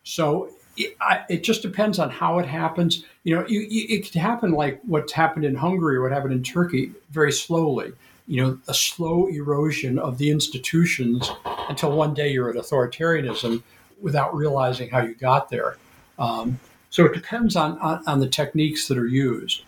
so 0.04 0.50
it, 0.76 0.96
I, 1.00 1.24
it, 1.28 1.42
just 1.42 1.62
depends 1.62 1.98
on 1.98 2.10
how 2.10 2.38
it 2.38 2.46
happens. 2.46 3.04
You 3.24 3.36
know, 3.36 3.46
you, 3.46 3.60
you, 3.60 3.86
it 3.88 4.04
could 4.04 4.20
happen 4.20 4.52
like 4.52 4.80
what's 4.82 5.12
happened 5.12 5.44
in 5.44 5.54
Hungary 5.54 5.96
or 5.96 6.02
what 6.02 6.12
happened 6.12 6.34
in 6.34 6.42
Turkey 6.42 6.92
very 7.10 7.32
slowly. 7.32 7.92
You 8.28 8.42
know, 8.42 8.58
a 8.68 8.74
slow 8.74 9.26
erosion 9.28 9.98
of 9.98 10.18
the 10.18 10.30
institutions 10.30 11.30
until 11.68 11.92
one 11.92 12.12
day 12.12 12.32
you're 12.32 12.50
at 12.50 12.56
authoritarianism 12.56 13.62
without 14.00 14.34
realizing 14.34 14.90
how 14.90 15.00
you 15.00 15.14
got 15.14 15.48
there. 15.48 15.76
Um, 16.18 16.58
so 16.90 17.04
it 17.04 17.14
depends 17.14 17.56
on, 17.56 17.78
on, 17.78 18.02
on 18.06 18.20
the 18.20 18.28
techniques 18.28 18.88
that 18.88 18.98
are 18.98 19.06
used. 19.06 19.62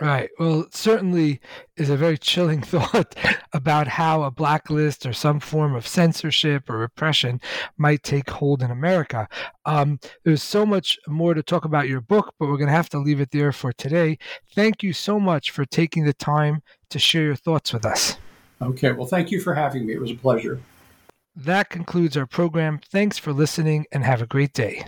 Right. 0.00 0.30
Well, 0.38 0.62
it 0.62 0.74
certainly 0.74 1.40
is 1.76 1.90
a 1.90 1.96
very 1.96 2.18
chilling 2.18 2.62
thought 2.62 3.14
about 3.52 3.88
how 3.88 4.22
a 4.22 4.30
blacklist 4.30 5.06
or 5.06 5.12
some 5.12 5.40
form 5.40 5.74
of 5.74 5.86
censorship 5.86 6.68
or 6.70 6.78
repression 6.78 7.40
might 7.76 8.02
take 8.02 8.30
hold 8.30 8.62
in 8.62 8.70
America. 8.70 9.28
Um, 9.64 9.98
there's 10.24 10.42
so 10.42 10.64
much 10.64 10.98
more 11.08 11.34
to 11.34 11.42
talk 11.42 11.64
about 11.64 11.88
your 11.88 12.00
book, 12.00 12.34
but 12.38 12.48
we're 12.48 12.56
going 12.56 12.68
to 12.68 12.72
have 12.72 12.90
to 12.90 12.98
leave 12.98 13.20
it 13.20 13.30
there 13.30 13.52
for 13.52 13.72
today. 13.72 14.18
Thank 14.54 14.82
you 14.82 14.92
so 14.92 15.18
much 15.18 15.50
for 15.50 15.64
taking 15.64 16.04
the 16.04 16.14
time 16.14 16.62
to 16.90 16.98
share 16.98 17.24
your 17.24 17.36
thoughts 17.36 17.72
with 17.72 17.84
us. 17.84 18.18
Okay. 18.60 18.92
Well, 18.92 19.06
thank 19.06 19.30
you 19.30 19.40
for 19.40 19.54
having 19.54 19.86
me. 19.86 19.94
It 19.94 20.00
was 20.00 20.10
a 20.10 20.16
pleasure. 20.16 20.60
That 21.36 21.70
concludes 21.70 22.16
our 22.16 22.26
program. 22.26 22.80
Thanks 22.90 23.16
for 23.18 23.32
listening 23.32 23.86
and 23.92 24.04
have 24.04 24.20
a 24.20 24.26
great 24.26 24.52
day. 24.52 24.84